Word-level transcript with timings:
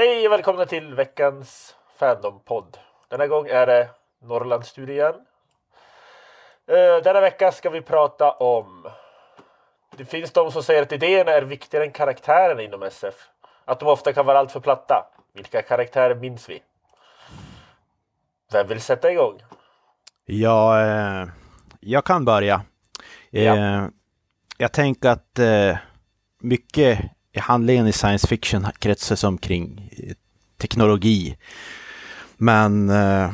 Hej 0.00 0.26
och 0.26 0.32
välkomna 0.32 0.66
till 0.66 0.94
veckans 0.94 1.76
Fandom-podd. 1.98 2.78
Denna 3.08 3.26
gång 3.26 3.46
är 3.46 3.66
det 3.66 3.88
Norrlandsstudien. 4.22 5.14
Uh, 5.14 7.02
denna 7.04 7.20
vecka 7.20 7.52
ska 7.52 7.70
vi 7.70 7.80
prata 7.80 8.30
om... 8.32 8.88
Det 9.96 10.04
finns 10.04 10.30
de 10.32 10.52
som 10.52 10.62
säger 10.62 10.82
att 10.82 10.92
idéerna 10.92 11.30
är 11.30 11.42
viktigare 11.42 11.84
än 11.84 11.92
karaktärerna 11.92 12.62
inom 12.62 12.82
SF. 12.82 13.14
Att 13.64 13.80
de 13.80 13.88
ofta 13.88 14.12
kan 14.12 14.26
vara 14.26 14.38
alltför 14.38 14.60
platta. 14.60 15.06
Vilka 15.32 15.62
karaktärer 15.62 16.14
minns 16.14 16.48
vi? 16.48 16.62
Vem 18.52 18.66
vill 18.66 18.80
sätta 18.80 19.12
igång? 19.12 19.42
Ja, 20.24 20.80
eh, 20.80 21.28
jag 21.80 22.04
kan 22.04 22.24
börja. 22.24 22.62
Eh, 23.32 23.44
ja. 23.44 23.90
Jag 24.58 24.72
tänker 24.72 25.08
att 25.08 25.38
eh, 25.38 25.78
mycket 26.38 27.00
handlingen 27.38 27.86
i 27.86 27.92
science 27.92 28.26
fiction 28.26 28.66
kretsar 28.78 29.28
omkring 29.28 29.90
eh, 29.96 30.14
teknologi. 30.60 31.36
Men 32.36 32.90
eh, 32.90 33.30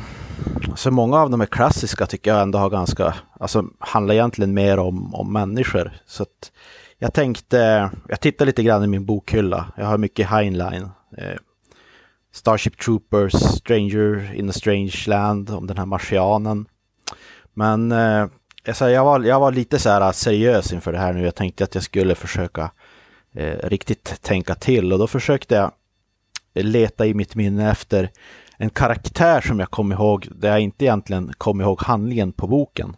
så 0.75 0.91
många 0.91 1.17
av 1.17 1.31
de 1.31 1.41
här 1.41 1.47
klassiska 1.47 2.07
tycker 2.07 2.31
jag 2.31 2.43
ändå 2.43 2.59
har 2.59 2.71
ganska, 2.71 3.15
alltså 3.41 3.65
handlar 3.79 4.15
egentligen 4.15 4.55
mer 4.55 4.79
om, 4.79 5.15
om 5.15 5.33
människor. 5.33 5.93
Så 6.07 6.23
att 6.23 6.53
jag 6.99 7.15
tänkte, 7.15 7.91
jag 8.09 8.21
tittar 8.21 8.47
lite 8.47 8.63
grann 8.63 8.85
i 8.85 8.87
min 8.87 9.07
bokhylla. 9.07 9.73
Jag 9.77 9.87
har 9.87 9.99
mycket 9.99 10.29
Heinlein. 10.29 10.89
Eh, 11.19 11.37
Starship 12.33 12.79
Troopers, 12.79 13.33
Stranger 13.33 14.35
in 14.35 14.51
a 14.51 14.53
Strange 14.53 15.05
Land, 15.07 15.51
om 15.51 15.67
den 15.67 15.79
här 15.79 15.87
marsianen. 15.87 16.67
Men 17.55 17.93
eh, 17.93 18.27
jag, 18.65 19.05
var, 19.05 19.21
jag 19.21 19.41
var 19.41 19.53
lite 19.53 19.79
så 19.79 19.91
här 19.91 20.13
seriös 20.13 20.73
inför 20.73 20.93
det 20.93 20.99
här 20.99 21.13
nu. 21.13 21.25
Jag 21.25 21.35
tänkte 21.35 21.65
att 21.65 21.75
jag 21.75 21.85
skulle 21.85 22.15
försöka 22.15 22.71
Eh, 23.37 23.69
riktigt 23.69 24.23
tänka 24.23 24.55
till 24.55 24.93
och 24.93 24.99
då 24.99 25.07
försökte 25.07 25.55
jag 25.55 25.73
leta 26.55 27.07
i 27.07 27.15
mitt 27.15 27.35
minne 27.35 27.71
efter 27.71 28.11
en 28.59 28.71
karaktär 28.71 29.41
som 29.41 29.59
jag 29.59 29.71
kom 29.71 29.93
ihåg 29.93 30.29
där 30.31 30.49
jag 30.49 30.61
inte 30.61 30.85
egentligen 30.85 31.33
kom 31.39 31.61
ihåg 31.61 31.83
handlingen 31.83 32.33
på 32.33 32.47
boken. 32.47 32.97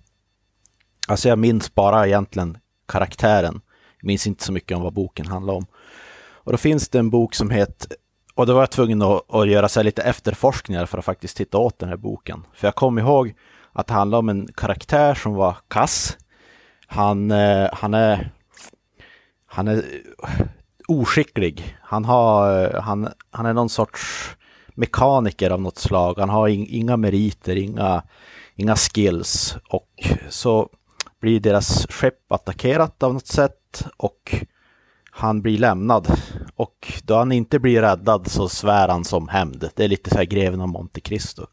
Alltså 1.08 1.28
jag 1.28 1.38
minns 1.38 1.74
bara 1.74 2.06
egentligen 2.06 2.58
karaktären. 2.88 3.60
Jag 4.00 4.06
minns 4.06 4.26
inte 4.26 4.44
så 4.44 4.52
mycket 4.52 4.76
om 4.76 4.82
vad 4.82 4.92
boken 4.92 5.26
handlar 5.26 5.54
om. 5.54 5.66
Och 6.20 6.52
då 6.52 6.58
finns 6.58 6.88
det 6.88 6.98
en 6.98 7.10
bok 7.10 7.34
som 7.34 7.50
heter 7.50 7.96
och 8.34 8.46
då 8.46 8.54
var 8.54 8.60
jag 8.60 8.70
tvungen 8.70 9.02
att, 9.02 9.34
att 9.34 9.48
göra 9.48 9.68
så 9.68 9.82
lite 9.82 10.02
efterforskningar 10.02 10.86
för 10.86 10.98
att 10.98 11.04
faktiskt 11.04 11.36
titta 11.36 11.58
åt 11.58 11.78
den 11.78 11.88
här 11.88 11.96
boken. 11.96 12.44
För 12.54 12.66
jag 12.66 12.74
kom 12.74 12.98
ihåg 12.98 13.34
att 13.72 13.86
det 13.86 13.94
handlade 13.94 14.18
om 14.18 14.28
en 14.28 14.48
karaktär 14.54 15.14
som 15.14 15.34
var 15.34 15.56
kass. 15.68 16.16
Han, 16.86 17.30
eh, 17.30 17.68
han 17.72 17.94
är 17.94 18.32
han 19.48 19.68
är 19.68 19.76
eh, 19.76 20.46
oskicklig. 20.88 21.76
Han, 21.82 22.04
har, 22.04 22.64
eh, 22.64 22.82
han, 22.82 23.08
han 23.30 23.46
är 23.46 23.52
någon 23.52 23.68
sorts 23.68 24.30
mekaniker 24.74 25.50
av 25.50 25.60
något 25.60 25.78
slag. 25.78 26.18
Han 26.18 26.28
har 26.28 26.48
inga 26.48 26.96
meriter, 26.96 27.56
inga, 27.56 28.02
inga 28.54 28.76
skills. 28.76 29.56
Och 29.68 30.10
så 30.28 30.68
blir 31.20 31.40
deras 31.40 31.86
skepp 31.90 32.32
attackerat 32.32 33.02
av 33.02 33.14
något 33.14 33.26
sätt 33.26 33.86
och 33.96 34.34
han 35.10 35.42
blir 35.42 35.58
lämnad. 35.58 36.08
Och 36.56 36.92
då 37.04 37.16
han 37.16 37.32
inte 37.32 37.58
blir 37.58 37.82
räddad 37.82 38.30
så 38.30 38.48
svär 38.48 38.88
han 38.88 39.04
som 39.04 39.28
hämnd. 39.28 39.70
Det 39.74 39.84
är 39.84 39.88
lite 39.88 40.10
så 40.10 40.16
här 40.16 40.24
greven 40.24 40.60
av 40.60 40.68
Monte 40.68 41.00
Cristo. 41.00 41.46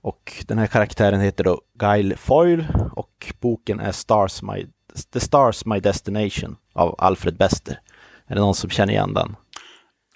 Och 0.00 0.44
den 0.46 0.58
här 0.58 0.66
karaktären 0.66 1.20
heter 1.20 1.44
då 1.44 1.60
Guile 1.78 2.16
Foyle 2.16 2.66
och 2.92 3.32
boken 3.40 3.80
är 3.80 3.92
Stars 3.92 4.42
My, 4.42 4.66
The 5.12 5.20
Stars 5.20 5.64
My 5.64 5.80
Destination 5.80 6.56
av 6.78 6.94
Alfred 6.98 7.36
Bester. 7.36 7.80
Är 8.26 8.34
det 8.34 8.40
någon 8.40 8.54
som 8.54 8.70
känner 8.70 8.92
igen 8.92 9.14
den? 9.14 9.36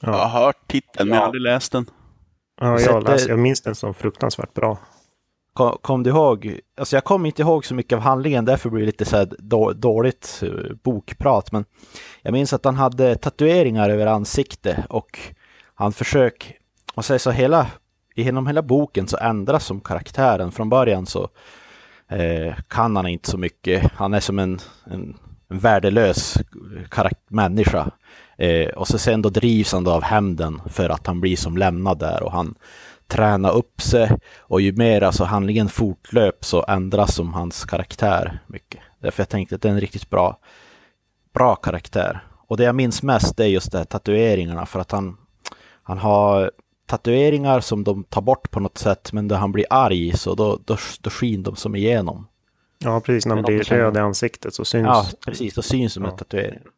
Ja. 0.01 0.09
Jag 0.09 0.29
har 0.29 0.45
hört 0.45 0.69
titeln 0.69 1.09
men 1.09 1.09
jag 1.09 1.17
har 1.17 1.27
aldrig 1.27 1.43
läst 1.43 1.73
den. 1.73 1.87
Ja, 2.61 2.81
jag, 2.81 3.03
läst, 3.03 3.29
jag 3.29 3.39
minns 3.39 3.61
den 3.61 3.75
som 3.75 3.95
fruktansvärt 3.95 4.55
bra. 4.55 4.79
Kom, 5.55 5.79
kom, 5.81 6.03
du 6.03 6.11
ihåg? 6.11 6.61
Alltså 6.77 6.97
jag 6.97 7.05
kommer 7.05 7.27
inte 7.27 7.43
ihåg 7.43 7.65
så 7.65 7.75
mycket 7.75 7.97
av 7.97 8.03
handlingen, 8.03 8.45
därför 8.45 8.71
blir 8.71 8.81
det 8.81 8.87
lite 8.87 9.05
så 9.05 9.27
då, 9.39 9.73
dåligt 9.73 10.41
uh, 10.43 10.75
bokprat. 10.83 11.53
Men 11.53 11.65
jag 12.23 12.33
minns 12.33 12.53
att 12.53 12.65
han 12.65 12.77
hade 12.77 13.17
tatueringar 13.17 13.91
över 13.91 14.07
ansiktet 14.07 14.79
och 14.89 15.19
han 15.75 15.93
försök, 15.93 16.59
och 16.95 17.05
säger 17.05 17.19
så 17.19 17.31
hela, 17.31 17.67
genom 18.15 18.47
hela 18.47 18.63
boken 18.63 19.09
så 19.09 19.17
ändras 19.17 19.65
som 19.65 19.81
karaktären. 19.81 20.53
Från 20.53 20.69
början 20.69 21.07
så 21.07 21.29
eh, 22.09 22.55
kan 22.69 22.97
han 22.97 23.07
inte 23.07 23.31
så 23.31 23.39
mycket. 23.39 23.93
Han 23.95 24.15
är 24.15 24.21
som 24.21 24.39
en, 24.39 24.59
en, 24.85 25.17
en 25.53 25.59
värdelös 25.59 26.39
människa. 27.29 27.91
Eh, 28.37 28.69
och 28.69 28.89
så 28.89 28.99
sen 28.99 29.23
då 29.23 29.29
drivs 29.29 29.73
han 29.73 29.85
då 29.85 29.91
av 29.91 30.03
hämnden 30.03 30.61
för 30.67 30.89
att 30.89 31.07
han 31.07 31.21
blir 31.21 31.37
som 31.37 31.57
lämnad 31.57 31.99
där 31.99 32.23
och 32.23 32.33
han 32.33 32.55
tränar 33.07 33.53
upp 33.53 33.81
sig 33.81 34.11
och 34.39 34.61
ju 34.61 34.73
mer 34.73 35.03
alltså 35.03 35.25
handlingen 35.25 35.69
fortlöp 35.69 36.45
så 36.45 36.65
ändras 36.69 37.15
som 37.15 37.35
hans 37.35 37.65
karaktär 37.65 38.39
mycket. 38.47 38.81
Därför 39.01 39.21
jag 39.21 39.29
tänkte 39.29 39.55
att 39.55 39.63
det 39.63 39.69
är 39.69 39.73
en 39.73 39.81
riktigt 39.81 40.11
bra, 40.11 40.39
bra 41.35 41.55
karaktär. 41.55 42.25
Och 42.49 42.57
det 42.57 42.65
jag 42.65 42.75
minns 42.75 43.03
mest 43.03 43.41
är 43.41 43.47
just 43.47 43.73
det 43.73 43.79
här 43.79 43.85
tatueringarna 43.85 44.67
för 44.67 44.81
att 44.81 44.93
han, 44.93 45.17
han 45.83 45.99
har 45.99 46.51
tatueringar 46.87 47.61
som 47.61 47.85
de 47.85 48.05
tar 48.05 48.23
bort 48.23 48.51
på 48.51 48.61
något 48.61 48.79
sätt 48.79 49.13
men 49.13 49.27
när 49.27 49.37
han 49.37 49.53
blir 49.53 49.67
arg 49.71 50.17
så 50.17 50.35
då, 50.35 50.59
då, 50.65 50.77
då 51.01 51.11
skiner 51.11 51.45
de 51.45 51.57
som 51.57 51.75
igenom. 51.75 52.27
Ja, 52.85 53.01
precis. 53.01 53.27
När 53.27 53.35
han 53.35 53.45
blir 53.45 53.63
röd 53.63 53.97
i 53.97 54.01
ansiktet 54.01 54.55
så 54.55 54.65
syns... 54.65 54.87
Ja, 54.87 55.07
precis. 55.27 55.55
Då 55.55 55.63
syns 55.63 55.95
de 55.95 56.05
ja. 56.05 56.11
tatueringarna. 56.11 56.71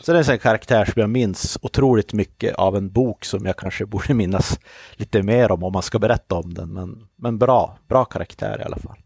Så 0.00 0.12
det 0.12 0.16
är 0.16 0.18
en 0.18 0.24
sån 0.24 0.38
karaktär 0.38 0.84
som 0.84 1.00
jag 1.00 1.10
minns 1.10 1.58
otroligt 1.62 2.12
mycket 2.12 2.54
av 2.54 2.76
en 2.76 2.92
bok 2.92 3.24
som 3.24 3.46
jag 3.46 3.56
kanske 3.56 3.86
borde 3.86 4.14
minnas 4.14 4.60
lite 4.92 5.22
mer 5.22 5.52
om 5.52 5.64
om 5.64 5.72
man 5.72 5.82
ska 5.82 5.98
berätta 5.98 6.34
om 6.34 6.54
den. 6.54 6.72
Men, 6.72 7.06
men 7.16 7.38
bra, 7.38 7.78
bra 7.88 8.04
karaktär 8.04 8.60
i 8.60 8.64
alla 8.64 8.78
fall. 8.78 8.96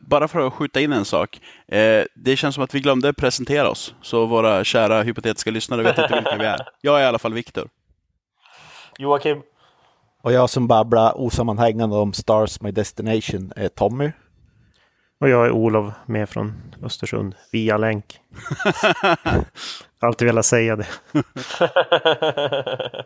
Bara 0.00 0.28
för 0.28 0.46
att 0.46 0.52
skjuta 0.52 0.80
in 0.80 0.92
en 0.92 1.04
sak. 1.04 1.40
Eh, 1.68 2.04
det 2.14 2.36
känns 2.36 2.54
som 2.54 2.64
att 2.64 2.74
vi 2.74 2.80
glömde 2.80 3.12
presentera 3.12 3.70
oss, 3.70 3.94
så 4.02 4.26
våra 4.26 4.64
kära 4.64 5.02
hypotetiska 5.02 5.50
lyssnare 5.50 5.82
vet 5.82 5.98
inte 5.98 6.14
vilka 6.14 6.36
vi 6.36 6.44
är. 6.44 6.68
Jag 6.80 6.98
är 6.98 7.02
i 7.02 7.06
alla 7.06 7.18
fall 7.18 7.34
Viktor. 7.34 7.68
Joakim. 8.98 9.42
Och 10.22 10.32
jag 10.32 10.50
som 10.50 10.66
babblar 10.66 11.20
osammanhängande 11.20 11.96
om 11.96 12.12
Stars 12.12 12.60
My 12.60 12.70
Destination 12.70 13.52
är 13.56 13.68
Tommy. 13.68 14.10
Och 15.20 15.28
jag 15.28 15.46
är 15.46 15.50
Olof 15.50 15.94
med 16.06 16.28
från 16.28 16.74
Östersund 16.82 17.34
via 17.52 17.76
länk. 17.76 18.20
Alltid 19.98 20.26
velat 20.26 20.46
säga 20.46 20.76
det. 20.76 20.86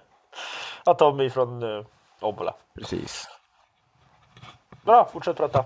ja, 0.85 0.95
Tommy 0.95 1.31
från 1.31 1.63
uh, 1.63 1.87
Obbola. 2.21 2.55
Precis. 2.75 3.29
Bra, 4.85 5.09
fortsätt 5.13 5.37
prata. 5.37 5.65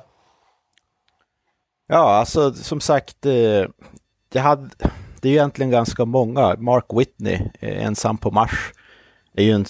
Ja, 1.87 2.17
alltså 2.17 2.55
som 2.55 2.81
sagt, 2.81 3.27
eh, 3.27 3.65
det, 4.29 4.39
hade, 4.39 4.71
det 5.21 5.29
är 5.29 5.33
ju 5.33 5.37
egentligen 5.37 5.71
ganska 5.71 6.05
många. 6.05 6.57
Mark 6.59 6.85
Whitney, 6.89 7.41
eh, 7.61 7.87
ensam 7.87 8.19
på 8.19 8.31
Mars, 8.31 8.73
är 9.35 9.45
ju 9.45 9.53
en 9.53 9.67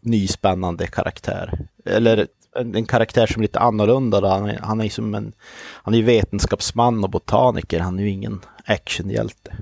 ny 0.00 0.28
spännande 0.28 0.86
karaktär. 0.86 1.58
Eller 1.84 2.26
en, 2.56 2.74
en, 2.74 2.86
karaktär 2.86 3.26
som 3.26 3.40
är 3.40 3.42
lite 3.42 3.58
annorlunda. 3.58 4.28
Han 4.28 4.50
är, 4.50 4.58
han 4.62 4.80
är 4.80 4.88
som 4.88 5.14
en, 5.14 5.32
han 5.82 5.94
är 5.94 6.02
vetenskapsman 6.02 7.04
och 7.04 7.10
botaniker. 7.10 7.80
Han 7.80 7.98
är 7.98 8.02
ju 8.02 8.10
ingen 8.10 8.40
actionhjälte. 8.64 9.56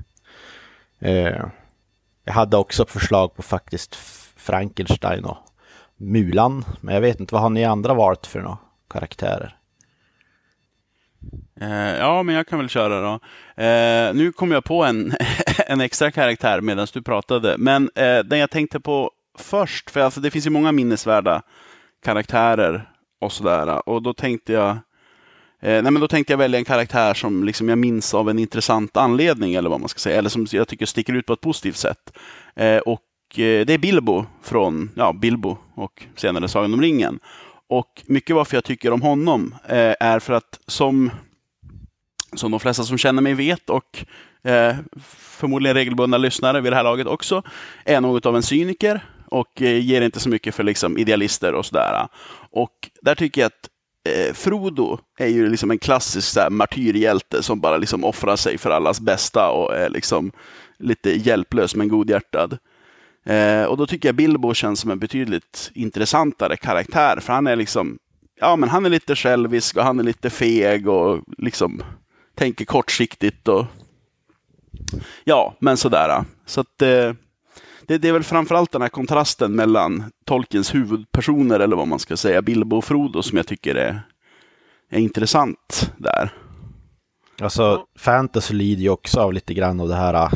Eh, 0.99 1.45
jag 2.23 2.33
hade 2.33 2.57
också 2.57 2.85
förslag 2.85 3.35
på 3.35 3.41
faktiskt 3.41 3.95
Frankenstein 4.35 5.25
och 5.25 5.37
Mulan. 5.97 6.65
Men 6.81 6.93
jag 6.93 7.01
vet 7.01 7.19
inte, 7.19 7.33
vad 7.33 7.41
har 7.41 7.49
ni 7.49 7.65
andra 7.65 7.93
valt 7.93 8.27
för 8.27 8.39
några 8.39 8.57
karaktärer? 8.89 9.57
Eh, 11.61 11.97
ja, 11.97 12.23
men 12.23 12.35
jag 12.35 12.47
kan 12.47 12.59
väl 12.59 12.69
köra 12.69 13.01
då. 13.01 13.19
Eh, 13.63 14.13
nu 14.13 14.31
kom 14.31 14.51
jag 14.51 14.63
på 14.63 14.83
en, 14.83 15.13
en 15.67 15.81
extra 15.81 16.11
karaktär 16.11 16.61
medan 16.61 16.87
du 16.93 17.01
pratade. 17.01 17.55
Men 17.57 17.89
eh, 17.95 18.19
den 18.19 18.39
jag 18.39 18.49
tänkte 18.49 18.79
på 18.79 19.11
först, 19.37 19.89
för 19.89 19.99
alltså, 19.99 20.19
det 20.19 20.31
finns 20.31 20.45
ju 20.45 20.49
många 20.49 20.71
minnesvärda 20.71 21.41
karaktärer 22.07 22.89
och 23.21 23.31
sådär. 23.31 23.89
Och 23.89 24.01
då 24.01 24.13
tänkte 24.13 24.53
jag 24.53 24.69
eh, 25.61 25.81
nej 25.83 25.91
men 25.91 25.99
då 25.99 26.07
tänkte 26.07 26.33
jag 26.33 26.37
välja 26.37 26.59
en 26.59 26.65
karaktär 26.65 27.13
som 27.13 27.43
liksom 27.43 27.69
jag 27.69 27.77
minns 27.77 28.13
av 28.13 28.29
en 28.29 28.39
intressant 28.39 28.97
anledning, 28.97 29.53
eller 29.53 29.69
vad 29.69 29.79
man 29.79 29.89
ska 29.89 29.99
säga, 29.99 30.17
eller 30.17 30.29
som 30.29 30.47
jag 30.51 30.67
tycker 30.67 30.85
sticker 30.85 31.13
ut 31.13 31.25
på 31.25 31.33
ett 31.33 31.41
positivt 31.41 31.75
sätt. 31.75 32.17
Eh, 32.55 32.77
och 32.77 33.01
eh, 33.39 33.65
det 33.65 33.73
är 33.73 33.77
Bilbo 33.77 34.25
från 34.43 34.89
ja, 34.95 35.13
Bilbo 35.13 35.57
och 35.75 36.03
senare 36.15 36.47
Sagan 36.47 36.73
om 36.73 36.81
ringen. 36.81 37.19
Och 37.69 38.03
mycket 38.05 38.35
varför 38.35 38.57
jag 38.57 38.63
tycker 38.63 38.93
om 38.93 39.01
honom 39.01 39.55
eh, 39.67 39.93
är 39.99 40.19
för 40.19 40.33
att 40.33 40.59
som, 40.67 41.11
som 42.35 42.51
de 42.51 42.59
flesta 42.59 42.83
som 42.83 42.97
känner 42.97 43.21
mig 43.21 43.33
vet 43.33 43.69
och 43.69 44.05
eh, 44.43 44.75
förmodligen 45.39 45.75
regelbundna 45.75 46.17
lyssnare 46.17 46.61
vid 46.61 46.71
det 46.71 46.75
här 46.75 46.83
laget 46.83 47.07
också, 47.07 47.43
är 47.85 48.01
något 48.01 48.25
av 48.25 48.35
en 48.35 48.43
cyniker 48.43 49.01
och 49.27 49.61
eh, 49.61 49.85
ger 49.85 50.01
inte 50.01 50.19
så 50.19 50.29
mycket 50.29 50.55
för 50.55 50.63
liksom, 50.63 50.97
idealister 50.97 51.53
och 51.53 51.65
sådär. 51.65 52.07
Och 52.51 52.89
där 53.01 53.15
tycker 53.15 53.41
jag 53.41 53.47
att 53.47 53.69
eh, 54.09 54.33
Frodo 54.33 54.99
är 55.17 55.27
ju 55.27 55.49
liksom 55.49 55.71
en 55.71 55.79
klassisk 55.79 56.27
så 56.27 56.39
här, 56.39 56.49
martyrhjälte 56.49 57.43
som 57.43 57.59
bara 57.59 57.77
liksom 57.77 58.03
offrar 58.03 58.35
sig 58.35 58.57
för 58.57 58.69
allas 58.69 59.01
bästa 59.01 59.49
och 59.49 59.75
är 59.75 59.89
liksom 59.89 60.31
lite 60.79 61.11
hjälplös 61.11 61.75
men 61.75 61.87
godhjärtad. 61.87 62.57
Eh, 63.25 63.63
och 63.63 63.77
då 63.77 63.87
tycker 63.87 64.09
jag 64.09 64.15
Bilbo 64.15 64.53
känns 64.53 64.79
som 64.79 64.91
en 64.91 64.99
betydligt 64.99 65.71
intressantare 65.73 66.57
karaktär, 66.57 67.19
för 67.21 67.33
han 67.33 67.47
är 67.47 67.55
liksom, 67.55 67.97
ja 68.39 68.55
men 68.55 68.69
han 68.69 68.85
är 68.85 68.89
lite 68.89 69.15
självisk 69.15 69.77
och 69.77 69.83
han 69.83 69.99
är 69.99 70.03
lite 70.03 70.29
feg 70.29 70.87
och 70.87 71.23
liksom 71.37 71.83
tänker 72.35 72.65
kortsiktigt 72.65 73.47
och 73.47 73.65
ja, 75.23 75.55
men 75.59 75.77
sådär. 75.77 76.23
Så 76.45 76.61
att 76.61 76.81
eh, 76.81 77.13
det, 77.87 77.97
det, 77.97 78.07
är 78.07 78.13
väl 78.13 78.23
framförallt 78.23 78.71
den 78.71 78.81
här 78.81 78.89
kontrasten 78.89 79.55
mellan 79.55 80.11
Tolkiens 80.25 80.75
huvudpersoner, 80.75 81.59
eller 81.59 81.75
vad 81.75 81.87
man 81.87 81.99
ska 81.99 82.17
säga, 82.17 82.41
Bilbo 82.41 82.77
och 82.77 82.85
Frodo, 82.85 83.23
som 83.23 83.37
jag 83.37 83.47
tycker 83.47 83.75
är, 83.75 84.01
är 84.89 84.99
intressant 84.99 85.91
där. 85.97 86.33
Alltså, 87.41 87.85
fantasy 87.99 88.53
lider 88.53 88.81
ju 88.81 88.89
också 88.89 89.19
av 89.19 89.33
lite 89.33 89.53
grann 89.53 89.79
av 89.79 89.87
det 89.87 89.95
här, 89.95 90.13
äh, 90.13 90.31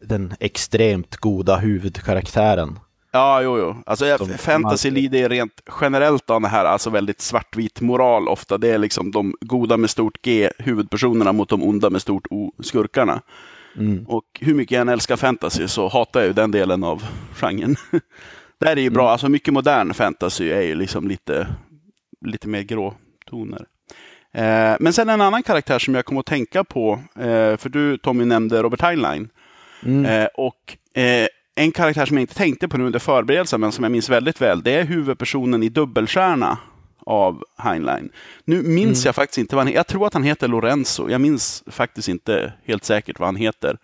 den 0.00 0.34
extremt 0.40 1.16
goda 1.16 1.56
huvudkaraktären. 1.56 2.78
Ja, 3.12 3.42
jo, 3.42 3.58
jo. 3.58 3.76
Alltså, 3.86 4.18
Som 4.18 4.28
fantasy 4.28 4.90
lider 4.90 5.28
rent 5.28 5.62
generellt 5.80 6.30
av 6.30 6.40
det 6.40 6.48
här, 6.48 6.64
alltså 6.64 6.90
väldigt 6.90 7.20
svartvit 7.20 7.80
moral 7.80 8.28
ofta. 8.28 8.58
Det 8.58 8.70
är 8.70 8.78
liksom 8.78 9.10
de 9.10 9.34
goda 9.40 9.76
med 9.76 9.90
stort 9.90 10.22
G, 10.22 10.50
huvudpersonerna, 10.58 11.32
mot 11.32 11.48
de 11.48 11.62
onda 11.62 11.90
med 11.90 12.02
stort 12.02 12.26
O, 12.30 12.52
skurkarna. 12.62 13.22
Mm. 13.78 14.04
Och 14.08 14.24
hur 14.40 14.54
mycket 14.54 14.72
jag 14.72 14.80
än 14.80 14.88
älskar 14.88 15.16
fantasy 15.16 15.68
så 15.68 15.88
hatar 15.88 16.20
jag 16.20 16.26
ju 16.26 16.32
den 16.32 16.50
delen 16.50 16.84
av 16.84 17.02
genren. 17.34 17.76
det 18.60 18.66
här 18.66 18.76
är 18.76 18.80
ju 18.80 18.90
bra, 18.90 19.02
mm. 19.02 19.12
alltså 19.12 19.28
mycket 19.28 19.54
modern 19.54 19.94
fantasy 19.94 20.50
är 20.50 20.62
ju 20.62 20.74
liksom 20.74 21.08
lite, 21.08 21.46
lite 22.26 22.48
mer 22.48 22.62
gråtoner. 22.62 23.66
Eh, 24.34 24.76
men 24.80 24.92
sen 24.92 25.08
en 25.08 25.20
annan 25.20 25.42
karaktär 25.42 25.78
som 25.78 25.94
jag 25.94 26.04
kom 26.04 26.18
att 26.18 26.26
tänka 26.26 26.64
på, 26.64 27.00
eh, 27.16 27.56
för 27.56 27.68
du 27.68 27.98
Tommy 27.98 28.24
nämnde 28.24 28.62
Robert 28.62 28.82
Heinlein. 28.82 29.28
Mm. 29.82 30.04
Eh, 30.04 30.28
och 30.34 30.76
eh, 31.00 31.26
en 31.54 31.72
karaktär 31.72 32.06
som 32.06 32.16
jag 32.16 32.22
inte 32.22 32.34
tänkte 32.34 32.68
på 32.68 32.78
nu 32.78 32.84
under 32.84 32.98
förberedelsen, 32.98 33.60
men 33.60 33.72
som 33.72 33.84
jag 33.84 33.92
minns 33.92 34.08
väldigt 34.08 34.40
väl, 34.40 34.62
det 34.62 34.74
är 34.74 34.84
huvudpersonen 34.84 35.62
i 35.62 35.68
Dubbelstjärna 35.68 36.58
av 37.06 37.42
Heinlein. 37.58 38.10
Nu 38.44 38.62
minns 38.62 38.98
mm. 38.98 39.08
jag 39.08 39.14
faktiskt 39.14 39.38
inte 39.38 39.56
vad 39.56 39.60
han 39.60 39.66
heter. 39.66 39.78
Jag 39.78 39.86
tror 39.86 40.06
att 40.06 40.14
han 40.14 40.22
heter 40.22 40.48
Lorenzo. 40.48 41.10
Jag 41.10 41.20
minns 41.20 41.64
faktiskt 41.66 42.08
inte 42.08 42.52
helt 42.64 42.84
säkert 42.84 43.18
vad 43.18 43.28
han 43.28 43.36
heter. 43.36 43.78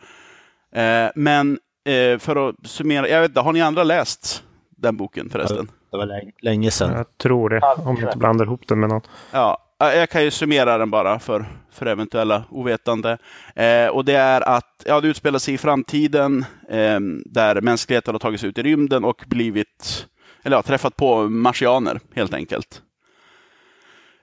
Eh, 0.74 1.10
men 1.14 1.58
eh, 1.84 2.18
för 2.18 2.48
att 2.48 2.54
summera, 2.66 3.08
jag 3.08 3.20
vet 3.20 3.30
inte, 3.30 3.40
har 3.40 3.52
ni 3.52 3.60
andra 3.60 3.84
läst 3.84 4.42
den 4.76 4.96
boken 4.96 5.30
förresten? 5.30 5.70
Det 5.90 5.96
var 5.96 6.22
länge, 6.42 6.70
sedan. 6.70 6.92
Jag 6.92 7.18
tror 7.18 7.50
det, 7.50 7.60
om 7.60 7.96
jag 8.00 8.08
inte 8.08 8.18
blandar 8.18 8.44
ihop 8.44 8.68
det 8.68 8.76
med 8.76 8.88
något. 8.88 9.08
Ja, 9.32 9.58
jag 9.78 10.10
kan 10.10 10.24
ju 10.24 10.30
summera 10.30 10.78
den 10.78 10.90
bara 10.90 11.18
för, 11.18 11.44
för 11.70 11.86
eventuella 11.86 12.44
ovetande. 12.50 13.18
Eh, 13.54 13.86
och 13.86 14.04
det 14.04 14.14
är 14.14 14.40
att 14.40 14.82
ja, 14.86 15.00
det 15.00 15.08
utspelar 15.08 15.38
sig 15.38 15.54
i 15.54 15.58
framtiden 15.58 16.44
eh, 16.68 17.00
där 17.24 17.60
mänskligheten 17.60 18.14
har 18.14 18.18
tagit 18.18 18.40
sig 18.40 18.48
ut 18.48 18.58
i 18.58 18.62
rymden 18.62 19.04
och 19.04 19.24
blivit, 19.26 20.06
eller 20.42 20.56
ja, 20.56 20.62
träffat 20.62 20.96
på 20.96 21.28
marsianer 21.28 22.00
helt 22.14 22.34
enkelt. 22.34 22.82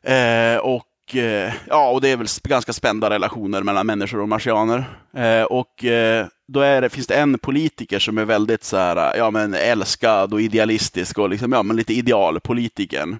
Eh, 0.03 0.57
och 0.57 1.15
eh, 1.15 1.53
ja, 1.67 1.89
och 1.89 2.01
det 2.01 2.09
är 2.09 2.17
väl 2.17 2.27
ganska 2.43 2.73
spända 2.73 3.09
relationer 3.09 3.63
mellan 3.63 3.87
människor 3.87 4.19
och 4.21 4.29
marsianer. 4.29 4.99
Eh, 5.13 5.43
och 5.43 5.85
eh, 5.85 6.27
då 6.47 6.59
är 6.59 6.81
det, 6.81 6.89
finns 6.89 7.07
det 7.07 7.15
en 7.15 7.37
politiker 7.37 7.99
som 7.99 8.17
är 8.17 8.25
väldigt 8.25 8.63
så 8.63 8.77
här, 8.77 9.17
ja 9.17 9.31
men 9.31 9.53
älskad 9.53 10.33
och 10.33 10.41
idealistisk 10.41 11.17
och 11.17 11.29
liksom, 11.29 11.51
ja 11.51 11.63
men 11.63 11.75
lite 11.75 11.93
idealpolitiken. 11.93 13.17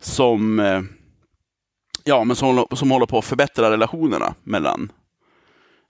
Som 0.00 0.60
eh, 0.60 0.82
ja, 2.04 2.24
men 2.24 2.36
som, 2.36 2.66
som 2.72 2.90
håller 2.90 3.06
på 3.06 3.18
att 3.18 3.24
förbättra 3.24 3.70
relationerna 3.70 4.34
mellan, 4.44 4.92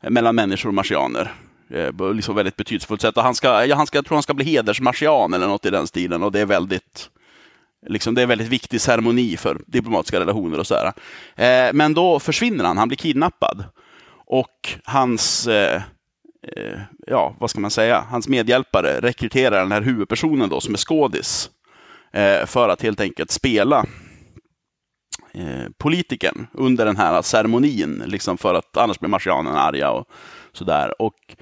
eh, 0.02 0.10
mellan 0.10 0.34
människor 0.34 0.68
och 0.68 0.74
marsianer. 0.74 1.32
Liksom 2.14 2.34
väldigt 2.34 2.56
betydelsefullt 2.56 3.00
sätt. 3.00 3.16
Och 3.16 3.22
han 3.22 3.34
ska, 3.34 3.66
ja, 3.66 3.76
han 3.76 3.86
ska, 3.86 3.98
jag 3.98 4.06
tror 4.06 4.16
han 4.16 4.22
ska 4.22 4.34
bli 4.34 4.44
hedersmarsian 4.44 5.34
eller 5.34 5.46
något 5.46 5.66
i 5.66 5.70
den 5.70 5.86
stilen. 5.86 6.22
Och 6.22 6.32
det 6.32 6.40
är 6.40 6.46
väldigt 6.46 7.10
Liksom, 7.86 8.14
det 8.14 8.20
är 8.20 8.22
en 8.22 8.28
väldigt 8.28 8.48
viktig 8.48 8.80
ceremoni 8.80 9.36
för 9.36 9.60
diplomatiska 9.66 10.20
relationer 10.20 10.58
och 10.58 10.66
så 10.66 10.74
eh, 11.36 11.72
men 11.72 11.94
då 11.94 12.20
försvinner 12.20 12.64
han, 12.64 12.78
han 12.78 12.88
blir 12.88 12.96
kidnappad. 12.96 13.64
Och 14.26 14.78
hans, 14.84 15.46
eh, 15.46 15.82
eh, 16.56 16.80
ja 17.06 17.36
vad 17.40 17.50
ska 17.50 17.60
man 17.60 17.70
säga, 17.70 18.04
hans 18.10 18.28
medhjälpare 18.28 19.00
rekryterar 19.00 19.60
den 19.60 19.72
här 19.72 19.80
huvudpersonen 19.80 20.48
då 20.48 20.60
som 20.60 20.74
är 20.74 20.78
skådis. 20.78 21.50
Eh, 22.12 22.46
för 22.46 22.68
att 22.68 22.82
helt 22.82 23.00
enkelt 23.00 23.30
spela 23.30 23.86
eh, 25.34 25.68
politikern 25.78 26.46
under 26.52 26.86
den 26.86 26.96
här 26.96 27.22
ceremonin, 27.22 28.02
liksom 28.06 28.38
för 28.38 28.54
att 28.54 28.76
annars 28.76 28.98
blir 28.98 29.10
marsianerna 29.10 29.60
arga 29.60 29.90
och 29.90 30.08
sådär. 30.52 31.02
Och 31.02 31.36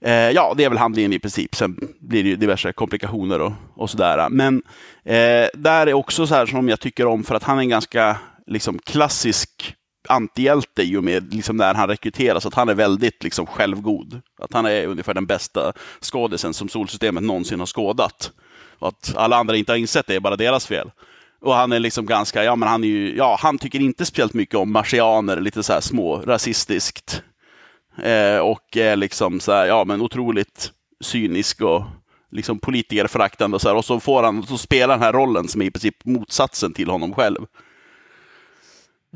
eh, 0.00 0.12
ja, 0.12 0.54
det 0.56 0.64
är 0.64 0.68
väl 0.68 0.78
handlingen 0.78 1.12
i 1.12 1.18
princip. 1.18 1.54
Sen 1.54 1.76
blir 2.00 2.22
det 2.22 2.28
ju 2.28 2.36
diverse 2.36 2.72
komplikationer 2.72 3.40
och, 3.40 3.52
och 3.74 3.90
sådär. 3.90 4.28
Men 4.28 4.62
eh, 5.04 5.48
där 5.54 5.86
är 5.86 5.92
också 5.92 6.26
så 6.26 6.34
här 6.34 6.46
som 6.46 6.68
jag 6.68 6.80
tycker 6.80 7.06
om, 7.06 7.24
för 7.24 7.34
att 7.34 7.42
han 7.42 7.58
är 7.58 7.62
en 7.62 7.68
ganska 7.68 8.16
liksom, 8.46 8.78
klassisk 8.78 9.74
antihjälte 10.08 10.82
i 10.82 10.96
och 10.96 11.04
med 11.04 11.34
liksom, 11.34 11.56
när 11.56 11.74
han 11.74 11.88
rekryteras, 11.88 12.46
att 12.46 12.54
han 12.54 12.68
är 12.68 12.74
väldigt 12.74 13.24
liksom, 13.24 13.46
självgod. 13.46 14.20
Att 14.38 14.52
han 14.52 14.66
är 14.66 14.86
ungefär 14.86 15.14
den 15.14 15.26
bästa 15.26 15.72
skådisen 16.00 16.54
som 16.54 16.68
solsystemet 16.68 17.22
någonsin 17.22 17.58
har 17.58 17.66
skådat. 17.66 18.32
Och 18.78 18.88
att 18.88 19.16
alla 19.16 19.36
andra 19.36 19.56
inte 19.56 19.72
har 19.72 19.76
insett 19.76 20.06
det 20.06 20.14
är 20.14 20.20
bara 20.20 20.36
deras 20.36 20.66
fel. 20.66 20.90
Och 21.40 21.54
han 21.54 21.72
är 21.72 21.78
liksom 21.78 22.06
ganska, 22.06 22.44
ja 22.44 22.56
men 22.56 22.68
han 22.68 22.84
är 22.84 22.88
ju, 22.88 23.16
ja 23.16 23.36
han 23.40 23.58
tycker 23.58 23.80
inte 23.80 24.06
speciellt 24.06 24.34
mycket 24.34 24.54
om 24.54 24.72
marsianer, 24.72 25.40
lite 25.40 25.62
så 25.62 25.72
här 25.72 25.80
små 25.80 26.16
rasistiskt. 26.16 27.22
Eh, 27.96 28.38
och 28.38 28.76
är 28.76 28.96
liksom 28.96 29.40
så 29.40 29.52
här, 29.52 29.66
ja 29.66 29.84
men 29.84 30.00
otroligt 30.00 30.72
cynisk 31.00 31.60
och 31.60 31.82
liksom 32.30 32.58
politikerföraktande 32.58 33.54
och 33.54 33.60
så 33.60 33.68
här. 33.68 33.76
Och 33.76 33.84
så 33.84 34.00
får 34.00 34.22
han, 34.22 34.42
så 34.42 34.58
spelar 34.58 34.94
den 34.94 35.02
här 35.02 35.12
rollen 35.12 35.48
som 35.48 35.62
är 35.62 35.66
i 35.66 35.70
princip 35.70 36.04
motsatsen 36.04 36.72
till 36.72 36.90
honom 36.90 37.14
själv. 37.14 37.38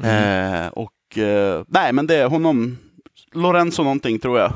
Mm. 0.02 0.64
Eh, 0.64 0.68
och 0.68 1.18
eh, 1.18 1.64
nej 1.68 1.92
men 1.92 2.06
det 2.06 2.16
är 2.16 2.28
honom, 2.28 2.78
Lorenzo 3.32 3.82
någonting 3.82 4.18
tror 4.18 4.38
jag. 4.38 4.52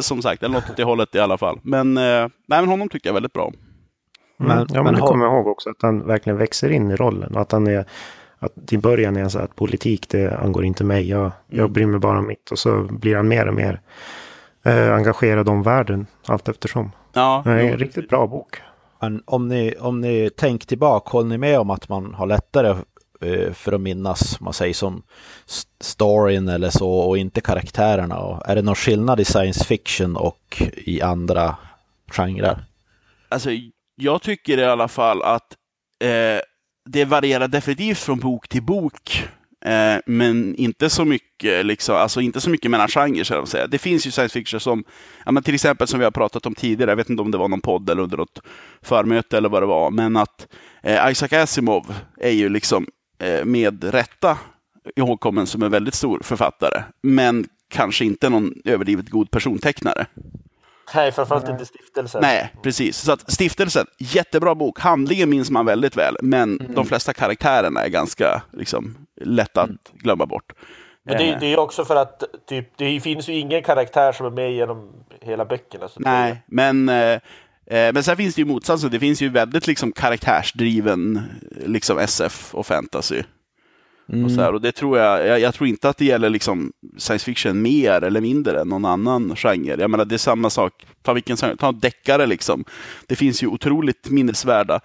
som 0.04 0.22
sagt, 0.22 0.42
eller 0.42 0.54
något 0.54 0.70
åt 0.70 0.76
det 0.76 0.84
hållet 0.84 1.14
i 1.14 1.18
alla 1.18 1.38
fall. 1.38 1.58
Men, 1.62 1.96
eh, 1.96 2.28
nej, 2.46 2.60
men 2.60 2.68
honom 2.68 2.88
tycker 2.88 3.08
jag 3.08 3.14
väldigt 3.14 3.32
bra 3.32 3.44
om. 3.44 3.54
Men, 4.36 4.50
mm. 4.50 4.66
ja, 4.68 4.74
men, 4.74 4.84
men 4.84 4.94
det 4.94 5.00
kommer 5.00 5.26
ihåg 5.26 5.46
också, 5.46 5.70
att 5.70 5.82
han 5.82 6.06
verkligen 6.06 6.36
växer 6.36 6.70
in 6.70 6.90
i 6.90 6.96
rollen. 6.96 7.36
Att 7.36 7.52
han 7.52 7.66
är, 7.66 7.86
att 8.42 8.66
till 8.66 8.78
början 8.78 9.16
är 9.16 9.20
han 9.20 9.30
så 9.30 9.38
att 9.38 9.56
politik, 9.56 10.08
det 10.08 10.38
angår 10.38 10.64
inte 10.64 10.84
mig. 10.84 11.08
Jag, 11.08 11.32
jag 11.48 11.58
mm. 11.58 11.72
bryr 11.72 11.86
mig 11.86 12.00
bara 12.00 12.18
om 12.18 12.26
mitt. 12.26 12.50
Och 12.50 12.58
så 12.58 12.82
blir 12.82 13.16
han 13.16 13.28
mer 13.28 13.48
och 13.48 13.54
mer 13.54 13.80
eh, 14.62 14.94
engagerad 14.94 15.48
om 15.48 15.62
världen 15.62 16.06
allt 16.26 16.48
eftersom. 16.48 16.92
Ja, 17.12 17.42
det 17.44 17.50
är 17.50 17.58
en 17.58 17.78
riktigt 17.78 18.08
bra 18.08 18.26
bok. 18.26 18.56
Men 19.00 19.22
om 19.26 19.48
ni, 19.48 19.74
om 19.80 20.00
ni 20.00 20.30
tänker 20.30 20.66
tillbaka, 20.66 21.10
håller 21.10 21.28
ni 21.28 21.38
med 21.38 21.58
om 21.58 21.70
att 21.70 21.88
man 21.88 22.14
har 22.14 22.26
lättare 22.26 22.76
eh, 23.20 23.52
för 23.52 23.72
att 23.72 23.80
minnas, 23.80 24.40
man 24.40 24.52
säger 24.52 24.74
som 24.74 25.02
storyn 25.80 26.48
eller 26.48 26.70
så 26.70 26.90
och 26.90 27.18
inte 27.18 27.40
karaktärerna? 27.40 28.18
Och 28.18 28.48
är 28.48 28.54
det 28.54 28.62
någon 28.62 28.74
skillnad 28.74 29.20
i 29.20 29.24
science 29.24 29.64
fiction 29.64 30.16
och 30.16 30.62
i 30.76 31.02
andra 31.02 31.56
genrer? 32.10 32.64
Alltså 33.28 33.50
jag 33.96 34.22
tycker 34.22 34.58
i 34.58 34.64
alla 34.64 34.88
fall 34.88 35.22
att 35.22 35.56
eh, 36.04 36.40
det 36.84 37.04
varierar 37.04 37.48
definitivt 37.48 37.98
från 37.98 38.18
bok 38.18 38.48
till 38.48 38.62
bok. 38.62 39.28
Eh, 39.64 39.96
men 40.06 40.54
inte 40.54 40.90
så 40.90 41.04
mycket, 41.04 41.66
liksom, 41.66 41.96
alltså 41.96 42.20
inte 42.20 42.40
så 42.40 42.50
mycket 42.50 42.70
mellan 42.70 42.88
genrer. 42.88 43.44
säga. 43.44 43.66
Det 43.66 43.78
finns 43.78 44.06
ju 44.06 44.10
science 44.10 44.32
fiction 44.32 44.60
som, 44.60 44.84
ja, 45.24 45.32
men 45.32 45.42
till 45.42 45.54
exempel 45.54 45.86
som 45.88 45.98
vi 45.98 46.04
har 46.04 46.10
pratat 46.10 46.46
om 46.46 46.54
tidigare, 46.54 46.90
jag 46.90 46.96
vet 46.96 47.10
inte 47.10 47.22
om 47.22 47.30
det 47.30 47.38
var 47.38 47.48
någon 47.48 47.60
podd 47.60 47.90
eller 47.90 48.02
under 48.02 48.16
något 48.16 48.40
förmöte 48.82 49.36
eller 49.36 49.48
vad 49.48 49.62
det 49.62 49.66
var, 49.66 49.90
men 49.90 50.16
att 50.16 50.48
eh, 50.82 51.10
Isaac 51.10 51.32
Asimov 51.32 51.94
är 52.20 52.30
ju 52.30 52.48
liksom 52.48 52.86
eh, 53.18 53.44
med 53.44 53.84
rätta 53.84 54.38
ihågkommen 54.96 55.46
som 55.46 55.62
en 55.62 55.70
väldigt 55.70 55.94
stor 55.94 56.20
författare, 56.22 56.82
men 57.02 57.46
kanske 57.68 58.04
inte 58.04 58.28
någon 58.28 58.52
överdrivet 58.64 59.08
god 59.08 59.30
persontecknare. 59.30 60.06
Nej, 60.94 61.12
framförallt 61.12 61.48
inte 61.48 61.66
stiftelsen. 61.66 62.20
Nej, 62.20 62.52
precis. 62.62 62.98
Så 62.98 63.12
att 63.12 63.32
stiftelsen, 63.32 63.86
jättebra 63.98 64.54
bok. 64.54 64.80
Handlingen 64.80 65.30
minns 65.30 65.50
man 65.50 65.66
väldigt 65.66 65.96
väl, 65.96 66.16
men 66.22 66.60
mm. 66.60 66.74
de 66.74 66.86
flesta 66.86 67.12
karaktärerna 67.12 67.84
är 67.84 67.88
ganska 67.88 68.42
liksom, 68.52 68.96
lätta 69.20 69.60
att 69.60 69.68
mm. 69.68 69.78
glömma 69.92 70.26
bort. 70.26 70.52
Men 71.04 71.16
det, 71.16 71.28
eh. 71.28 71.40
det 71.40 71.46
är 71.46 71.58
också 71.58 71.84
för 71.84 71.96
att 71.96 72.24
typ, 72.48 72.68
det 72.76 73.00
finns 73.00 73.28
ju 73.28 73.32
ingen 73.32 73.62
karaktär 73.62 74.12
som 74.12 74.26
är 74.26 74.30
med 74.30 74.52
genom 74.52 74.92
hela 75.20 75.44
böckerna. 75.44 75.88
Nej, 75.96 76.42
men, 76.46 76.88
eh, 76.88 77.12
eh, 77.66 77.92
men 77.92 78.02
sen 78.02 78.16
finns 78.16 78.34
det 78.34 78.40
ju 78.40 78.46
motsatsen. 78.46 78.90
Det 78.90 79.00
finns 79.00 79.22
ju 79.22 79.28
väldigt 79.28 79.66
liksom, 79.66 79.92
karaktärsdriven 79.92 81.22
liksom, 81.66 81.98
SF 81.98 82.54
och 82.54 82.66
fantasy. 82.66 83.22
Mm. 84.12 84.24
Och, 84.24 84.30
så 84.30 84.40
här, 84.40 84.52
och 84.52 84.60
det 84.60 84.72
tror 84.72 84.98
jag, 84.98 85.26
jag, 85.26 85.40
jag, 85.40 85.54
tror 85.54 85.68
inte 85.68 85.88
att 85.88 85.96
det 85.96 86.04
gäller 86.04 86.30
liksom 86.30 86.72
science 86.98 87.24
fiction 87.24 87.62
mer 87.62 88.04
eller 88.04 88.20
mindre 88.20 88.60
än 88.60 88.68
någon 88.68 88.84
annan 88.84 89.36
genre. 89.36 89.76
Jag 89.80 89.90
menar, 89.90 90.04
det 90.04 90.14
är 90.14 90.18
samma 90.18 90.50
sak, 90.50 90.86
ta 91.02 91.12
vilken 91.12 91.36
ta 91.36 91.72
deckare 91.72 92.26
liksom. 92.26 92.64
Det 93.06 93.16
finns 93.16 93.42
ju 93.42 93.46
otroligt 93.46 94.10
minnesvärda 94.10 94.80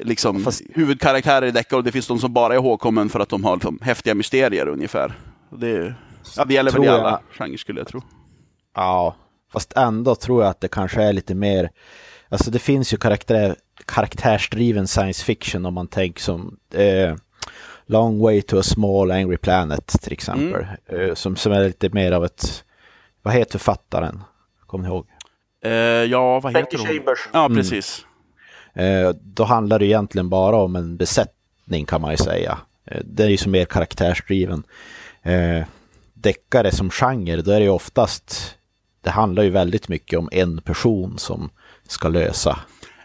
liksom, 0.00 0.44
Fast... 0.44 0.62
huvudkaraktärer 0.74 1.46
i 1.46 1.50
deckare 1.50 1.78
och 1.78 1.84
det 1.84 1.92
finns 1.92 2.06
de 2.06 2.18
som 2.18 2.32
bara 2.32 2.52
är 2.52 2.58
ihågkommen 2.58 3.08
för 3.08 3.20
att 3.20 3.28
de 3.28 3.44
har 3.44 3.56
liksom, 3.56 3.78
häftiga 3.82 4.14
mysterier 4.14 4.68
ungefär. 4.68 5.12
Det, 5.50 5.94
ja, 6.36 6.44
det 6.44 6.54
gäller 6.54 6.72
väl 6.72 6.84
i 6.84 6.88
alla 6.88 7.20
genrer 7.38 7.56
skulle 7.56 7.80
jag 7.80 7.88
tro. 7.88 8.02
Ja, 8.74 9.16
fast 9.52 9.72
ändå 9.76 10.14
tror 10.14 10.42
jag 10.42 10.50
att 10.50 10.60
det 10.60 10.68
kanske 10.68 11.02
är 11.02 11.12
lite 11.12 11.34
mer 11.34 11.70
Alltså 12.30 12.50
det 12.50 12.58
finns 12.58 12.92
ju 12.92 12.96
karaktär, 12.96 13.56
karaktärsdriven 13.84 14.88
science 14.88 15.24
fiction 15.24 15.66
om 15.66 15.74
man 15.74 15.88
tänker 15.88 16.20
som 16.20 16.58
eh, 16.74 17.14
Long 17.90 18.18
Way 18.18 18.42
to 18.42 18.58
a 18.58 18.62
Small 18.62 19.10
Angry 19.10 19.36
Planet 19.36 19.86
till 19.86 20.12
exempel. 20.12 20.66
Mm. 20.88 21.08
Eh, 21.08 21.14
som, 21.14 21.36
som 21.36 21.52
är 21.52 21.64
lite 21.64 21.88
mer 21.88 22.12
av 22.12 22.24
ett, 22.24 22.64
vad 23.22 23.34
heter 23.34 23.58
författaren? 23.58 24.22
Kommer 24.66 24.84
ni 24.84 24.90
ihåg? 24.90 25.06
Eh, 25.64 25.72
ja, 25.72 26.40
vad 26.40 26.56
heter 26.56 26.78
hon? 26.78 26.86
Chambers. 26.86 27.28
Ja, 27.32 27.44
mm. 27.44 27.58
precis. 27.58 28.06
Mm. 28.74 29.06
Eh, 29.06 29.12
då 29.22 29.44
handlar 29.44 29.78
det 29.78 29.86
egentligen 29.86 30.28
bara 30.28 30.56
om 30.56 30.76
en 30.76 30.96
besättning 30.96 31.86
kan 31.86 32.00
man 32.00 32.10
ju 32.10 32.16
säga. 32.16 32.58
Eh, 32.84 33.00
det 33.04 33.24
är 33.24 33.28
ju 33.28 33.36
som 33.36 33.52
mer 33.52 33.64
karaktärsdriven. 33.64 34.62
Eh, 35.22 35.64
deckare 36.14 36.72
som 36.72 36.90
genre, 36.90 37.42
då 37.42 37.50
är 37.50 37.58
det 37.58 37.64
ju 37.64 37.70
oftast, 37.70 38.56
det 39.00 39.10
handlar 39.10 39.42
ju 39.42 39.50
väldigt 39.50 39.88
mycket 39.88 40.18
om 40.18 40.28
en 40.32 40.60
person 40.62 41.18
som 41.18 41.50
ska 41.88 42.08
lösa 42.08 42.58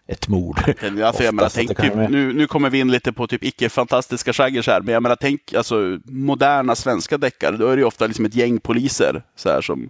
ett 0.07 0.27
mord. 0.27 0.59
Alltså, 1.03 1.23
jag 1.23 1.33
menar, 1.33 1.49
tänk, 1.49 1.77
typ, 1.77 1.95
nu, 1.95 2.33
nu 2.33 2.47
kommer 2.47 2.69
vi 2.69 2.79
in 2.79 2.91
lite 2.91 3.13
på 3.13 3.27
typ 3.27 3.43
icke-fantastiska 3.43 4.33
genrer 4.33 4.71
här, 4.71 4.81
men 4.81 4.93
jag 4.93 5.03
menar, 5.03 5.15
tänk 5.15 5.53
alltså, 5.53 5.99
moderna 6.05 6.75
svenska 6.75 7.17
deckare, 7.17 7.57
då 7.57 7.67
är 7.67 7.75
det 7.75 7.79
ju 7.79 7.85
ofta 7.85 8.07
liksom 8.07 8.25
ett 8.25 8.35
gäng 8.35 8.59
poliser 8.59 9.23
så 9.35 9.49
här, 9.49 9.61
som, 9.61 9.89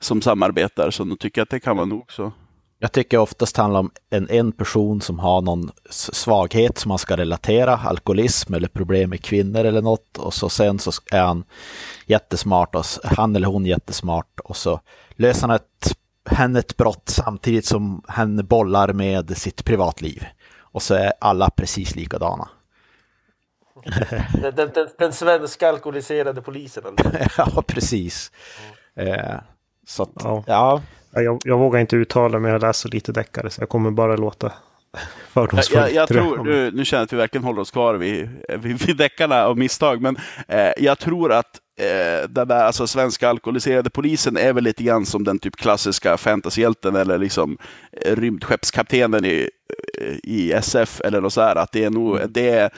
som 0.00 0.22
samarbetar, 0.22 0.90
så 0.90 1.04
då 1.04 1.16
tycker 1.16 1.40
jag 1.40 1.44
att 1.44 1.50
det 1.50 1.60
kan 1.60 1.76
vara 1.76 1.86
nog 1.86 2.12
så. 2.12 2.32
Jag 2.82 2.92
tycker 2.92 3.18
oftast 3.18 3.56
handlar 3.56 3.80
om 3.80 3.90
en, 4.10 4.30
en 4.30 4.52
person 4.52 5.00
som 5.00 5.18
har 5.18 5.42
någon 5.42 5.70
svaghet 5.90 6.78
som 6.78 6.88
man 6.88 6.98
ska 6.98 7.16
relatera, 7.16 7.76
alkoholism 7.76 8.54
eller 8.54 8.68
problem 8.68 9.10
med 9.10 9.22
kvinnor 9.22 9.64
eller 9.64 9.82
något 9.82 10.18
och 10.18 10.34
så 10.34 10.48
sen 10.48 10.78
så 10.78 10.92
är 11.10 11.22
han 11.22 11.44
jättesmart 12.06 12.74
och 12.74 12.84
han 13.04 13.36
eller 13.36 13.48
hon 13.48 13.66
jättesmart 13.66 14.40
och 14.44 14.56
så 14.56 14.80
löser 15.16 15.46
han 15.46 15.56
ett, 15.56 15.96
henne 16.26 16.58
ett 16.58 16.76
brott 16.76 17.08
samtidigt 17.08 17.66
som 17.66 18.02
hen 18.08 18.46
bollar 18.46 18.92
med 18.92 19.36
sitt 19.36 19.64
privatliv. 19.64 20.26
Och 20.72 20.82
så 20.82 20.94
är 20.94 21.12
alla 21.20 21.50
precis 21.50 21.96
likadana. 21.96 22.48
den, 24.42 24.54
den, 24.54 24.88
den, 24.98 25.12
svenska 25.12 25.68
alkoholiserade 25.68 26.42
polisen? 26.42 26.96
ja, 27.36 27.62
precis. 27.66 28.32
Eh, 28.94 29.36
så 29.86 30.02
att, 30.02 30.10
ja. 30.14 30.44
ja. 30.46 30.82
Jag, 31.12 31.40
jag, 31.44 31.58
vågar 31.58 31.80
inte 31.80 31.96
uttala 31.96 32.38
mig, 32.38 32.52
jag 32.52 32.62
läser 32.62 32.88
lite 32.88 33.12
deckare 33.12 33.50
så 33.50 33.62
jag 33.62 33.68
kommer 33.68 33.90
bara 33.90 34.16
låta 34.16 34.52
fördomsfull. 35.28 35.78
Jag, 35.78 35.92
jag, 35.92 36.08
tror, 36.08 36.44
nu, 36.44 36.70
nu 36.70 36.84
känner 36.84 37.00
jag 37.00 37.04
att 37.04 37.12
vi 37.12 37.16
verkligen 37.16 37.44
håller 37.44 37.60
oss 37.60 37.70
kvar 37.70 37.94
vid, 37.94 38.28
vid, 38.48 38.86
vid 38.86 38.96
deckarna 38.96 39.44
av 39.44 39.58
misstag, 39.58 40.02
men 40.02 40.16
eh, 40.48 40.72
jag 40.76 40.98
tror 40.98 41.32
att 41.32 41.60
eh, 41.80 42.28
den 42.28 42.48
där 42.48 42.64
alltså, 42.64 42.86
svenska 42.86 43.28
alkoholiserade 43.28 43.90
polisen 43.90 44.36
är 44.36 44.52
väl 44.52 44.64
lite 44.64 44.82
grann 44.82 45.06
som 45.06 45.24
den 45.24 45.38
typ 45.38 45.56
klassiska 45.56 46.16
fantasyhjälten 46.16 46.96
eller 46.96 47.18
liksom 47.18 47.58
eh, 47.92 48.16
rymdskeppskaptenen 48.16 49.24
i, 49.24 49.50
eh, 50.00 50.16
i 50.22 50.52
SF 50.52 51.00
eller 51.04 51.20
något 51.20 51.32
så 51.32 51.40
här. 51.40 51.56
Att 51.56 51.72
det 51.72 51.84
är 51.84 51.90
nog, 51.90 52.16
mm. 52.16 52.32
det 52.32 52.48
är, 52.48 52.70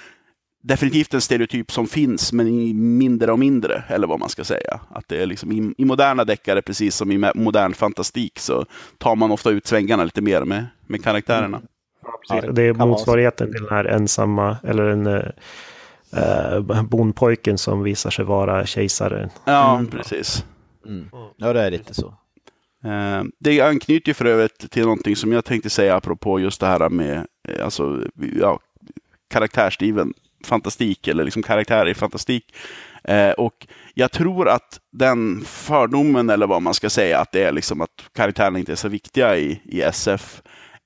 definitivt 0.63 1.15
en 1.15 1.21
stereotyp 1.21 1.73
som 1.73 1.87
finns, 1.87 2.33
men 2.33 2.49
i 2.49 2.75
mindre 2.75 3.33
och 3.33 3.39
mindre, 3.39 3.85
eller 3.89 4.07
vad 4.07 4.21
man 4.21 4.29
ska 4.29 4.45
säga. 4.45 4.81
Att 4.91 5.09
det 5.09 5.23
är 5.23 5.27
liksom 5.27 5.53
i, 5.53 5.75
i 5.79 5.85
moderna 5.85 6.25
deckare, 6.25 6.63
precis 6.63 6.97
som 6.97 7.13
i 7.13 7.33
modern 7.35 7.75
fantastik, 7.75 8.39
så 8.39 8.67
tar 8.99 9.17
man 9.17 9.31
ofta 9.31 9.51
ut 9.51 9.67
svängarna 9.67 10.05
lite 10.05 10.21
mer 10.21 10.45
med, 10.45 10.67
med 10.87 11.05
karaktärerna. 11.05 11.57
Mm. 11.57 11.69
Ja, 12.29 12.53
det 12.53 12.63
är 12.63 12.73
motsvarigheten 12.73 13.53
till 13.53 13.63
den 13.63 13.71
här 13.71 13.85
ensamma, 13.85 14.57
eller 14.65 14.83
en 14.83 15.07
äh, 15.07 16.83
bondpojken 16.83 17.59
som 17.59 17.83
visar 17.83 18.11
sig 18.11 18.25
vara 18.25 18.67
kejsaren. 18.67 19.31
Ja, 19.45 19.79
mm. 19.79 19.91
precis. 19.91 20.45
Mm. 20.87 21.09
Ja, 21.37 21.53
det 21.53 21.61
är 21.61 21.71
lite 21.71 21.95
så. 21.95 22.07
Uh, 22.85 23.25
det 23.39 23.61
anknyter 23.61 24.09
ju 24.09 24.15
för 24.15 24.25
övrigt 24.25 24.71
till 24.71 24.83
någonting 24.83 25.17
som 25.17 25.33
jag 25.33 25.45
tänkte 25.45 25.71
säga 25.71 25.97
apropå 25.97 26.41
just 26.41 26.61
det 26.61 26.67
här 26.67 26.89
med 26.89 27.27
alltså, 27.63 28.05
ja, 28.41 28.59
karaktärsdriven 29.31 30.13
fantastik 30.47 31.09
eller 31.09 31.25
liksom 31.25 31.43
karaktärer 31.43 31.89
i 31.89 31.95
fantastik. 31.95 32.55
Eh, 33.05 33.31
och 33.31 33.67
jag 33.95 34.13
tror 34.13 34.49
att 34.49 34.81
den 34.93 35.45
fördomen, 35.45 36.31
eller 36.31 36.47
vad 36.47 36.63
man 36.63 36.75
ska 36.75 36.91
säga, 36.91 37.19
att 37.19 37.33
det 37.33 37.43
är 37.43 37.53
liksom 37.53 37.81
att 37.81 37.91
karaktärerna 38.15 38.59
inte 38.59 38.73
är 38.73 38.77
så 38.77 38.89
viktiga 38.89 39.37
i, 39.37 39.61
i 39.65 39.83
SF, 39.83 40.43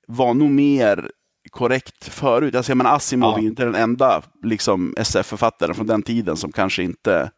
var 0.09 0.35
nog 0.35 0.51
mer 0.51 1.11
korrekt 1.57 2.05
förut. 2.05 2.69
Jag 2.69 2.77
menar, 2.77 2.97
Asimov 2.97 3.31
ja. 3.31 3.39
är 3.39 3.43
ju 3.43 3.49
inte 3.49 3.65
den 3.65 3.75
enda 3.75 4.23
liksom, 4.43 4.95
SF-författaren 4.97 5.75
från 5.75 5.87
den 5.87 6.03
tiden 6.03 6.37
som 6.37 6.53
kanske 6.53 6.83
inte 6.83 7.31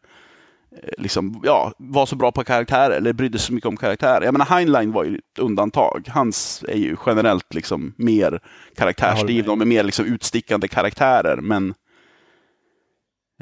eh, 0.71 0.89
liksom, 0.97 1.41
ja, 1.43 1.73
var 1.77 2.05
så 2.05 2.15
bra 2.15 2.31
på 2.31 2.43
karaktärer 2.43 2.97
eller 2.97 3.13
brydde 3.13 3.39
sig 3.39 3.47
så 3.47 3.53
mycket 3.53 3.67
om 3.67 3.77
karaktärer. 3.77 4.21
Jag 4.21 4.31
menar, 4.31 4.45
Heinlein 4.45 4.91
var 4.91 5.03
ju 5.03 5.15
ett 5.15 5.39
undantag. 5.39 6.07
Hans 6.09 6.63
är 6.67 6.77
ju 6.77 6.95
generellt 7.05 7.53
liksom 7.53 7.93
mer 7.97 8.39
karaktärsdrivna 8.77 9.51
och 9.51 9.57
med 9.57 9.67
mer 9.67 9.83
liksom 9.83 10.05
utstickande 10.05 10.67
karaktärer. 10.67 11.37
Men 11.41 11.73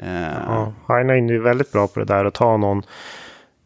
Eh, 0.02 0.38
ja, 0.46 0.72
Heinlein 0.88 1.30
är 1.30 1.38
väldigt 1.38 1.72
bra 1.72 1.88
på 1.88 1.98
det 2.00 2.06
där 2.06 2.24
att 2.24 2.34
ta 2.34 2.56
någon, 2.56 2.82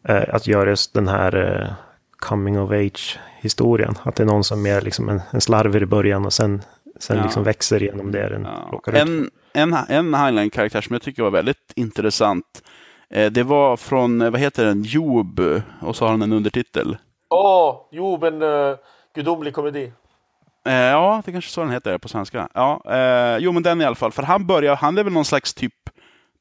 eh, 0.07 0.35
att 0.35 0.47
göra 0.47 0.69
just 0.69 0.93
den 0.93 1.07
här 1.07 1.61
eh, 1.61 1.73
coming 2.17 2.59
of 2.59 2.71
age 2.71 3.19
historien. 3.41 3.95
Att 4.03 4.15
det 4.15 4.23
är 4.23 4.27
någon 4.27 4.43
som 4.43 4.65
är 4.65 4.81
liksom 4.81 5.09
en, 5.09 5.21
en 5.31 5.41
slarver 5.41 5.83
i 5.83 5.85
början 5.85 6.25
och 6.25 6.33
sen, 6.33 6.61
sen 6.99 7.17
ja. 7.17 7.23
liksom 7.23 7.43
växer 7.43 7.79
genom 7.79 8.11
det 8.11 8.29
den 8.29 8.43
ja. 8.43 8.81
en, 8.93 9.29
en, 9.53 9.73
en 9.73 10.13
Heinlein-karaktär 10.13 10.81
som 10.81 10.93
jag 10.93 11.01
tycker 11.01 11.23
var 11.23 11.31
väldigt 11.31 11.73
intressant. 11.75 12.63
Eh, 13.09 13.31
det 13.31 13.43
var 13.43 13.77
från, 13.77 14.19
vad 14.19 14.39
heter 14.39 14.65
den, 14.65 14.83
Job 14.83 15.39
och 15.81 15.95
så 15.95 16.05
har 16.05 16.11
han 16.11 16.21
en 16.21 16.33
undertitel. 16.33 16.97
Åh, 17.29 17.69
oh, 17.69 17.81
Job, 17.91 18.23
en 18.23 18.41
uh, 18.41 18.75
gudomlig 19.15 19.53
komedi. 19.53 19.91
Eh, 20.65 20.73
ja, 20.73 21.21
det 21.25 21.31
kanske 21.31 21.51
så 21.51 21.61
den 21.61 21.71
heter 21.71 21.97
på 21.97 22.07
svenska. 22.07 22.47
Ja, 22.53 22.81
eh, 22.85 23.37
jo, 23.37 23.51
men 23.51 23.63
den 23.63 23.81
i 23.81 23.85
alla 23.85 23.95
fall. 23.95 24.11
För 24.11 24.23
han 24.23 24.47
börjar, 24.47 24.75
han 24.75 24.97
är 24.97 25.03
väl 25.03 25.13
någon 25.13 25.25
slags 25.25 25.53
typ 25.53 25.73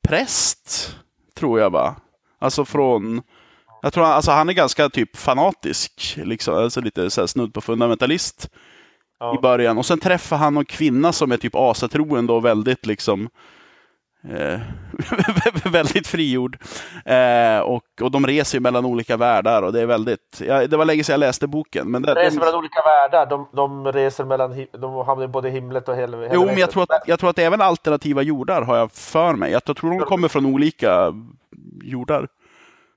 präst, 0.08 0.96
tror 1.36 1.60
jag 1.60 1.70
va? 1.70 1.96
Alltså 2.38 2.64
från... 2.64 3.22
Jag 3.82 3.92
tror 3.92 4.04
alltså 4.04 4.30
han 4.30 4.48
är 4.48 4.52
ganska 4.52 4.88
typ 4.88 5.16
fanatisk, 5.16 6.18
liksom, 6.24 6.54
alltså 6.54 6.80
lite 6.80 7.10
så 7.10 7.20
här 7.20 7.26
snudd 7.26 7.54
på 7.54 7.60
fundamentalist 7.60 8.50
ja. 9.22 9.34
i 9.34 9.40
början. 9.40 9.78
Och 9.78 9.86
sen 9.86 9.98
träffar 9.98 10.36
han 10.36 10.54
någon 10.54 10.64
kvinna 10.64 11.12
som 11.12 11.32
är 11.32 11.36
typ 11.36 11.54
asatroende 11.54 12.32
och 12.32 12.44
väldigt 12.44 12.86
liksom 12.86 13.28
Eh, 14.28 14.60
väldigt 15.72 16.06
frigjord. 16.06 16.58
Eh, 17.04 17.60
och, 17.60 17.84
och 18.00 18.10
de 18.10 18.26
reser 18.26 18.60
mellan 18.60 18.84
olika 18.84 19.16
världar 19.16 19.62
och 19.62 19.72
det 19.72 19.80
är 19.80 19.86
väldigt, 19.86 20.42
ja, 20.46 20.66
det 20.66 20.76
var 20.76 20.84
länge 20.84 21.04
sedan 21.04 21.12
jag 21.12 21.20
läste 21.20 21.46
boken. 21.46 21.90
Men 21.90 22.02
det, 22.02 22.14
de 22.14 22.20
reser 22.20 22.38
mellan 22.38 22.54
olika 22.54 22.82
världar, 22.82 23.26
de, 23.26 23.48
de 23.52 23.92
reser 23.92 24.24
mellan, 24.24 24.66
de 24.72 25.06
hamnar 25.06 25.26
både 25.26 25.50
himlet 25.50 25.88
och 25.88 25.96
helvetet. 25.96 26.32
Jo, 26.34 26.46
men 26.46 26.58
jag 26.58 26.70
tror, 26.70 26.82
att, 26.82 27.02
jag 27.06 27.18
tror 27.18 27.30
att 27.30 27.38
även 27.38 27.60
alternativa 27.60 28.22
jordar 28.22 28.62
har 28.62 28.76
jag 28.76 28.92
för 28.92 29.34
mig. 29.34 29.52
Jag 29.52 29.64
tror 29.64 29.90
de 29.90 29.98
kommer 29.98 30.28
från 30.28 30.46
olika 30.46 31.14
jordar. 31.82 32.28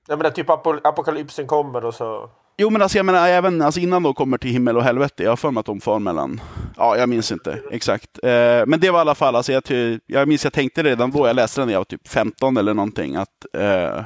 Jag 0.08 0.18
menar 0.18 0.30
typ 0.30 0.50
apokalypsen 0.84 1.46
kommer 1.46 1.84
och 1.84 1.94
så... 1.94 2.30
Jo, 2.58 2.70
men 2.70 2.82
alltså, 2.82 2.98
jag 2.98 3.06
menar 3.06 3.28
även 3.28 3.62
alltså, 3.62 3.80
innan 3.80 4.02
de 4.02 4.14
kommer 4.14 4.38
till 4.38 4.50
himmel 4.50 4.76
och 4.76 4.84
helvete. 4.84 5.22
Jag 5.22 5.30
har 5.30 5.36
för 5.36 5.50
mig 5.50 5.60
att 5.60 5.66
de 5.66 5.80
far 5.80 5.98
mellan... 5.98 6.40
Ja, 6.76 6.96
jag 6.96 7.08
minns 7.08 7.32
inte 7.32 7.62
exakt. 7.70 8.18
Eh, 8.22 8.66
men 8.66 8.80
det 8.80 8.90
var 8.90 8.98
i 8.98 9.00
alla 9.00 9.14
fall, 9.14 9.36
alltså, 9.36 9.52
jag, 9.52 9.62
jag 10.06 10.28
minns 10.28 10.44
jag 10.44 10.52
tänkte 10.52 10.82
redan 10.82 11.10
då 11.10 11.26
jag 11.26 11.36
läste 11.36 11.60
den 11.60 11.68
när 11.68 11.74
jag 11.74 11.80
var 11.80 11.84
typ 11.84 12.08
15 12.08 12.56
eller 12.56 12.74
någonting, 12.74 13.16
att 13.16 13.46
eh, 13.52 14.04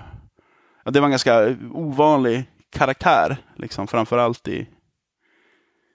det 0.84 1.00
var 1.00 1.04
en 1.04 1.10
ganska 1.10 1.56
ovanlig 1.72 2.44
karaktär, 2.72 3.36
liksom, 3.56 3.86
framförallt 3.86 4.48
i... 4.48 4.68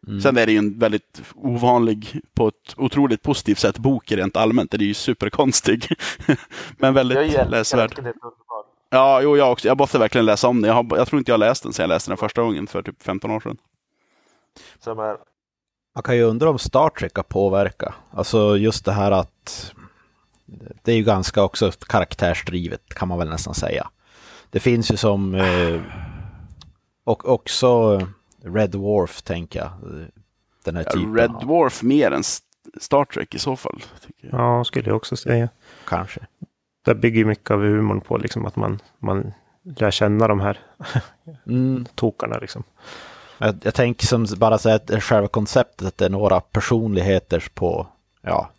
Mm. 0.07 0.21
Sen 0.21 0.37
är 0.37 0.45
det 0.45 0.51
ju 0.51 0.57
en 0.57 0.79
väldigt 0.79 1.21
ovanlig, 1.35 2.21
på 2.35 2.47
ett 2.47 2.73
otroligt 2.77 3.21
positivt 3.21 3.59
sätt, 3.59 3.77
bok 3.77 4.11
rent 4.11 4.37
allmänt. 4.37 4.71
Det 4.71 4.77
är 4.77 4.87
ju 4.87 4.93
superkonstig. 4.93 5.87
men 6.77 6.93
väldigt 6.93 7.49
läsvärd. 7.49 8.13
Ja, 8.95 9.21
jo, 9.21 9.37
jag 9.37 9.51
också. 9.51 9.67
Jag 9.67 9.77
måste 9.77 9.99
verkligen 9.99 10.25
läsa 10.25 10.47
om 10.47 10.61
den. 10.61 10.69
Jag, 10.69 10.83
har, 10.83 10.97
jag 10.97 11.07
tror 11.07 11.19
inte 11.19 11.31
jag 11.31 11.39
läst 11.39 11.63
den 11.63 11.73
sedan 11.73 11.83
jag 11.83 11.87
läste 11.87 12.11
den 12.11 12.17
första 12.17 12.41
gången 12.41 12.67
för 12.67 12.81
typ 12.81 13.03
15 13.03 13.31
år 13.31 13.39
sedan. 13.39 13.57
Som 14.79 14.97
Man 15.95 16.03
kan 16.03 16.15
ju 16.15 16.23
undra 16.23 16.49
om 16.49 16.59
Star 16.59 16.89
Trek 16.89 17.15
har 17.15 17.23
påverkat. 17.23 17.93
Alltså 18.11 18.57
just 18.57 18.85
det 18.85 18.91
här 18.91 19.11
att 19.11 19.73
det 20.83 20.91
är 20.91 20.95
ju 20.95 21.03
ganska 21.03 21.43
också 21.43 21.71
karaktärsdrivet 21.71 22.93
kan 22.93 23.07
man 23.07 23.17
väl 23.19 23.29
nästan 23.29 23.53
säga. 23.53 23.89
Det 24.49 24.59
finns 24.59 24.91
ju 24.91 24.97
som 24.97 25.35
eh, 25.35 25.81
och 27.03 27.29
också 27.29 28.01
Red 28.43 28.69
Dwarf 28.69 29.21
tänker 29.21 29.59
jag. 29.59 29.71
Den 30.63 30.75
här 30.75 30.83
typen. 30.83 31.17
Red 31.17 31.31
Dwarf 31.41 31.83
mer 31.83 32.11
än 32.11 32.23
Star 32.81 33.05
Trek 33.05 33.35
i 33.35 33.39
så 33.39 33.55
fall. 33.55 33.83
Ja, 34.31 34.63
skulle 34.63 34.89
jag 34.89 34.95
också 34.97 35.15
säga. 35.15 35.49
Kanske 35.85 36.27
det 36.85 36.95
bygger 36.95 37.25
mycket 37.25 37.51
av 37.51 37.61
humorn 37.61 38.01
på 38.01 38.17
liksom 38.17 38.45
att 38.45 38.55
man, 38.55 38.79
man 38.99 39.33
lär 39.63 39.91
känna 39.91 40.27
de 40.27 40.39
här 40.39 40.59
mm. 41.47 41.85
tokarna. 41.95 42.37
Liksom. 42.37 42.63
Jag, 43.37 43.55
jag 43.63 43.73
tänker 43.73 44.07
som 44.07 44.27
bara 44.37 44.57
så 44.57 44.69
att 44.69 45.03
själva 45.03 45.27
konceptet 45.27 45.87
att 45.87 45.97
det 45.97 46.05
är 46.05 46.09
några 46.09 46.41
personligheter 46.41 47.47
på, 47.53 47.87
ja, 48.21 48.49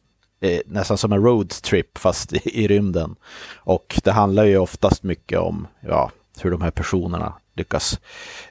nästan 0.66 0.98
som 0.98 1.12
en 1.12 1.22
roadtrip 1.22 1.98
fast 1.98 2.32
i, 2.32 2.64
i 2.64 2.68
rymden. 2.68 3.16
Och 3.54 4.00
det 4.04 4.12
handlar 4.12 4.44
ju 4.44 4.58
oftast 4.58 5.02
mycket 5.02 5.38
om, 5.38 5.66
ja, 5.80 6.10
hur 6.40 6.50
de 6.50 6.62
här 6.62 6.70
personerna 6.70 7.32
lyckas 7.56 8.00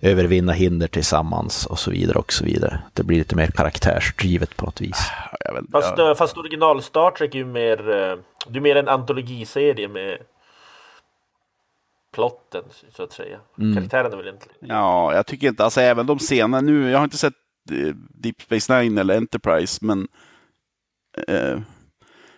övervinna 0.02 0.52
hinder 0.52 0.88
tillsammans 0.88 1.66
och 1.66 1.80
så 1.80 1.92
vidare 1.92 2.18
och 2.18 2.34
så 2.34 2.46
vidare. 2.46 2.80
Det 2.94 3.04
blir 3.04 3.18
lite 3.18 3.36
mer 3.36 3.48
karaktärsdrivet 3.48 4.58
på 4.58 4.66
något 4.66 4.82
vis. 4.82 5.12
Vet, 5.54 5.72
fast, 5.72 5.94
ja. 5.98 6.16
fast 6.16 6.38
original 6.38 6.82
Star 6.82 7.12
Trek 7.12 7.36
är 7.36 7.40
ju 7.40 7.46
mer, 7.46 7.80
eh, 7.80 8.18
det 8.48 8.60
är 8.60 8.62
mer 8.62 8.76
en 8.76 8.88
antologiserie 8.88 9.88
med 9.88 10.18
plotten 12.14 12.64
så 12.92 13.04
att 13.04 13.12
säga. 13.12 13.40
Mm. 13.60 13.76
Karaktären 13.76 14.14
är 14.14 14.18
väl 14.18 14.28
inte... 14.28 14.46
Ja, 14.60 15.14
jag 15.14 15.26
tycker 15.26 15.48
inte, 15.48 15.64
alltså 15.64 15.82
även 15.82 16.06
de 16.06 16.20
sena 16.20 16.62
nu, 16.62 16.90
jag 16.90 16.98
har 16.98 17.04
inte 17.04 17.18
sett 17.18 17.34
eh, 17.72 17.96
Deep 17.96 18.42
Space 18.42 18.82
Nine 18.82 18.98
eller 18.98 19.18
Enterprise, 19.18 19.86
men 19.86 20.08
eh, 21.28 21.60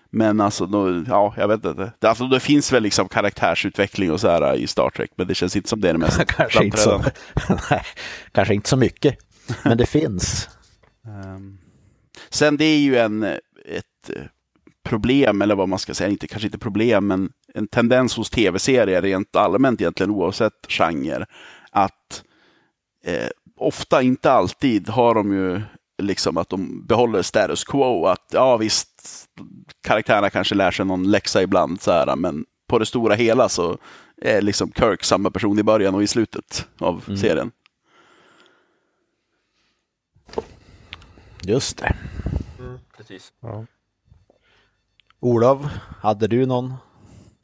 men 0.10 0.42
alltså, 0.42 0.66
då, 0.66 1.04
ja, 1.08 1.34
jag 1.38 1.48
vet 1.48 1.66
inte. 1.66 1.92
Det, 2.00 2.10
alltså, 2.10 2.28
det 2.28 2.40
finns 2.40 2.74
väl 2.74 2.84
liksom 2.84 3.08
karaktärsutveckling 3.08 4.12
och 4.12 4.22
så 4.22 4.28
här 4.28 4.56
i 4.56 4.68
Star 4.68 4.90
Trek, 4.90 5.12
men 5.16 5.28
det 5.28 5.36
känns 5.36 5.56
inte 5.56 5.70
som 5.70 5.82
det 5.82 5.90
är 5.90 5.94
det 5.94 6.00
mest 6.00 6.26
kanske, 6.28 6.66
inte 6.66 6.78
så, 6.78 6.98
nej, 7.72 7.84
kanske 8.32 8.54
inte 8.54 8.70
så 8.70 8.78
mycket, 8.78 9.18
men 9.64 9.78
det 9.78 9.86
finns. 9.90 10.50
Um, 11.36 11.58
sen 12.30 12.58
det 12.58 12.66
är 12.66 12.80
ju 12.80 12.98
en, 12.98 13.24
ett 13.24 14.12
problem, 14.88 15.42
eller 15.42 15.56
vad 15.56 15.70
man 15.70 15.80
ska 15.80 15.94
säga, 15.94 16.10
inte, 16.10 16.28
kanske 16.28 16.48
inte 16.48 16.58
problem, 16.58 17.08
men 17.08 17.30
en 17.54 17.68
tendens 17.68 18.18
hos 18.18 18.30
tv-serier 18.30 19.02
rent 19.02 19.36
allmänt 19.36 19.82
egentligen 19.82 20.12
oavsett 20.12 20.54
genre, 20.68 21.26
att 21.72 22.24
eh, 23.06 23.30
ofta, 23.58 24.02
inte 24.02 24.32
alltid, 24.32 24.90
har 24.90 25.16
de 25.16 25.34
ju 25.34 25.62
liksom 25.98 26.38
att 26.38 26.50
de 26.50 26.86
behåller 26.86 27.22
status 27.22 27.64
quo. 27.64 28.06
Att 28.06 28.26
ja 28.32 28.58
visst, 28.58 28.90
karaktärerna 29.84 30.30
kanske 30.30 30.56
lär 30.56 30.72
sig 30.72 30.86
någon 30.86 31.12
läxa 31.12 31.44
ibland, 31.44 31.82
så 31.82 31.92
här, 31.92 32.16
men 32.16 32.46
på 32.68 32.80
det 32.80 32.86
stora 32.86 33.16
hela 33.16 33.50
så 33.50 33.78
är 34.22 34.42
liksom 34.42 34.72
Kirk 34.72 35.04
samma 35.04 35.32
person 35.32 35.60
i 35.60 35.64
början 35.64 35.96
och 35.96 36.04
i 36.04 36.08
slutet 36.08 36.68
av 36.80 37.04
mm. 37.08 37.18
serien. 37.18 37.52
Just 41.44 41.78
det. 41.78 41.96
Mm, 42.60 42.80
precis. 42.98 43.34
Ja. 43.40 43.66
Olof, 45.20 45.66
hade 46.02 46.28
du 46.28 46.46
någon? 46.46 46.74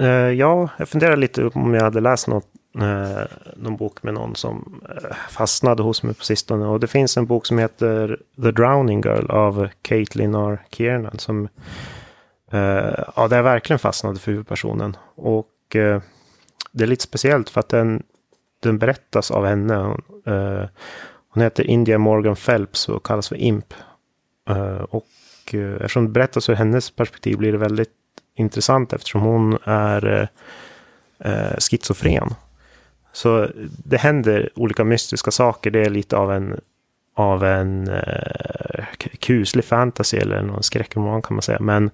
Uh, 0.01 0.07
ja, 0.09 0.69
jag 0.77 0.89
funderar 0.89 1.17
lite 1.17 1.45
om 1.45 1.73
jag 1.73 1.83
hade 1.83 2.01
läst 2.01 2.27
något 2.27 2.52
eh, 2.81 3.25
någon 3.55 3.77
bok 3.77 4.03
med 4.03 4.13
någon 4.13 4.35
som 4.35 4.81
eh, 4.89 5.15
fastnade 5.29 5.83
hos 5.83 6.03
mig 6.03 6.13
på 6.13 6.23
sistone. 6.23 6.65
Och 6.65 6.79
det 6.79 6.87
finns 6.87 7.17
en 7.17 7.25
bok 7.25 7.45
som 7.45 7.57
heter 7.57 8.19
The 8.41 8.51
Drowning 8.51 9.01
Girl 9.01 9.31
av 9.31 9.67
Caitlin 9.81 10.35
R. 10.35 10.61
Kiernan. 10.71 11.19
Som, 11.19 11.47
eh, 12.51 13.03
ja, 13.15 13.27
det 13.29 13.35
är 13.35 13.41
verkligen 13.41 13.79
fastnade 13.79 14.19
för 14.19 14.31
huvudpersonen. 14.31 14.97
Och 15.15 15.75
eh, 15.75 16.01
det 16.71 16.83
är 16.83 16.87
lite 16.87 17.03
speciellt 17.03 17.49
för 17.49 17.59
att 17.59 17.69
den, 17.69 18.03
den 18.59 18.77
berättas 18.77 19.31
av 19.31 19.45
henne. 19.45 19.75
Eh, 20.25 20.65
hon 21.29 21.43
heter 21.43 21.63
India 21.63 21.97
Morgan 21.97 22.35
Phelps 22.35 22.89
och 22.89 23.05
kallas 23.05 23.29
för 23.29 23.35
Imp. 23.35 23.73
Eh, 24.49 24.81
och 24.89 25.07
eh, 25.51 25.73
eftersom 25.73 26.05
det 26.05 26.11
berättas 26.11 26.49
ur 26.49 26.53
hennes 26.53 26.91
perspektiv 26.91 27.37
blir 27.37 27.51
det 27.51 27.57
väldigt 27.57 27.89
intressant 28.35 28.93
eftersom 28.93 29.21
hon 29.21 29.57
är 29.63 30.29
schizofren. 31.59 32.35
Så 33.13 33.47
det 33.85 33.97
händer 33.97 34.49
olika 34.55 34.83
mystiska 34.83 35.31
saker. 35.31 35.71
Det 35.71 35.81
är 35.81 35.89
lite 35.89 36.17
av 36.17 36.31
en, 36.31 36.59
av 37.15 37.43
en 37.43 37.87
eh, 37.87 38.85
kuslig 39.19 39.65
fantasy 39.65 40.17
eller 40.17 40.41
någon 40.41 40.63
skräckroman 40.63 41.21
kan 41.21 41.35
man 41.35 41.41
säga. 41.41 41.59
Men, 41.59 41.91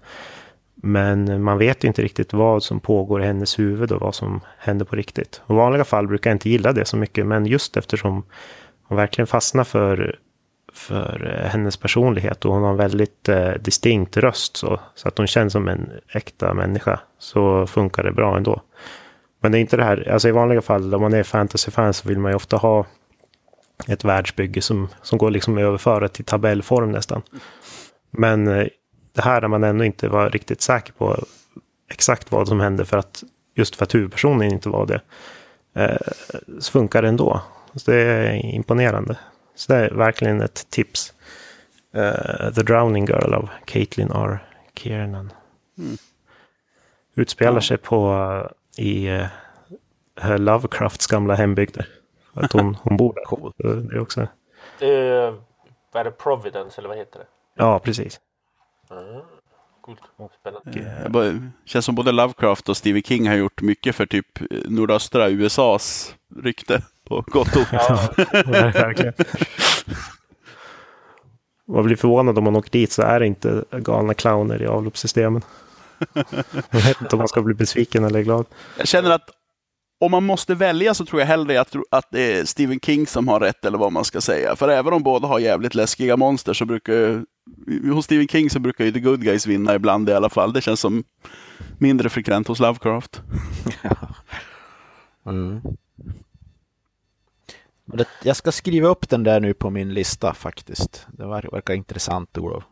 men 0.76 1.44
man 1.44 1.58
vet 1.58 1.84
inte 1.84 2.02
riktigt 2.02 2.34
vad 2.34 2.64
som 2.64 2.80
pågår 2.80 3.22
i 3.22 3.26
hennes 3.26 3.60
huvud 3.60 3.92
och 3.92 4.02
vad 4.02 4.16
som 4.16 4.42
händer 4.58 4.86
på 4.86 4.96
riktigt. 4.96 5.42
I 5.50 5.54
vanliga 5.54 5.84
fall 5.84 6.08
brukar 6.08 6.30
jag 6.30 6.36
inte 6.36 6.50
gilla 6.50 6.74
det 6.74 6.86
så 6.86 6.98
mycket, 6.98 7.26
men 7.26 7.46
just 7.46 7.78
eftersom 7.78 8.24
hon 8.84 8.98
verkligen 8.98 9.28
fastnar 9.28 9.64
för, 9.64 10.20
för 10.74 11.40
eh, 11.44 11.50
hennes 11.50 11.78
personlighet 11.78 12.46
och 12.46 12.54
hon 12.54 12.64
har 12.64 12.70
en 12.70 12.78
väldigt 12.78 13.30
eh, 13.30 13.52
distinkt 13.52 14.18
röst 14.18 14.58
så, 14.58 14.80
så 14.96 15.08
att 15.08 15.18
hon 15.18 15.28
känns 15.28 15.54
som 15.54 15.68
en 15.68 15.90
äkta 16.14 16.54
människa 16.54 17.00
så 17.18 17.68
funkar 17.68 18.04
det 18.04 18.12
bra 18.12 18.38
ändå. 18.38 18.62
Men 19.40 19.52
det 19.52 19.58
är 19.58 19.60
inte 19.60 19.78
det 19.78 19.84
här, 19.84 20.10
alltså 20.12 20.28
i 20.28 20.32
vanliga 20.32 20.62
fall 20.62 20.96
om 20.96 21.02
man 21.02 21.14
är 21.14 21.24
fantasy-fan 21.24 21.94
så 21.94 22.08
vill 22.08 22.20
man 22.20 22.32
ju 22.32 22.36
ofta 22.36 22.58
ha 22.58 22.86
ett 23.88 24.04
världsbygge 24.04 24.62
som, 24.62 24.88
som 25.02 25.18
går 25.18 25.32
liksom 25.32 25.58
att 25.58 25.62
överföra 25.62 26.08
till 26.08 26.26
tabellform 26.26 26.92
nästan. 26.92 27.22
Men 28.12 28.48
eh, 28.48 28.68
det 29.14 29.22
här 29.22 29.42
där 29.42 29.48
man 29.48 29.64
ändå 29.64 29.84
inte 29.84 30.08
var 30.08 30.30
riktigt 30.30 30.62
säker 30.62 30.94
på 30.94 31.24
exakt 31.92 32.32
vad 32.32 32.48
som 32.48 32.60
hände 32.60 32.86
för 32.86 32.98
att 32.98 33.24
just 33.56 33.76
för 33.76 33.84
att 33.84 33.96
huvudpersonen 33.96 34.52
inte 34.52 34.70
var 34.70 34.86
det. 34.86 35.02
Eh, 35.74 35.98
så 36.60 36.72
funkar 36.72 37.02
det 37.02 37.08
ändå. 37.08 37.42
Så 37.76 37.92
det 37.92 38.02
är 38.02 38.46
imponerande. 38.46 39.18
Så 39.56 39.74
det 39.74 39.80
är 39.80 39.92
verkligen 39.92 40.42
ett 40.42 40.70
tips. 40.70 41.14
Uh, 41.96 42.54
The 42.54 42.62
Drowning 42.62 43.06
Girl 43.06 43.34
av 43.34 43.50
Caitlin 43.66 44.12
R. 44.12 44.40
Kiernan. 44.76 45.34
Mm. 45.78 45.98
Utspelar 47.16 47.54
ja. 47.54 47.62
sig 47.62 47.78
på 47.78 48.50
i 48.80 49.10
uh, 50.24 50.38
Lovecrafts 50.38 51.08
gamla 51.08 51.36
hembygder. 51.36 51.88
Att 52.34 52.54
hon, 52.54 52.76
hon 52.76 52.98
bor 52.98 53.14
där. 53.14 53.24
Cool. 53.26 53.54
Det 53.58 53.96
är 53.96 54.00
också. 54.00 54.22
Uh, 54.22 54.28
är 55.94 56.04
det 56.04 56.12
Providence 56.12 56.82
eller 56.82 56.90
vad 56.90 56.98
heter 56.98 57.20
det? 57.20 57.26
Ja, 57.56 57.80
precis. 57.80 58.20
Mm. 58.92 59.22
Coolt. 59.82 60.02
Spännande. 60.40 60.72
Det 61.10 61.52
känns 61.66 61.86
som 61.86 61.96
både 61.96 62.12
Lovecraft 62.12 62.70
och 62.70 62.78
Stevie 62.78 63.04
King 63.04 63.28
har 63.28 63.36
gjort 63.36 63.62
mycket 63.62 63.96
för 63.96 64.06
typ 64.06 64.26
nordöstra 64.66 65.30
USAs 65.30 66.16
rykte 66.36 66.82
på 67.08 67.24
gott 67.28 67.56
och 67.56 67.62
ont. 67.62 67.68
Ja, 67.72 68.10
verkligen. 68.74 69.14
Man 71.68 71.84
blir 71.84 71.96
förvånad 71.96 72.38
om 72.38 72.44
man 72.44 72.56
åker 72.56 72.72
dit 72.72 72.92
så 72.92 73.02
är 73.02 73.20
det 73.20 73.26
inte 73.26 73.64
galna 73.72 74.14
clowner 74.14 74.62
i 74.62 74.68
avloppssystemen. 74.68 75.42
Jag 76.70 76.82
vet 76.82 77.02
inte 77.02 77.16
om 77.16 77.18
man 77.18 77.28
ska 77.28 77.42
bli 77.42 77.54
besviken 77.54 78.04
eller 78.04 78.22
glad. 78.22 78.46
Jag 78.78 78.88
känner 78.88 79.10
att 79.12 79.30
om 80.00 80.12
man 80.12 80.24
måste 80.24 80.56
välja 80.56 80.94
så 80.94 81.06
tror 81.06 81.22
jag 81.22 81.28
hellre 81.28 81.62
att, 81.62 81.76
att 81.92 82.08
det 82.12 82.34
är 82.34 82.46
Stephen 82.46 82.80
King 82.80 83.08
som 83.08 83.28
har 83.28 83.40
rätt 83.40 83.66
eller 83.66 83.78
vad 83.78 83.92
man 83.92 84.06
ska 84.06 84.22
säga. 84.22 84.56
För 84.56 84.70
även 84.70 84.94
om 84.94 85.04
båda 85.04 85.28
har 85.28 85.40
jävligt 85.40 85.76
läskiga 85.76 86.18
monster 86.18 86.54
så 86.54 86.66
brukar 86.66 87.24
hos 87.94 88.06
Stephen 88.06 88.28
King 88.28 88.50
så 88.50 88.60
brukar 88.60 88.86
ju 88.86 88.92
The 88.92 89.00
Good 89.00 89.24
Guys 89.24 89.48
vinna 89.48 89.76
ibland 89.76 90.10
i 90.10 90.14
alla 90.14 90.30
fall. 90.30 90.54
Det 90.54 90.62
känns 90.62 90.80
som 90.80 91.04
mindre 91.78 92.10
frekvent 92.10 92.48
hos 92.48 92.60
Lovecraft. 92.60 93.22
mm. 95.26 95.62
Jag 98.24 98.36
ska 98.36 98.52
skriva 98.52 98.88
upp 98.88 99.10
den 99.10 99.24
där 99.24 99.40
nu 99.40 99.54
på 99.54 99.70
min 99.70 99.94
lista 99.94 100.34
faktiskt. 100.34 101.08
Det 101.12 101.26
verkar 101.26 101.74
intressant 101.74 102.38
Olof. 102.38 102.64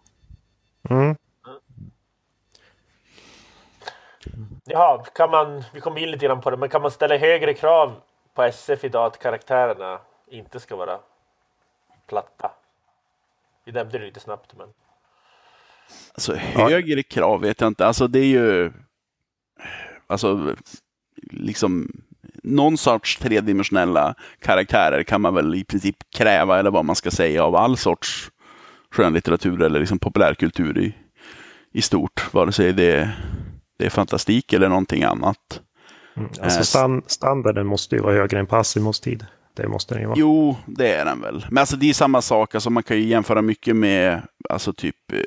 Mm. 0.89 1.15
Ja, 4.65 5.05
kan 5.15 5.31
man, 5.31 5.63
vi 5.73 5.79
kom 5.79 5.97
in 5.97 6.11
lite 6.11 6.25
grann 6.25 6.41
på 6.41 6.49
det, 6.49 6.57
men 6.57 6.69
kan 6.69 6.81
man 6.81 6.91
ställa 6.91 7.17
högre 7.17 7.53
krav 7.53 7.95
på 8.33 8.43
SF 8.43 8.83
idag 8.83 9.05
att 9.05 9.19
karaktärerna 9.19 9.99
inte 10.31 10.59
ska 10.59 10.75
vara 10.75 10.99
platta? 12.07 12.51
Vi 13.65 13.71
nämnde 13.71 13.97
det 13.97 14.05
lite 14.05 14.19
snabbt, 14.19 14.53
men. 14.57 14.67
Alltså 16.13 16.35
högre 16.35 17.03
krav 17.03 17.41
vet 17.41 17.61
jag 17.61 17.67
inte. 17.67 17.87
Alltså 17.87 18.07
det 18.07 18.19
är 18.19 18.25
ju. 18.25 18.71
Alltså 20.07 20.55
liksom 21.31 21.91
någon 22.43 22.77
sorts 22.77 23.17
tredimensionella 23.17 24.15
karaktärer 24.39 25.03
kan 25.03 25.21
man 25.21 25.33
väl 25.33 25.55
i 25.55 25.63
princip 25.63 25.95
kräva, 26.09 26.59
eller 26.59 26.71
vad 26.71 26.85
man 26.85 26.95
ska 26.95 27.11
säga, 27.11 27.43
av 27.43 27.55
all 27.55 27.77
sorts 27.77 28.31
skönlitteratur 28.91 29.61
eller 29.61 29.79
liksom 29.79 29.99
populärkultur 29.99 30.77
i, 30.77 30.95
i 31.71 31.81
stort. 31.81 32.33
Vare 32.33 32.51
sig 32.51 32.73
det 32.73 32.91
är 32.91 33.11
det 33.77 33.85
är 33.85 33.89
fantastik 33.89 34.53
eller 34.53 34.69
någonting 34.69 35.03
annat. 35.03 35.61
Mm, 36.17 36.29
alltså 36.41 36.63
stand, 36.63 37.03
standarden 37.07 37.67
måste 37.67 37.95
ju 37.95 38.01
vara 38.01 38.13
högre 38.13 38.39
än 38.39 38.47
på 38.47 38.55
Asimos 38.55 38.99
tid. 38.99 39.25
Det 39.53 39.67
måste 39.67 39.93
den 39.93 40.01
ju 40.01 40.07
vara. 40.07 40.19
Jo, 40.19 40.57
det 40.65 40.93
är 40.93 41.05
den 41.05 41.21
väl. 41.21 41.45
Men 41.49 41.57
alltså 41.57 41.75
det 41.75 41.89
är 41.89 41.93
samma 41.93 42.21
sak, 42.21 42.55
alltså 42.55 42.69
man 42.69 42.83
kan 42.83 42.97
ju 42.97 43.03
jämföra 43.03 43.41
mycket 43.41 43.75
med 43.75 44.21
alltså 44.49 44.73
typ 44.73 44.95
eh, 45.13 45.19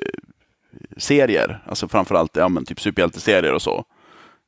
serier, 0.97 1.63
alltså 1.65 1.87
framförallt 1.87 2.35
ja, 2.35 2.49
men 2.49 2.65
typ 2.65 2.81
superhjälteserier 2.81 3.53
och 3.53 3.61
så. 3.61 3.85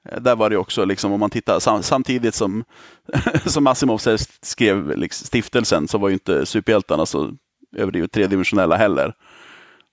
Eh, 0.10 0.22
där 0.22 0.36
var 0.36 0.50
det 0.50 0.58
också, 0.58 0.86
liksom, 0.86 1.12
om 1.12 1.20
man 1.20 1.30
tittar 1.30 1.60
sam 1.60 1.84
samtidigt 1.84 2.36
som, 2.36 2.64
som 3.46 3.68
Asimov 3.68 4.02
skrev 4.42 4.98
liksom, 4.98 5.26
stiftelsen 5.26 5.88
så 5.88 5.98
var 5.98 6.10
ju 6.10 6.14
inte 6.14 6.46
superhjältarna 6.46 7.06
så 7.06 7.32
överdrivet 7.76 8.12
tredimensionella 8.12 8.76
heller. 8.76 9.14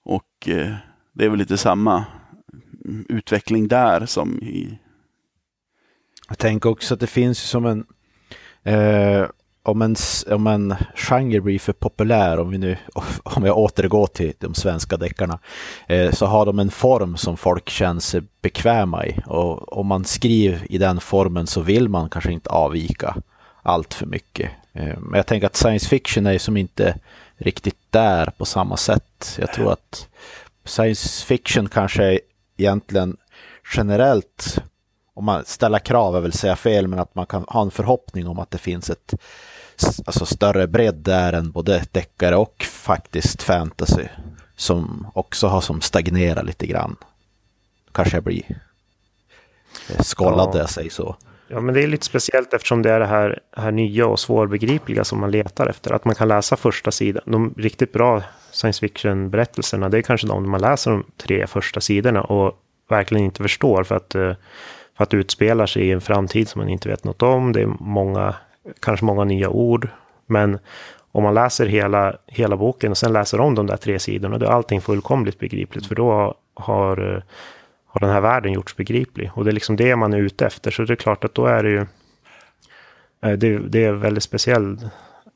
Och 0.05 0.49
eh, 0.49 0.75
det 1.15 1.25
är 1.25 1.29
väl 1.29 1.39
lite 1.39 1.57
samma 1.57 2.05
utveckling 3.09 3.69
där 3.69 4.07
som 4.07 4.39
i... 4.43 4.79
Jag 6.29 6.39
tänker 6.39 6.71
också 6.71 6.95
att 6.95 7.01
det 7.01 7.07
finns 7.07 7.39
som 7.39 7.67
en... 7.67 7.87
Eh, 8.63 9.27
om, 9.63 9.83
en 9.83 9.97
om 10.31 10.47
en 10.47 10.75
genre 10.95 11.41
blir 11.41 11.59
för 11.59 11.73
populär, 11.73 12.39
om 12.39 12.51
vi 12.51 12.59
nu 12.59 12.77
om 13.23 13.45
jag 13.45 13.59
återgår 13.59 14.07
till 14.07 14.33
de 14.39 14.55
svenska 14.55 14.97
deckarna, 14.97 15.39
eh, 15.89 16.13
så 16.13 16.27
har 16.27 16.47
de 16.47 16.59
en 16.59 16.71
form 16.71 17.17
som 17.17 17.37
folk 17.37 17.69
känner 17.69 18.01
sig 18.01 18.23
bekväma 18.43 19.07
i. 19.07 19.21
Och 19.27 19.79
om 19.79 19.87
man 19.87 20.05
skriver 20.05 20.73
i 20.73 20.79
den 20.79 21.01
formen 21.01 21.47
så 21.47 21.61
vill 21.61 21.89
man 21.89 22.11
kanske 22.11 22.33
inte 22.33 22.51
avvika 22.51 23.17
allt 23.63 23.95
för 23.95 24.07
mycket. 24.07 24.51
Eh, 24.73 24.99
men 24.99 25.17
jag 25.17 25.27
tänker 25.27 25.47
att 25.47 25.57
science 25.57 25.89
fiction 25.89 26.27
är 26.27 26.39
som 26.39 26.57
inte 26.57 26.99
riktigt 27.37 27.79
där 27.91 28.33
på 28.39 28.45
samma 28.45 28.77
sätt. 28.77 29.39
Jag 29.39 29.53
tror 29.53 29.73
att 29.73 30.09
science 30.65 31.27
fiction 31.27 31.69
kanske 31.69 32.05
är 32.05 32.21
egentligen 32.61 33.17
generellt, 33.77 34.59
om 35.15 35.25
man 35.25 35.45
ställer 35.45 35.79
krav, 35.79 36.15
jag 36.15 36.21
vill 36.21 36.33
säga 36.33 36.57
fel, 36.57 36.89
men 36.89 36.99
att 36.99 37.15
man 37.15 37.27
kan 37.27 37.45
ha 37.49 37.63
en 37.63 37.71
förhoppning 37.71 38.29
om 38.29 38.39
att 38.39 38.51
det 38.51 38.59
finns 38.59 38.91
ett 38.91 39.15
alltså 40.07 40.27
större 40.27 40.67
bredd 40.67 40.95
där 40.95 41.33
än 41.33 41.51
både 41.51 41.85
deckare 41.93 42.37
och 42.37 42.65
faktiskt 42.65 43.43
fantasy 43.43 44.05
som 44.57 45.07
också 45.15 45.47
har 45.47 45.61
som 45.61 45.81
stagnerat 45.81 46.47
lite 46.47 46.67
grann. 46.67 46.97
Kanske 47.93 48.17
jag 48.17 48.25
blir 48.25 48.61
skållad 49.99 50.51
ja. 50.55 50.59
jag 50.59 50.71
säger 50.71 50.91
så. 50.91 51.17
Ja, 51.53 51.61
men 51.61 51.75
det 51.75 51.83
är 51.83 51.87
lite 51.87 52.07
speciellt 52.07 52.55
eftersom 52.55 52.83
det 52.83 52.91
är 52.91 53.01
det 53.01 53.07
här, 53.07 53.41
här 53.57 53.71
nya 53.71 54.07
och 54.07 54.21
svårbegripliga 54.21 55.05
som 55.05 55.21
man 55.21 55.31
letar 55.31 55.67
efter. 55.67 55.93
Att 55.93 56.05
man 56.05 56.15
kan 56.15 56.29
läsa 56.29 56.57
första 56.57 56.91
sidan. 56.91 57.23
De 57.27 57.55
riktigt 57.57 57.93
bra 57.93 58.23
science 58.51 58.81
fiction-berättelserna, 58.81 59.89
det 59.89 59.99
är 59.99 60.03
kanske 60.03 60.27
de 60.27 60.51
man 60.51 60.61
läser 60.61 60.91
de 60.91 61.05
tre 61.17 61.47
första 61.47 61.81
sidorna 61.81 62.23
och 62.23 62.53
verkligen 62.89 63.25
inte 63.25 63.43
förstår 63.43 63.85
för 63.85 63.95
att, 63.95 64.15
eh, 64.15 64.35
för 64.97 65.05
att 65.05 65.11
det 65.11 65.17
utspelar 65.17 65.67
sig 65.67 65.83
i 65.83 65.93
en 65.93 66.01
framtid 66.01 66.49
som 66.49 66.59
man 66.59 66.69
inte 66.69 66.89
vet 66.89 67.05
något 67.05 67.23
om. 67.23 67.53
Det 67.53 67.63
är 67.63 67.71
många, 67.81 68.35
kanske 68.81 69.05
många 69.05 69.25
nya 69.25 69.49
ord. 69.49 69.89
Men 70.27 70.59
om 71.13 71.23
man 71.23 71.35
läser 71.35 71.67
hela, 71.67 72.17
hela 72.27 72.57
boken 72.57 72.91
och 72.91 72.99
sen 72.99 73.13
läser 73.13 73.41
om 73.41 73.55
de 73.55 73.67
där 73.67 73.77
tre 73.77 73.99
sidorna, 73.99 74.39
då 74.39 74.47
är 74.47 74.51
allting 74.51 74.81
fullkomligt 74.81 75.39
begripligt. 75.39 75.87
För 75.87 75.95
då 75.95 76.35
har, 76.55 77.15
eh, 77.15 77.23
har 77.93 78.01
den 78.01 78.11
här 78.11 78.21
världen 78.21 78.53
gjorts 78.53 78.77
begriplig. 78.77 79.31
Och 79.35 79.45
det 79.45 79.51
är 79.51 79.53
liksom 79.53 79.77
det 79.77 79.97
man 79.97 80.13
är 80.13 80.19
ute 80.19 80.47
efter. 80.47 80.71
Så 80.71 80.83
det 80.83 80.93
är 80.93 80.97
klart 80.97 81.25
att 81.25 81.35
då 81.35 81.47
är 81.47 81.63
det 81.63 81.71
ju... 81.71 81.87
Eh, 83.23 83.39
det, 83.39 83.59
det 83.59 83.85
är 83.85 83.89
en 83.89 84.01
väldigt 84.01 84.25
speciell 84.25 84.91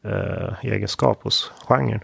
eh, 0.04 0.54
egenskap 0.62 1.22
hos 1.22 1.52
genren. 1.66 2.00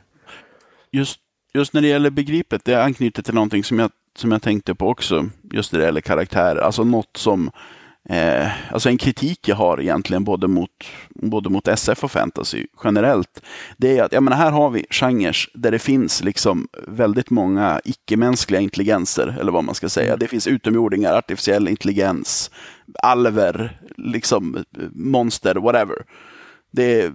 Just, 0.93 1.21
just 1.55 1.75
när 1.75 1.81
det 1.81 1.89
gäller 1.89 2.11
begripet, 2.11 2.65
det 2.65 2.75
anknyter 2.75 3.23
till 3.23 3.35
någonting 3.35 3.65
som 3.65 3.79
jag, 3.79 3.91
som 4.17 4.33
jag 4.33 4.43
tänkte 4.43 4.75
på 4.75 4.89
också. 4.89 5.29
Just 5.53 5.73
när 5.73 5.81
det 5.81 5.87
gäller 5.87 6.01
karaktärer. 6.01 6.61
Alltså 6.61 6.85
något 6.85 7.17
som 7.17 7.51
Eh, 8.09 8.73
alltså 8.73 8.89
en 8.89 8.99
kritik 8.99 9.49
jag 9.49 9.57
har 9.57 9.81
egentligen 9.81 10.25
både 10.25 10.49
mot, 10.49 10.71
både 11.15 11.51
mot 11.51 11.69
SF 11.69 12.05
och 12.05 12.11
fantasy 12.11 12.67
generellt, 12.85 13.43
det 13.77 13.99
är 13.99 14.03
att 14.03 14.13
jag 14.13 14.23
menar, 14.23 14.37
här 14.37 14.51
har 14.51 14.71
vi 14.71 14.87
genrer 14.91 15.37
där 15.55 15.71
det 15.71 15.79
finns 15.79 16.23
liksom 16.23 16.69
väldigt 16.89 17.31
många 17.31 17.81
icke-mänskliga 17.85 18.61
intelligenser, 18.61 19.37
eller 19.41 19.53
vad 19.53 19.65
man 19.65 19.75
ska 19.75 19.89
säga. 19.89 20.17
Det 20.17 20.29
finns 20.29 20.47
utomjordingar, 20.47 21.15
artificiell 21.15 21.69
intelligens, 21.69 22.51
alver, 23.03 23.81
liksom 23.97 24.65
monster, 24.93 25.55
whatever. 25.55 25.97
Det 26.73 27.03
är 27.03 27.13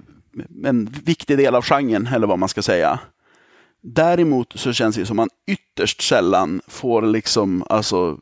en 0.66 0.86
viktig 0.86 1.38
del 1.38 1.56
av 1.56 1.64
genren, 1.64 2.08
eller 2.08 2.28
vad 2.28 2.40
man 2.40 2.50
ska 2.50 2.62
säga. 2.62 3.00
Däremot 3.84 4.54
så 4.56 4.74
känns 4.74 4.96
det 4.96 5.06
som 5.06 5.18
man 5.18 5.30
ytterst 5.48 6.02
sällan 6.02 6.62
får 6.68 7.02
liksom, 7.02 7.64
alltså, 7.70 8.18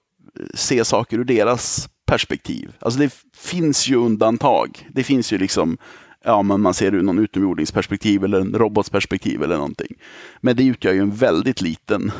se 0.54 0.86
saker 0.86 1.18
ur 1.18 1.24
deras 1.24 1.90
perspektiv. 2.14 2.76
Alltså 2.80 3.00
det 3.00 3.14
finns 3.36 3.88
ju 3.88 3.96
undantag. 3.96 4.90
Det 4.92 5.04
finns 5.04 5.34
ju 5.34 5.38
liksom, 5.38 5.78
ja 6.24 6.42
men 6.42 6.62
man 6.62 6.74
ser 6.74 6.94
ur 6.94 7.02
någon 7.02 7.20
utomjordingsperspektiv 7.20 8.24
eller 8.24 8.40
en 8.40 8.56
robotsperspektiv 8.56 9.44
eller 9.44 9.56
någonting. 9.56 9.96
Men 10.42 10.56
det 10.56 10.64
utgör 10.64 10.94
ju 10.94 11.00
en 11.00 11.12
väldigt 11.12 11.62
liten, 11.62 12.12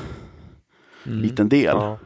mm. 1.06 1.20
liten 1.20 1.50
del. 1.50 1.76
Ja. 1.78 2.00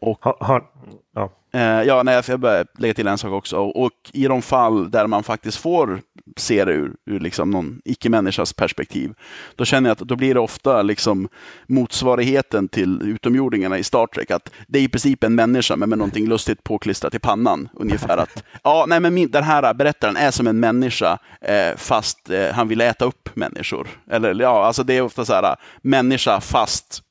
Och, 0.00 0.24
ha, 0.24 0.36
ha, 0.40 0.72
ja. 1.14 1.32
Eh, 1.52 1.82
ja, 1.82 2.02
nej, 2.02 2.22
jag 2.28 2.40
börjar 2.40 2.66
lägga 2.78 2.94
till 2.94 3.06
en 3.06 3.18
sak 3.18 3.32
också. 3.32 3.56
Och, 3.56 3.84
och, 3.84 3.92
i 4.12 4.26
de 4.26 4.42
fall 4.42 4.90
där 4.90 5.06
man 5.06 5.22
faktiskt 5.22 5.58
får 5.58 6.00
se 6.36 6.64
det 6.64 6.72
ur, 6.72 6.92
ur 7.06 7.20
liksom 7.20 7.50
någon 7.50 7.80
icke-människas 7.84 8.52
perspektiv, 8.52 9.14
då 9.56 9.64
känner 9.64 9.90
jag 9.90 9.92
att 9.92 10.08
då 10.08 10.16
blir 10.16 10.34
det 10.34 10.40
ofta 10.40 10.82
liksom 10.82 11.28
motsvarigheten 11.66 12.68
till 12.68 13.02
utomjordingarna 13.02 13.78
i 13.78 13.84
Star 13.84 14.06
Trek. 14.06 14.30
Att 14.30 14.50
det 14.66 14.78
är 14.78 14.82
i 14.82 14.88
princip 14.88 15.24
en 15.24 15.34
människa, 15.34 15.76
men 15.76 15.88
med 15.88 15.98
någonting 15.98 16.28
lustigt 16.28 16.64
påklistrat 16.64 17.14
i 17.14 17.18
pannan. 17.18 17.68
Ungefär 17.74 18.16
att, 18.16 18.44
ja, 18.62 18.84
nej, 18.88 19.00
men 19.00 19.14
min, 19.14 19.30
den 19.30 19.44
här 19.44 19.74
berättaren 19.74 20.16
är 20.16 20.30
som 20.30 20.46
en 20.46 20.60
människa, 20.60 21.18
eh, 21.40 21.76
fast 21.76 22.30
eh, 22.30 22.50
han 22.52 22.68
vill 22.68 22.80
äta 22.80 23.04
upp 23.04 23.28
människor. 23.34 23.88
Eller 24.10 24.34
ja, 24.34 24.66
alltså 24.66 24.82
det 24.82 24.94
är 24.94 25.02
ofta 25.02 25.24
så 25.24 25.32
här, 25.32 25.56
människa 25.82 26.40
fast 26.40 27.02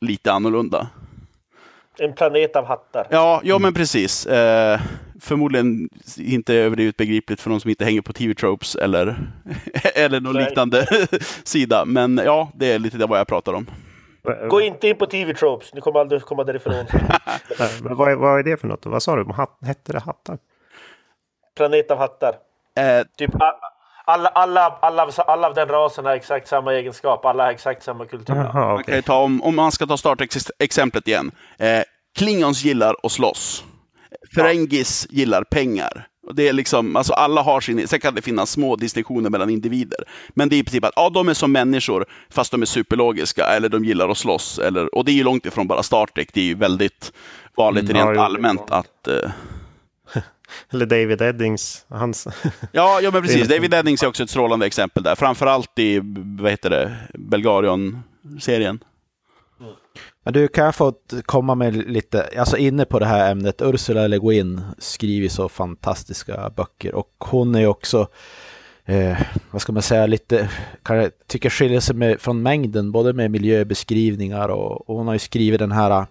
lite 0.00 0.32
annorlunda. 0.32 0.88
En 1.98 2.12
planet 2.12 2.56
av 2.56 2.66
hattar. 2.66 3.06
Ja, 3.10 3.40
ja 3.44 3.58
men 3.58 3.74
precis. 3.74 4.26
Eh, 4.26 4.80
förmodligen 5.20 5.88
inte 6.16 6.54
överdrivet 6.54 6.96
begripligt 6.96 7.40
för 7.40 7.50
de 7.50 7.60
som 7.60 7.70
inte 7.70 7.84
hänger 7.84 8.00
på 8.00 8.12
TV-tropes 8.12 8.76
eller, 8.76 9.16
eller 9.94 10.20
någon 10.20 10.34
Nej. 10.34 10.44
liknande 10.44 10.86
sida. 11.44 11.84
Men 11.84 12.20
ja, 12.24 12.52
det 12.54 12.72
är 12.72 12.78
lite 12.78 12.98
det 12.98 13.06
vad 13.06 13.18
jag 13.18 13.26
pratar 13.26 13.52
om. 13.52 13.66
Gå 14.48 14.60
inte 14.60 14.88
in 14.88 14.96
på 14.96 15.06
TV-tropes, 15.06 15.74
ni 15.74 15.80
kommer 15.80 16.00
aldrig 16.00 16.22
komma 16.22 16.44
därifrån. 16.44 16.74
men 17.82 17.96
vad, 17.96 18.12
är, 18.12 18.16
vad 18.16 18.38
är 18.38 18.42
det 18.42 18.56
för 18.56 18.68
något? 18.68 18.86
Vad 18.86 19.02
sa 19.02 19.16
du? 19.16 19.24
hette 19.62 19.92
det 19.92 20.00
hattar? 20.00 20.38
Planet 21.56 21.90
av 21.90 21.98
hattar. 21.98 22.34
Eh, 22.76 23.06
typ 23.16 23.30
alla, 24.08 24.28
alla, 24.28 24.78
alla, 24.80 25.10
alla 25.26 25.46
av 25.46 25.54
den 25.54 25.68
rasen 25.68 26.04
har 26.04 26.12
exakt 26.12 26.48
samma 26.48 26.74
egenskap, 26.74 27.24
alla 27.24 27.44
har 27.44 27.50
exakt 27.50 27.82
samma 27.82 28.06
kultur. 28.06 28.36
Aha, 28.36 28.74
okay. 28.80 28.94
man 28.94 29.02
ta, 29.02 29.22
om, 29.22 29.42
om 29.42 29.56
man 29.56 29.72
ska 29.72 29.86
ta 29.86 29.96
Star 29.96 30.16
igen. 31.08 31.30
Eh, 31.58 31.82
Klingons 32.18 32.64
gillar 32.64 32.96
att 33.02 33.12
slåss. 33.12 33.64
Ferengis 34.34 35.06
gillar 35.10 35.44
pengar. 35.44 36.06
Det 36.34 36.48
är 36.48 36.52
liksom, 36.52 36.96
alltså 36.96 37.12
alla 37.12 37.42
har 37.42 37.60
sin, 37.60 37.88
sen 37.88 38.00
kan 38.00 38.14
det 38.14 38.22
finnas 38.22 38.50
små 38.50 38.76
distinktioner 38.76 39.30
mellan 39.30 39.50
individer. 39.50 40.04
Men 40.28 40.48
det 40.48 40.56
är 40.56 40.58
i 40.58 40.64
princip 40.64 40.84
att 40.84 40.92
ja, 40.96 41.10
de 41.10 41.28
är 41.28 41.34
som 41.34 41.52
människor, 41.52 42.06
fast 42.30 42.50
de 42.50 42.62
är 42.62 42.66
superlogiska, 42.66 43.44
eller 43.44 43.68
de 43.68 43.84
gillar 43.84 44.08
att 44.08 44.18
slåss. 44.18 44.58
Eller, 44.58 44.94
och 44.94 45.04
det 45.04 45.12
är 45.12 45.14
ju 45.14 45.24
långt 45.24 45.46
ifrån 45.46 45.66
bara 45.66 45.82
Star 45.82 46.06
Trek, 46.06 46.30
det 46.32 46.40
är 46.40 46.44
ju 46.44 46.54
väldigt 46.54 47.12
vanligt 47.56 47.90
mm, 47.90 48.06
rent 48.06 48.18
allmänt 48.18 48.70
att 48.70 49.08
eh, 49.08 49.30
eller 50.72 50.86
David 50.86 51.22
Eddings. 51.22 51.84
Hans... 51.88 52.26
ja, 52.72 53.00
ja, 53.02 53.10
men 53.10 53.22
precis. 53.22 53.48
David 53.48 53.74
Eddings 53.74 54.02
är 54.02 54.06
också 54.06 54.22
ett 54.22 54.30
strålande 54.30 54.66
exempel 54.66 55.02
där. 55.02 55.14
Framförallt 55.14 55.78
i, 55.78 56.00
vad 56.38 56.50
heter 56.50 56.70
det, 56.70 56.96
Belgarion-serien. 57.14 58.80
Men 60.28 60.32
du, 60.32 60.48
kan 60.48 60.64
jag 60.64 60.74
få 60.74 60.94
komma 61.26 61.54
med 61.54 61.76
lite, 61.90 62.28
alltså 62.38 62.56
inne 62.56 62.84
på 62.84 62.98
det 62.98 63.06
här 63.06 63.30
ämnet. 63.30 63.62
Ursula 63.62 64.06
Le 64.06 64.18
Guin 64.18 64.60
skriver 64.78 65.28
så 65.28 65.48
fantastiska 65.48 66.50
böcker 66.56 66.94
och 66.94 67.10
hon 67.18 67.54
är 67.54 67.66
också, 67.66 68.08
eh, 68.84 69.18
vad 69.50 69.62
ska 69.62 69.72
man 69.72 69.82
säga, 69.82 70.06
lite, 70.06 70.48
kan 70.82 70.96
jag 70.96 71.10
tycka 71.26 71.50
skiljer 71.50 71.80
sig 71.80 71.96
med, 71.96 72.20
från 72.20 72.42
mängden, 72.42 72.92
både 72.92 73.12
med 73.12 73.30
miljöbeskrivningar 73.30 74.48
och, 74.48 74.90
och 74.90 74.96
hon 74.96 75.06
har 75.06 75.14
ju 75.14 75.18
skrivit 75.18 75.58
den 75.58 75.72
här 75.72 76.06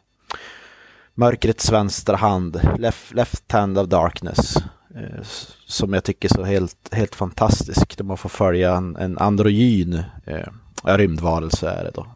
Mörkrets 1.14 1.72
vänstra 1.72 2.16
hand, 2.16 2.62
Left, 2.78 3.14
left 3.14 3.52
Hand 3.52 3.78
of 3.78 3.88
Darkness. 3.88 4.56
Eh, 4.96 5.24
som 5.66 5.94
jag 5.94 6.04
tycker 6.04 6.30
är 6.30 6.34
så 6.34 6.44
helt, 6.44 6.90
helt 6.92 7.16
fantastisk. 7.16 7.98
Där 7.98 8.04
man 8.06 8.18
får 8.18 8.30
följa 8.30 8.76
en, 8.76 8.96
en 8.96 9.18
androgyn 9.18 10.04
eh, 10.26 10.48
rymdvarelse 10.84 11.70
är 11.70 11.84
det 11.84 11.92
då. 11.94 12.08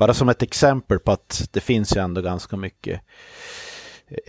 Bara 0.00 0.14
som 0.14 0.28
ett 0.28 0.42
exempel 0.42 0.98
på 0.98 1.12
att 1.12 1.48
det 1.50 1.60
finns 1.60 1.96
ju 1.96 2.00
ändå 2.00 2.20
ganska 2.20 2.56
mycket. 2.56 3.00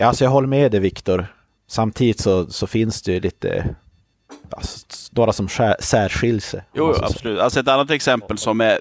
Alltså 0.00 0.24
jag 0.24 0.30
håller 0.30 0.48
med 0.48 0.70
dig 0.70 0.80
Viktor. 0.80 1.26
Samtidigt 1.68 2.20
så, 2.20 2.46
så 2.46 2.66
finns 2.66 3.02
det 3.02 3.12
ju 3.12 3.20
lite 3.20 3.74
alltså, 4.50 4.86
några 5.12 5.32
som 5.32 5.48
särskiljer 5.80 6.40
sig. 6.40 6.62
Jo, 6.74 6.94
absolut. 7.02 7.40
Alltså 7.40 7.60
ett 7.60 7.68
annat 7.68 7.90
exempel 7.90 8.38
som 8.38 8.60
är 8.60 8.80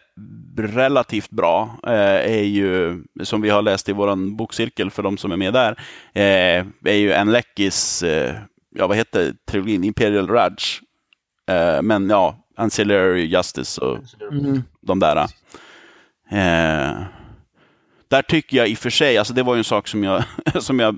relativt 0.58 1.30
bra 1.30 1.80
eh, 1.88 2.34
är 2.36 2.44
ju, 2.44 3.04
som 3.24 3.42
vi 3.42 3.50
har 3.50 3.62
läst 3.62 3.90
i 3.90 3.94
vår 3.94 4.36
bokcirkel 4.36 4.92
för 4.92 5.04
de 5.04 5.18
som 5.18 5.32
är 5.32 5.38
med 5.38 5.54
där, 5.54 5.72
eh, 6.14 6.66
är 6.86 6.98
ju 6.98 7.12
Enlekis, 7.12 8.04
eh, 8.04 8.36
ja 8.76 8.88
vad 8.88 8.98
heter 8.98 9.34
trilogin, 9.50 9.84
Imperial 9.84 10.28
Raj. 10.28 10.56
Eh, 11.50 11.82
men 11.82 12.10
ja, 12.10 12.48
Ancillary 12.58 13.26
Justice 13.26 13.82
och 13.82 14.00
mm. 14.32 14.64
de 14.82 15.00
där. 15.00 15.28
Eh, 16.32 17.04
där 18.08 18.22
tycker 18.22 18.58
jag 18.58 18.70
i 18.70 18.74
och 18.74 18.78
för 18.78 18.90
sig, 18.90 19.18
alltså 19.18 19.34
det 19.34 19.44
var 19.44 19.56
ju 19.56 19.58
en 19.58 19.64
sak 19.64 19.88
som 19.88 20.04
jag, 20.04 20.24
som 20.60 20.80
jag 20.80 20.96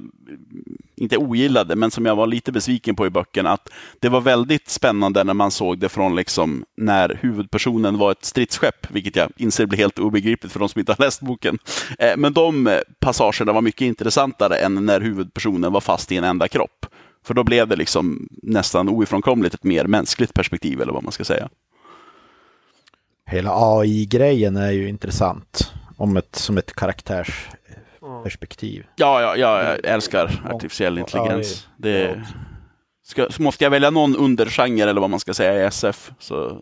inte 0.96 1.18
ogillade, 1.18 1.76
men 1.76 1.92
som 1.92 2.06
jag 2.06 2.16
var 2.16 2.28
lite 2.28 2.52
besviken 2.52 2.96
på 2.96 3.06
i 3.06 3.10
böckerna, 3.10 3.50
att 3.50 3.70
det 4.00 4.10
var 4.10 4.22
väldigt 4.22 4.70
spännande 4.70 5.24
när 5.24 5.34
man 5.34 5.52
såg 5.52 5.80
det 5.80 5.90
från 5.90 6.16
liksom 6.16 6.66
när 6.78 7.20
huvudpersonen 7.22 7.98
var 7.98 8.12
ett 8.12 8.26
stridsskepp, 8.26 8.92
vilket 8.92 9.16
jag 9.16 9.30
inser 9.38 9.66
blir 9.66 9.80
helt 9.80 10.00
obegripligt 10.00 10.54
för 10.54 10.60
de 10.60 10.70
som 10.70 10.80
inte 10.80 10.92
har 10.92 11.06
läst 11.06 11.22
boken. 11.22 11.60
Eh, 12.00 12.18
men 12.18 12.34
de 12.34 12.80
passagerna 13.00 13.54
var 13.54 13.62
mycket 13.62 13.82
intressantare 13.82 14.56
än 14.56 14.86
när 14.86 15.02
huvudpersonen 15.02 15.72
var 15.72 15.82
fast 15.82 16.12
i 16.12 16.18
en 16.18 16.24
enda 16.24 16.48
kropp. 16.48 16.86
För 17.26 17.34
då 17.34 17.44
blev 17.44 17.68
det 17.68 17.76
liksom 17.76 18.28
nästan 18.32 18.90
ofrånkomligt 18.90 19.54
ett 19.54 19.64
mer 19.64 19.86
mänskligt 19.86 20.34
perspektiv, 20.34 20.82
eller 20.82 20.94
vad 20.94 21.04
man 21.04 21.12
ska 21.12 21.24
säga. 21.24 21.50
Hela 23.26 23.52
AI-grejen 23.54 24.58
är 24.58 24.72
ju 24.72 24.90
intressant, 24.90 25.74
om 25.98 26.18
ett, 26.18 26.36
som 26.36 26.58
ett 26.58 26.74
karaktärs 26.76 27.50
perspektiv. 28.24 28.86
Ja, 28.96 29.22
ja, 29.22 29.36
ja 29.36 29.64
jag 29.64 29.86
älskar 29.86 30.42
artificiell 30.50 30.98
intelligens. 30.98 31.68
Det 31.78 32.24
ska, 33.04 33.30
så 33.30 33.42
måste 33.42 33.64
jag 33.64 33.72
välja 33.72 33.90
någon 33.90 34.16
undergenre 34.16 34.90
eller 34.90 35.02
vad 35.02 35.10
man 35.10 35.20
ska 35.20 35.34
säga 35.34 35.64
i 35.64 35.66
SF 35.66 36.12
så 36.20 36.62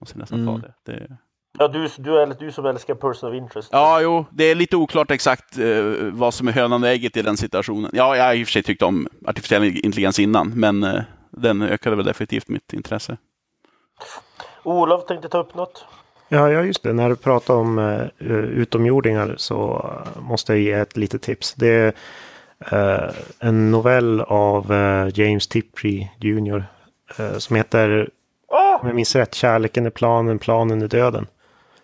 måste 0.00 0.14
jag 0.14 0.20
nästan 0.20 0.48
mm. 0.48 0.60
ta 0.60 0.66
det. 0.66 0.92
det... 0.92 1.16
Ja, 1.58 1.68
du, 1.68 1.88
du, 1.98 2.22
är, 2.22 2.34
du 2.38 2.52
som 2.52 2.66
älskar 2.66 2.94
person 2.94 3.30
of 3.30 3.36
interest. 3.36 3.68
Ja, 3.72 4.00
jo, 4.00 4.26
det 4.30 4.44
är 4.44 4.54
lite 4.54 4.76
oklart 4.76 5.10
exakt 5.10 5.58
eh, 5.58 5.84
vad 6.12 6.34
som 6.34 6.48
är 6.48 6.52
hönan 6.52 6.82
och 6.82 6.88
ägget 6.88 7.16
i 7.16 7.22
den 7.22 7.36
situationen. 7.36 7.90
Ja, 7.94 8.16
jag 8.16 8.24
har 8.24 8.34
i 8.34 8.42
och 8.42 8.46
för 8.46 8.52
sig 8.52 8.62
tyckt 8.62 8.82
om 8.82 9.08
artificiell 9.26 9.64
intelligens 9.64 10.18
innan, 10.18 10.48
men 10.48 10.82
eh, 10.82 11.02
den 11.30 11.62
ökade 11.62 11.96
väl 11.96 12.04
definitivt 12.04 12.48
mitt 12.48 12.72
intresse. 12.72 13.16
Olof 14.62 15.06
tänkte 15.06 15.28
ta 15.28 15.38
upp 15.38 15.54
något. 15.54 15.84
Ja, 16.28 16.50
ja, 16.50 16.62
just 16.62 16.82
det. 16.82 16.92
När 16.92 17.08
du 17.08 17.16
pratar 17.16 17.54
om 17.54 17.78
uh, 17.78 18.06
utomjordingar 18.32 19.34
så 19.36 19.90
måste 20.20 20.52
jag 20.52 20.62
ge 20.62 20.72
ett 20.72 20.96
litet 20.96 21.22
tips. 21.22 21.54
Det 21.54 21.68
är 21.68 21.92
uh, 22.72 23.14
en 23.38 23.70
novell 23.70 24.20
av 24.20 24.72
uh, 24.72 25.18
James 25.18 25.48
Tiptree 25.48 26.10
Jr. 26.18 26.64
som 27.38 27.56
heter, 27.56 28.10
oh! 28.48 28.80
om 28.80 28.86
jag 28.86 28.96
minns 28.96 29.16
rätt, 29.16 29.34
Kärleken 29.34 29.86
är 29.86 29.90
planen, 29.90 30.38
planen 30.38 30.82
är 30.82 30.88
döden. 30.88 31.26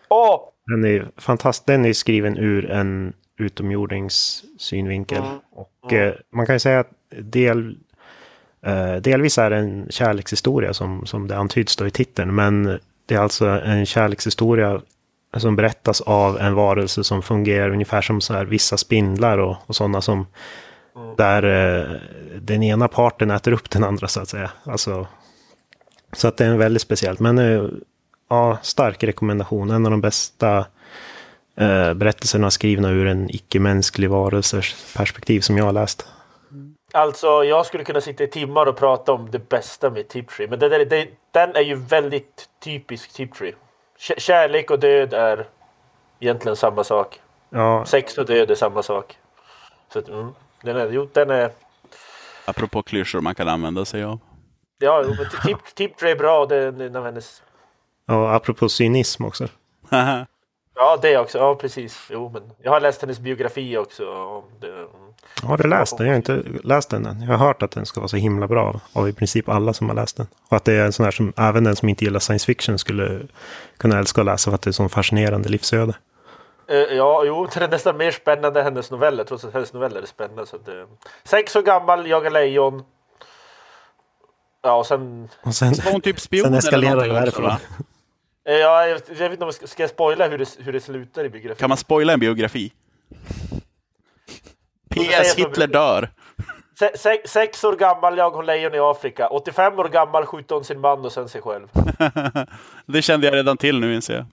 Oh! 0.09 0.41
Den 0.67 0.85
är 0.85 1.09
fantastisk. 1.17 1.67
Den 1.67 1.85
är 1.85 1.93
skriven 1.93 2.39
ur 2.39 2.71
en 2.71 3.13
utomjordings 3.39 4.45
synvinkel. 4.59 5.19
Mm. 5.19 5.39
Och 5.53 5.93
mm. 5.93 6.15
man 6.33 6.47
kan 6.47 6.55
ju 6.55 6.61
säga 6.61 6.81
att 6.81 6.91
del, 7.23 7.77
delvis 9.01 9.39
är 9.39 9.51
det 9.51 9.57
en 9.57 9.87
kärlekshistoria 9.91 10.75
som, 10.75 11.07
som 11.07 11.29
det 11.29 11.37
antyds 11.37 11.77
då 11.77 11.87
i 11.87 11.91
titeln. 11.91 12.35
Men 12.35 12.79
det 13.07 13.15
är 13.15 13.19
alltså 13.19 13.47
en 13.47 13.87
kärlekshistoria 13.87 14.81
som 15.37 15.57
berättas 15.57 16.01
av 16.01 16.39
en 16.39 16.55
varelse 16.55 17.05
som 17.05 17.23
fungerar 17.23 17.71
ungefär 17.71 18.03
som 18.03 18.21
så 18.21 18.35
här 18.35 18.45
vissa 18.45 18.77
spindlar 18.77 19.39
och, 19.39 19.57
och 19.67 19.77
sådana 19.77 20.01
som 20.01 20.27
mm. 20.97 21.17
där 21.17 21.43
eh, 21.43 22.01
den 22.41 22.63
ena 22.63 22.89
parten 22.89 23.31
äter 23.31 23.53
upp 23.53 23.71
den 23.71 23.85
andra 23.85 24.09
så 24.09 24.21
att 24.21 24.29
säga. 24.29 24.51
Alltså, 24.65 25.07
så 26.13 26.29
att 26.29 26.37
det 26.37 26.45
är 26.45 26.49
en 26.49 26.59
väldigt 26.59 26.83
speciellt. 26.83 27.21
Men 27.21 27.39
eh, 27.39 27.65
ja, 28.31 28.59
stark 28.63 29.05
rekommendation. 29.05 29.71
En 29.71 29.85
av 29.87 29.91
de 29.91 30.01
bästa 30.01 30.59
eh, 31.57 31.95
berättelserna 31.95 32.51
skrivna 32.51 32.91
ur 32.91 33.07
en 33.07 33.31
icke-mänsklig 33.31 34.11
varelses 34.11 34.95
perspektiv 34.97 35.41
som 35.41 35.57
jag 35.57 35.65
har 35.65 35.73
läst. 35.73 36.07
Alltså, 36.93 37.45
jag 37.45 37.67
skulle 37.67 37.85
kunna 37.85 38.01
sitta 38.01 38.25
i 38.25 38.29
timmar 38.29 38.67
och 38.67 38.77
prata 38.77 39.13
om 39.13 39.31
det 39.31 39.49
bästa 39.49 39.91
med 39.91 40.09
Tiptree. 40.09 40.49
Men 40.49 40.59
det, 40.59 40.69
det, 40.69 40.85
det, 40.85 41.09
den 41.31 41.57
är 41.57 41.61
ju 41.61 41.75
väldigt 41.75 42.49
typisk 42.61 43.13
Tiptree. 43.13 43.55
Kärlek 43.99 44.71
och 44.71 44.79
död 44.79 45.15
är 45.15 45.47
egentligen 46.21 46.57
samma 46.57 46.85
sak. 46.85 47.21
Ja. 47.51 47.85
Sex 47.85 48.19
och 48.19 48.27
död 48.27 48.51
är 48.51 48.55
samma 48.55 48.83
sak. 48.83 49.19
Så 49.93 49.99
mm, 49.99 50.35
den 50.63 50.77
är, 50.77 50.91
jo, 50.91 51.09
den 51.13 51.31
är... 51.31 51.51
Apropå 52.45 52.83
klyschor 52.83 53.21
man 53.21 53.35
kan 53.35 53.49
använda 53.49 53.85
sig 53.85 54.05
av. 54.05 54.19
Ja, 54.79 55.05
men 55.07 55.27
tip, 55.45 55.75
Tiptree 55.75 56.11
är 56.11 56.17
bra. 56.17 56.47
Det 56.47 56.57
är 56.57 56.83
en 56.83 56.97
av 56.97 57.05
hennes... 57.05 57.43
Ja, 58.07 58.35
apropå 58.35 58.69
cynism 58.69 59.25
också. 59.25 59.49
Ja, 60.77 60.99
det 61.03 61.19
också. 61.19 61.39
Ja, 61.39 61.55
precis. 61.55 62.09
Jo, 62.11 62.31
men 62.35 62.43
jag 62.63 62.71
har 62.71 62.81
läst 62.81 63.01
hennes 63.01 63.21
biografi 63.21 63.77
också. 63.77 64.05
Det, 64.61 64.87
har 65.43 65.57
du 65.59 65.69
läst 65.69 65.99
den? 65.99 66.07
Jag 66.07 66.13
har 66.13 66.17
inte 66.17 66.43
läst 66.65 66.91
den 66.91 67.07
än. 67.07 67.21
Jag 67.21 67.39
har 67.39 67.47
hört 67.47 67.63
att 67.63 67.71
den 67.71 67.87
ska 67.87 68.01
vara 68.01 68.09
så 68.09 68.17
himla 68.17 68.49
bra 68.49 68.81
av 68.93 69.09
i 69.09 69.13
princip 69.13 69.49
alla 69.49 69.73
som 69.73 69.89
har 69.89 69.97
läst 69.97 70.17
den. 70.17 70.27
Och 70.49 70.57
att 70.57 70.65
det 70.65 70.73
är 70.73 70.85
en 70.85 70.93
sån 70.93 71.05
här 71.05 71.11
som 71.11 71.33
även 71.37 71.65
den 71.65 71.77
som 71.77 71.89
inte 71.89 72.05
gillar 72.05 72.21
science 72.21 72.47
fiction 72.47 72.79
skulle 72.79 73.21
kunna 73.77 73.99
älska 73.99 74.21
att 74.21 74.25
läsa 74.25 74.51
för 74.51 74.55
att 74.55 74.63
det 74.63 74.71
är 74.71 74.73
så 74.73 74.89
fascinerande 74.89 75.49
livsöde. 75.49 75.95
Uh, 76.71 76.77
ja, 76.77 77.25
jo, 77.25 77.49
det 77.55 77.65
är 77.65 77.69
nästan 77.69 77.97
mer 77.97 78.11
spännande 78.11 78.61
än 78.61 78.65
hennes 78.65 78.91
noveller, 78.91 79.25
trots 79.25 79.45
att 79.45 79.53
hennes 79.55 79.73
noveller 79.73 80.03
är 80.03 80.07
spännande. 80.07 80.47
Så 80.47 80.57
det... 80.59 80.87
Sex 81.25 81.57
år 81.57 81.63
gammal, 81.63 82.07
jagar 82.07 82.31
lejon. 82.31 82.85
Ja, 84.63 84.77
och 84.77 84.87
sen... 84.87 85.29
Och 85.43 85.55
sen, 85.55 85.75
hon 85.93 86.01
typ 86.01 86.21
spion 86.21 86.45
sen 86.45 86.55
eskalerar 86.55 87.09
det 87.09 87.15
därifrån. 87.15 87.51
Eh, 88.49 88.55
ja, 88.55 88.87
jag, 88.87 89.01
jag 89.09 89.15
vet 89.15 89.33
inte 89.33 89.45
om 89.45 89.53
jag 89.61 89.69
ska, 89.69 89.83
jag 89.83 89.91
spoila 89.91 90.29
hur 90.29 90.39
det, 90.39 90.57
hur 90.59 90.73
det 90.73 90.81
slutar 90.81 91.25
i 91.25 91.29
biografin? 91.29 91.57
Kan 91.57 91.69
man 91.69 91.77
spoila 91.77 92.13
en 92.13 92.21
biografi? 92.21 92.73
PS 94.91 95.35
Hitler 95.35 95.67
dör. 95.67 96.11
Se, 96.79 96.99
se, 96.99 97.23
sex 97.25 97.65
år 97.65 97.77
gammal, 97.77 98.19
jag 98.19 98.31
har 98.31 98.43
lejon 98.43 98.75
i 98.75 98.79
Afrika. 98.79 99.29
85 99.29 99.79
år 99.79 99.89
gammal 99.89 100.27
skjuter 100.27 100.55
hon 100.55 100.65
sin 100.65 100.81
man 100.81 101.05
och 101.05 101.13
sen 101.13 101.29
sig 101.29 101.43
själv. 101.43 101.69
det 102.87 103.03
kände 103.03 103.27
jag 103.27 103.35
redan 103.35 103.57
till 103.57 103.81
nu 103.81 103.95
inser 103.95 104.15
jag. 104.15 104.27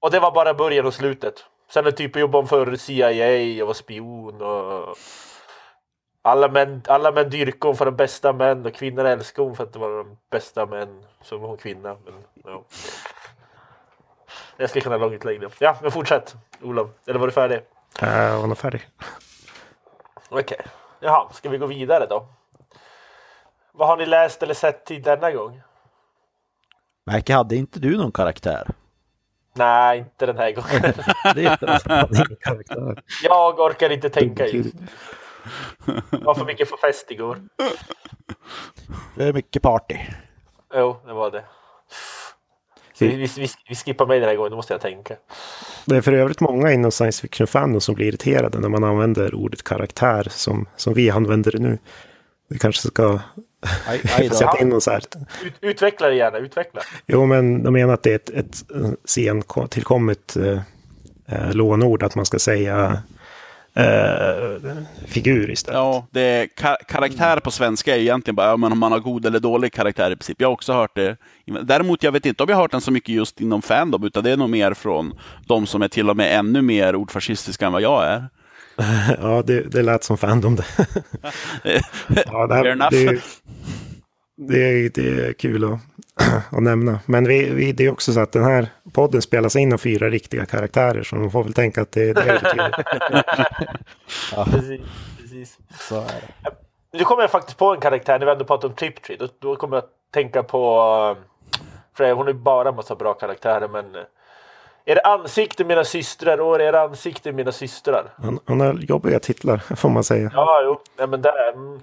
Och 0.00 0.10
det 0.10 0.20
var 0.20 0.30
bara 0.30 0.54
början 0.54 0.86
och 0.86 0.94
slutet. 0.94 1.34
Sen 1.70 1.86
är 1.86 1.90
typ 1.90 2.16
jobbade 2.16 2.42
hon 2.42 2.48
för 2.48 2.76
CIA 2.76 3.62
och 3.62 3.66
var 3.66 3.74
spion 3.74 4.42
och... 4.42 4.96
Alla 6.22 6.48
män, 6.48 6.82
alla 6.86 7.12
män 7.12 7.30
dyrkade 7.30 7.68
hon 7.68 7.76
för 7.76 7.84
de 7.84 7.96
bästa 7.96 8.32
män 8.32 8.66
och 8.66 8.74
kvinnor 8.74 9.04
älskade 9.04 9.48
hon 9.48 9.56
för 9.56 9.64
att 9.64 9.72
det 9.72 9.78
var 9.78 9.98
de 9.98 10.16
bästa 10.30 10.66
män. 10.66 11.04
Så 11.22 11.38
var 11.38 11.48
hon 11.48 11.56
kvinna. 11.56 11.96
Men, 12.04 12.14
ja. 12.44 12.64
Jag 14.56 14.70
ska 14.70 14.80
kunna 14.80 14.96
långt 14.96 15.24
längre. 15.24 15.48
Ja, 15.58 15.76
men 15.82 15.90
fortsätt 15.90 16.36
Olof. 16.62 16.88
Eller 17.06 17.18
var 17.18 17.26
du 17.26 17.32
färdig? 17.32 17.60
Jag 18.00 18.38
var 18.38 18.46
nog 18.46 18.58
färdig. 18.58 18.88
Okej. 20.28 20.42
Okay. 20.42 20.66
Jaha, 21.00 21.32
ska 21.32 21.48
vi 21.48 21.58
gå 21.58 21.66
vidare 21.66 22.06
då? 22.06 22.26
Vad 23.72 23.88
har 23.88 23.96
ni 23.96 24.06
läst 24.06 24.42
eller 24.42 24.54
sett 24.54 24.86
till 24.86 25.02
denna 25.02 25.30
gång? 25.30 25.62
Märke, 27.06 27.34
hade 27.34 27.56
inte 27.56 27.80
du 27.80 27.96
någon 27.96 28.12
karaktär? 28.12 28.68
Nej, 29.54 29.98
inte 29.98 30.26
den 30.26 30.36
här 30.36 30.52
gången. 30.52 30.82
det 31.34 31.44
är 31.44 31.56
karaktär. 32.36 33.02
Jag 33.22 33.60
orkar 33.60 33.90
inte 33.90 34.10
tänka 34.10 34.46
just. 34.46 34.74
Det 36.10 36.24
var 36.24 36.34
för 36.34 36.44
mycket 36.44 36.68
för 36.68 36.76
fest 36.76 37.10
igår. 37.10 37.40
Det 39.14 39.24
är 39.24 39.32
mycket 39.32 39.62
party. 39.62 39.98
Jo, 40.74 40.96
det 41.06 41.12
var 41.12 41.30
det. 41.30 41.44
Vi, 42.98 43.16
vi, 43.16 43.26
vi, 43.36 43.48
vi 43.68 43.74
skippar 43.74 44.06
mig 44.06 44.20
den 44.20 44.28
här 44.28 44.36
gången, 44.36 44.50
då 44.50 44.56
måste 44.56 44.74
jag 44.74 44.80
tänka. 44.80 45.14
Det 45.84 45.96
är 45.96 46.00
för 46.00 46.12
övrigt 46.12 46.40
många 46.40 46.72
inom 46.72 46.90
science 46.90 47.20
fiction-fandom 47.20 47.80
som 47.80 47.94
blir 47.94 48.06
irriterade 48.06 48.58
när 48.58 48.68
man 48.68 48.84
använder 48.84 49.34
ordet 49.34 49.62
karaktär 49.62 50.26
som, 50.30 50.66
som 50.76 50.94
vi 50.94 51.10
använder 51.10 51.52
det 51.52 51.58
nu. 51.58 51.78
Vi 52.48 52.58
kanske 52.58 52.88
ska 52.88 53.20
aj, 53.86 54.00
aj 54.18 54.28
sätta 54.32 54.58
in 54.60 54.68
någon 54.68 54.80
så 54.80 54.90
här. 54.90 55.02
Ut, 55.44 55.54
utveckla 55.60 56.08
det 56.08 56.14
gärna, 56.14 56.38
utveckla. 56.38 56.80
Jo, 57.06 57.26
men 57.26 57.62
de 57.62 57.72
menar 57.72 57.94
att 57.94 58.02
det 58.02 58.10
är 58.10 58.16
ett, 58.16 58.30
ett 58.30 58.64
sen 59.04 59.42
tillkommet 59.70 60.36
eh, 60.36 60.60
eh, 61.26 61.52
lånord, 61.52 62.02
att 62.02 62.14
man 62.14 62.26
ska 62.26 62.38
säga 62.38 62.84
eh, 62.84 62.98
figur 65.06 65.50
istället. 65.50 65.76
Ja, 65.76 66.06
det 66.10 66.20
är 66.20 66.46
kar 66.46 66.76
karaktär 66.88 67.40
på 67.40 67.50
svenska 67.50 67.96
är 67.96 68.00
egentligen 68.00 68.34
bara 68.36 68.54
om 68.54 68.78
man 68.78 68.92
har 68.92 68.98
god 68.98 69.26
eller 69.26 69.40
dålig 69.40 69.72
karaktär 69.72 70.10
i 70.10 70.16
princip. 70.16 70.40
Jag 70.40 70.48
har 70.48 70.52
också 70.52 70.72
hört 70.72 70.96
det. 70.96 71.16
Däremot, 71.62 72.02
jag 72.02 72.12
vet 72.12 72.26
inte 72.26 72.42
om 72.42 72.48
jag 72.48 72.56
har 72.56 72.62
hört 72.62 72.70
den 72.70 72.80
så 72.80 72.90
mycket 72.90 73.08
just 73.08 73.40
inom 73.40 73.62
Fandom, 73.62 74.04
utan 74.04 74.24
det 74.24 74.30
är 74.30 74.36
nog 74.36 74.50
mer 74.50 74.74
från 74.74 75.12
de 75.46 75.66
som 75.66 75.82
är 75.82 75.88
till 75.88 76.10
och 76.10 76.16
med 76.16 76.38
ännu 76.38 76.62
mer 76.62 76.96
ordfascistiska 76.96 77.66
än 77.66 77.72
vad 77.72 77.82
jag 77.82 78.04
är. 78.04 78.28
ja, 79.22 79.42
det, 79.46 79.60
det 79.60 79.82
lät 79.82 80.04
som 80.04 80.18
Fandom 80.18 80.56
det. 80.56 80.64
ja, 82.26 82.46
det, 82.46 82.54
här, 82.54 82.90
det, 82.90 83.20
det, 84.38 84.94
det 84.94 85.26
är 85.28 85.32
kul 85.32 85.64
att, 85.64 85.80
att 86.52 86.62
nämna. 86.62 87.00
Men 87.06 87.28
vi, 87.28 87.50
vi, 87.50 87.72
det 87.72 87.86
är 87.86 87.92
också 87.92 88.12
så 88.12 88.20
att 88.20 88.32
den 88.32 88.44
här 88.44 88.68
podden 88.92 89.22
spelas 89.22 89.56
in 89.56 89.72
av 89.72 89.78
fyra 89.78 90.10
riktiga 90.10 90.46
karaktärer. 90.46 91.02
Så 91.02 91.16
de 91.16 91.30
får 91.30 91.44
väl 91.44 91.52
tänka 91.52 91.82
att 91.82 91.92
det, 91.92 92.10
är 92.10 92.14
det 92.14 92.40
ja, 94.32 94.44
precis. 94.50 94.80
precis. 95.20 95.58
Så 95.80 96.00
är 96.00 96.04
det. 96.04 96.50
Nu 96.92 97.04
kommer 97.04 97.22
jag 97.22 97.30
faktiskt 97.30 97.58
på 97.58 97.74
en 97.74 97.80
karaktär 97.80 98.18
när 98.18 98.26
vi 98.26 98.32
ändå 98.32 98.44
pratar 98.44 98.68
om 98.68 98.74
Triptree. 98.74 99.16
Då, 99.16 99.28
då 99.38 99.56
kommer 99.56 99.76
jag 99.76 99.84
att 99.84 99.90
tänka 100.10 100.42
på... 100.42 101.16
För 101.96 102.12
hon 102.12 102.28
är 102.28 102.32
bara 102.32 102.68
en 102.68 102.76
massa 102.76 102.94
bra 102.94 103.14
karaktärer 103.14 103.68
men... 103.68 103.96
Är 104.84 104.94
det 104.94 105.00
ansikte 105.00 105.64
mina 105.64 105.84
systrar 105.84 106.40
och 106.40 106.60
är 106.60 106.72
det 106.72 106.80
ansikte 106.80 107.32
mina 107.32 107.52
systrar? 107.52 108.14
Han, 108.16 108.38
han 108.44 108.60
har 108.60 108.74
jobbiga 108.74 109.20
titlar 109.20 109.56
får 109.76 109.88
man 109.88 110.04
säga. 110.04 110.30
Ja, 110.34 110.62
jo. 110.64 110.80
Ja, 110.96 111.06
men 111.06 111.22
det 111.22 111.28
är... 111.28 111.52
Mm, 111.52 111.80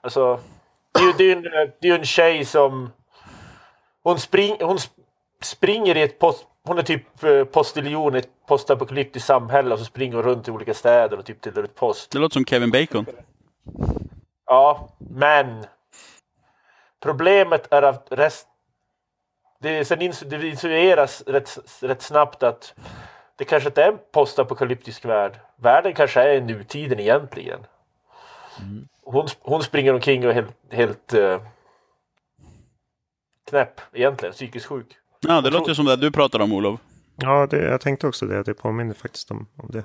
alltså... 0.00 0.40
Det 0.98 1.04
är 1.04 1.06
ju 1.06 1.12
det 1.12 1.32
är 1.32 1.36
en, 1.36 1.72
det 1.80 1.88
är 1.88 1.98
en 1.98 2.04
tjej 2.04 2.44
som... 2.44 2.90
Hon, 4.02 4.18
spring, 4.18 4.56
hon 4.60 4.78
springer 5.42 5.96
i 5.96 6.02
ett 6.02 6.18
post... 6.18 6.46
Hon 6.64 6.78
är 6.78 6.82
typ 6.82 7.24
eh, 7.24 7.44
postiljon 7.44 8.14
i 8.14 8.18
ett 8.18 8.28
postapokalyptiskt 8.48 9.26
samhälle 9.26 9.72
och 9.72 9.78
så 9.78 9.84
springer 9.84 10.16
hon 10.16 10.24
runt 10.24 10.48
i 10.48 10.50
olika 10.50 10.74
städer 10.74 11.18
och 11.18 11.24
typ 11.24 11.42
delar 11.42 11.62
ut 11.62 11.74
post. 11.74 12.10
Det 12.10 12.18
låter 12.18 12.34
som 12.34 12.44
Kevin 12.44 12.70
Bacon. 12.70 13.06
Ja, 14.46 14.88
men... 14.98 15.66
Problemet 17.00 17.72
är 17.72 17.82
att 17.82 18.06
rest... 18.10 18.48
Det, 19.60 19.84
sen 19.84 20.02
insinueras 20.02 21.22
rätt, 21.26 21.58
rätt 21.80 22.02
snabbt 22.02 22.42
att 22.42 22.74
det 23.36 23.44
kanske 23.44 23.68
inte 23.68 23.82
är 23.82 23.88
en 23.88 23.98
postapokalyptisk 24.12 25.04
värld. 25.04 25.40
Världen 25.56 25.94
kanske 25.94 26.20
är 26.20 26.40
nutiden 26.40 27.00
egentligen. 27.00 27.60
Mm 28.60 28.88
hon, 29.12 29.28
hon 29.40 29.62
springer 29.62 29.94
omkring 29.94 30.24
och 30.24 30.30
är 30.30 30.34
helt, 30.34 30.54
helt 30.70 31.14
uh, 31.14 31.40
knäpp 33.50 33.80
egentligen, 33.92 34.32
psykiskt 34.32 34.66
sjuk. 34.66 34.86
Ja, 35.20 35.40
det 35.40 35.50
låter 35.50 35.74
som 35.74 35.84
det 35.84 35.96
du 35.96 36.10
pratar 36.10 36.40
om 36.40 36.52
Olof. 36.52 36.80
Ja, 37.16 37.46
det, 37.50 37.64
jag 37.64 37.80
tänkte 37.80 38.06
också 38.06 38.26
det. 38.26 38.42
Det 38.42 38.54
påminner 38.54 38.94
faktiskt 38.94 39.30
om, 39.30 39.46
om 39.56 39.70
det. 39.70 39.84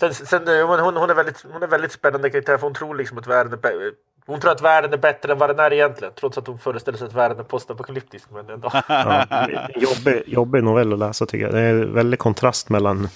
Sen, 0.00 0.14
sen, 0.14 0.68
hon, 0.68 0.96
hon, 0.96 1.10
är 1.10 1.14
väldigt, 1.14 1.44
hon 1.52 1.62
är 1.62 1.66
väldigt 1.66 1.92
spännande 1.92 2.30
karaktär 2.30 2.58
för 2.58 2.66
hon 2.66 2.74
tror 2.74 2.94
liksom 2.94 3.18
att 3.18 3.26
världen 3.26 3.52
är 3.52 3.92
Hon 4.26 4.40
tror 4.40 4.52
att 4.52 4.62
världen 4.62 4.92
är 4.92 4.96
bättre 4.96 5.32
än 5.32 5.38
vad 5.38 5.50
den 5.50 5.58
är 5.58 5.72
egentligen. 5.72 6.14
Trots 6.16 6.38
att 6.38 6.46
hon 6.46 6.58
föreställer 6.58 6.98
sig 6.98 7.06
att 7.06 7.14
världen 7.14 7.38
är 7.38 7.42
postapokalyptisk. 7.42 8.30
Men 8.30 8.50
ändå. 8.50 8.70
ja, 8.88 9.26
jobbig, 9.74 10.22
jobbig 10.26 10.64
novell 10.64 10.92
att 10.92 10.98
läsa 10.98 11.26
tycker 11.26 11.44
jag. 11.44 11.54
Det 11.54 11.60
är 11.60 11.74
en 11.74 11.94
väldig 11.94 12.18
kontrast 12.18 12.68
mellan 12.68 13.08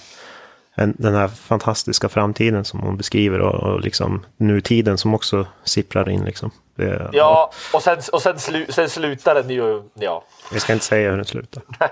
den 0.74 1.14
här 1.14 1.28
fantastiska 1.28 2.08
framtiden 2.08 2.64
som 2.64 2.80
hon 2.80 2.96
beskriver 2.96 3.40
och, 3.40 3.54
och 3.54 3.80
liksom 3.80 4.26
nutiden 4.36 4.98
som 4.98 5.14
också 5.14 5.46
sipprar 5.64 6.08
in. 6.08 6.24
Liksom. 6.24 6.50
Det, 6.74 7.10
ja, 7.12 7.52
och 7.74 7.82
sen, 7.82 7.98
och 8.12 8.22
sen, 8.22 8.38
slu, 8.38 8.66
sen 8.68 8.90
slutar 8.90 9.34
den 9.34 9.50
ju... 9.50 9.82
Ja. 9.94 10.24
Vi 10.52 10.60
ska 10.60 10.72
inte 10.72 10.84
säga 10.84 11.10
hur 11.10 11.16
den 11.16 11.26
slutar. 11.26 11.62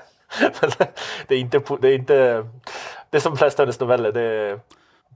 det 1.28 1.34
är 1.34 1.38
inte... 1.38 1.60
Det 1.80 1.88
är 1.88 1.94
inte 1.94 2.46
det 3.10 3.16
är 3.16 3.20
som 3.20 3.36
flesta 3.36 3.62
hennes 3.62 3.80
noveller. 3.80 4.12
Det 4.12 4.22
är 4.22 4.60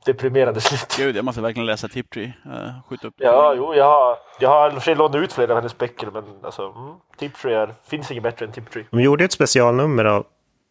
deprimerande 0.05 0.61
slut. 0.61 0.95
Gud, 0.97 1.17
jag 1.17 1.25
måste 1.25 1.41
verkligen 1.41 1.67
läsa 1.67 1.89
Tiptree. 1.89 2.33
Uh, 2.47 2.71
skjut 2.89 3.05
upp. 3.05 3.15
Ja, 3.17 3.55
jo, 3.57 3.75
jag 3.75 3.85
har, 3.85 4.17
jag 4.41 4.49
har 4.49 4.71
för 4.71 4.81
sig 4.81 4.95
lånat 4.95 5.17
ut 5.17 5.33
flera 5.33 5.53
av 5.53 5.57
hennes 5.57 5.79
böcker, 5.79 6.11
men 6.13 6.25
alltså, 6.43 6.63
mm, 6.63 6.95
Tiptree 7.19 7.57
är, 7.57 7.75
finns 7.89 8.11
inget 8.11 8.23
bättre 8.23 8.47
än 8.47 8.53
Tiptree. 8.53 8.85
De 8.91 9.03
gjorde 9.03 9.25
ett 9.25 9.33
specialnummer 9.33 10.05
av, 10.05 10.27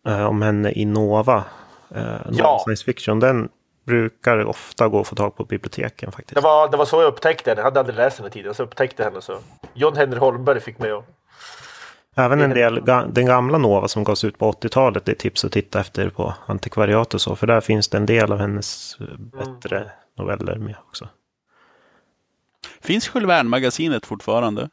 uh, 0.08 0.26
om 0.26 0.42
henne 0.42 0.72
i 0.72 0.86
Nova. 0.86 1.44
Uh, 1.96 2.04
ja. 2.32 2.60
Science 2.60 2.86
fiction. 2.86 3.20
Den 3.20 3.50
brukar 3.86 4.46
ofta 4.46 4.88
gå 4.88 5.02
att 5.02 5.08
få 5.08 5.16
tag 5.16 5.36
på 5.36 5.44
biblioteken 5.44 6.12
faktiskt. 6.12 6.36
Det 6.36 6.42
var, 6.42 6.72
det 6.72 6.78
var 6.78 6.86
så 6.86 7.02
jag 7.02 7.08
upptäckte 7.08 7.50
henne. 7.50 7.60
Jag 7.60 7.66
hade 7.66 7.80
aldrig 7.80 7.96
läst 7.96 8.18
henne 8.18 8.30
tidigare, 8.30 8.54
så 8.54 8.62
jag 8.62 8.68
upptäckte 8.68 9.04
henne. 9.04 9.22
Så. 9.22 9.38
John 9.74 9.96
Henry 9.96 10.20
Holmberg 10.20 10.60
fick 10.60 10.80
mig 10.80 10.92
att 10.92 11.06
Även 12.16 12.42
en 12.42 12.50
del, 12.50 12.86
den 13.10 13.26
gamla 13.26 13.58
Nova 13.58 13.88
som 13.88 14.04
gavs 14.04 14.24
ut 14.24 14.38
på 14.38 14.52
80-talet, 14.52 15.06
det 15.06 15.12
är 15.12 15.16
tips 15.16 15.46
att 15.46 15.52
titta 15.52 15.80
efter 15.80 16.10
på 16.10 16.34
antikvariat 16.46 17.14
och 17.14 17.22
så. 17.22 17.36
För 17.36 17.48
där 17.48 17.62
finns 17.62 17.88
det 17.90 17.98
en 17.98 18.06
del 18.06 18.32
av 18.32 18.38
hennes 18.38 18.98
eh, 19.00 19.08
bättre 19.18 19.78
mm. 19.78 19.90
noveller 20.18 20.56
med 20.56 20.76
också. 20.88 21.08
Finns 22.82 23.12
Jules 23.16 23.30
Verne-magasinet 23.30 24.06
fortfarande? 24.06 24.70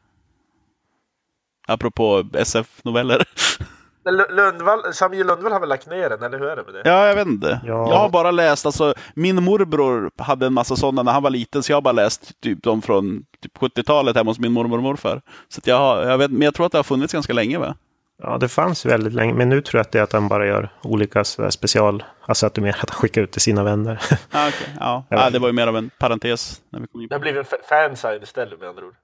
Apropå 1.67 2.25
SF-noveller. 2.33 3.25
Lundvall, 4.05 4.95
Samuel 4.95 5.27
Lundvall 5.27 5.53
har 5.53 5.61
väl 5.61 5.69
lagt 5.69 5.87
ner 5.87 6.09
den, 6.09 6.23
eller 6.23 6.39
hur 6.39 6.47
är 6.47 6.57
det 6.57 6.65
med 6.65 6.75
det? 6.75 6.83
Ja, 6.85 7.07
jag 7.07 7.15
vet 7.15 7.27
inte. 7.27 7.61
Ja. 7.65 7.91
Jag 7.91 7.99
har 7.99 8.09
bara 8.09 8.31
läst, 8.31 8.67
alltså 8.67 8.95
min 9.15 9.43
morbror 9.45 10.11
hade 10.19 10.47
en 10.47 10.53
massa 10.53 10.77
sådana 10.77 11.03
när 11.03 11.13
han 11.13 11.23
var 11.23 11.31
liten, 11.31 11.63
så 11.63 11.73
jag 11.73 11.77
har 11.77 11.83
bara 11.83 11.93
läst 11.93 12.41
typ 12.41 12.63
de 12.63 12.83
från 12.83 13.25
typ 13.43 13.59
70-talet 13.59 14.17
hemma 14.17 14.31
hos 14.31 14.39
min 14.39 14.53
mormor 14.53 14.77
och 14.77 14.83
morfar. 14.83 15.23
Så 15.49 15.61
jag, 15.65 15.79
har, 15.79 16.03
jag 16.03 16.19
vet, 16.19 16.31
men 16.31 16.43
jag 16.43 16.55
tror 16.55 16.67
att 16.67 16.73
det 16.73 16.79
har 16.79 16.83
funnits 16.83 17.13
ganska 17.13 17.33
länge 17.33 17.59
va? 17.59 17.75
Ja, 18.23 18.39
det 18.39 18.49
fanns 18.49 18.87
väldigt 18.87 19.13
länge, 19.13 19.35
men 19.35 19.49
nu 19.49 19.61
tror 19.61 19.79
jag 19.79 19.85
att 19.85 19.93
det 19.93 19.99
är 19.99 20.03
att 20.03 20.13
han 20.13 20.29
bara 20.29 20.47
gör 20.47 20.69
olika 20.83 21.25
special, 21.25 22.05
alltså 22.27 22.47
att 22.47 22.55
du 22.55 22.61
menar 22.61 22.79
att 22.83 22.91
han 22.91 23.01
skickar 23.01 23.23
ut 23.23 23.33
till 23.33 23.41
sina 23.41 23.65
vänner. 23.65 24.03
Ah, 24.33 24.49
okay. 24.49 24.67
ja, 24.81 25.05
ja. 25.09 25.31
det 25.31 25.39
var 25.39 25.49
ju 25.49 25.53
mer 25.53 25.67
av 25.67 25.77
en 25.77 25.91
parentes. 25.99 26.61
När 26.71 26.81
vi 26.81 26.87
kom 26.87 27.01
in 27.01 27.09
Det 27.09 27.15
har 27.15 27.21
blivit 27.21 27.53
en 27.53 27.59
fansign 27.69 28.23
istället 28.23 28.61
med 28.61 28.69
andra 28.69 28.87
ord. 28.87 28.95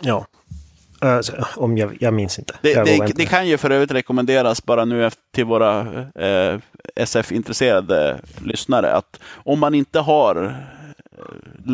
Ja. 0.00 0.26
Alltså, 1.02 1.32
om 1.56 1.78
jag, 1.78 1.96
jag 2.00 2.14
minns 2.14 2.38
inte. 2.38 2.54
Det, 2.62 2.70
jag 2.70 2.86
det, 2.86 3.12
det, 3.14 3.26
kan 3.26 3.48
ju 3.48 3.58
för 3.58 3.70
övrigt 3.70 3.90
rekommenderas 3.90 4.64
bara 4.64 4.84
nu 4.84 5.10
till 5.34 5.44
våra 5.44 5.80
eh, 6.14 6.58
SF-intresserade 6.96 8.20
lyssnare 8.44 8.92
att 8.92 9.20
om 9.34 9.60
man 9.60 9.74
inte 9.74 10.00
har 10.00 10.56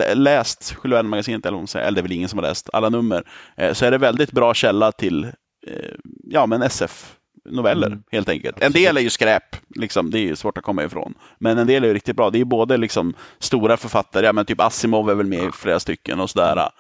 eh, 0.03 0.17
läst 0.17 0.75
Jules 0.85 1.05
magasinet 1.05 1.47
eller, 1.47 1.77
eller 1.77 1.91
det 1.93 2.01
är 2.01 2.03
väl 2.03 2.13
ingen 2.13 2.29
som 2.29 2.39
har 2.39 2.47
läst 2.47 2.71
alla 2.73 2.89
nummer, 2.89 3.25
eh, 3.57 3.73
så 3.73 3.85
är 3.85 3.91
det 3.91 3.99
väldigt 3.99 4.33
bra 4.33 4.55
källa 4.55 4.93
till 4.93 5.25
eh, 5.67 5.95
ja, 6.25 6.47
men 6.47 6.63
SF 6.63 7.15
noveller 7.51 7.87
mm. 7.87 8.03
helt 8.13 8.29
enkelt. 8.29 8.63
En 8.63 8.73
del 8.73 8.97
är 8.97 9.01
ju 9.01 9.11
skräp, 9.11 9.57
liksom, 9.75 10.11
det 10.11 10.19
är 10.19 10.35
svårt 10.35 10.59
att 10.59 10.65
komma 10.65 10.85
ifrån. 10.85 11.15
Men 11.39 11.59
en 11.59 11.67
del 11.67 11.85
är 11.85 11.89
ju 11.89 11.95
riktigt 11.95 12.17
bra. 12.17 12.31
Det 12.31 12.41
är 12.41 12.45
både 12.45 12.77
liksom 12.77 13.15
stora 13.39 13.77
författare, 13.77 14.27
ja, 14.27 14.33
men 14.33 14.45
typ 14.45 14.61
Asimov 14.61 15.11
är 15.11 15.15
väl 15.15 15.27
med 15.27 15.45
i 15.45 15.51
flera 15.53 15.81
stycken 15.81 16.21
och 16.21 16.31
sådär. 16.31 16.71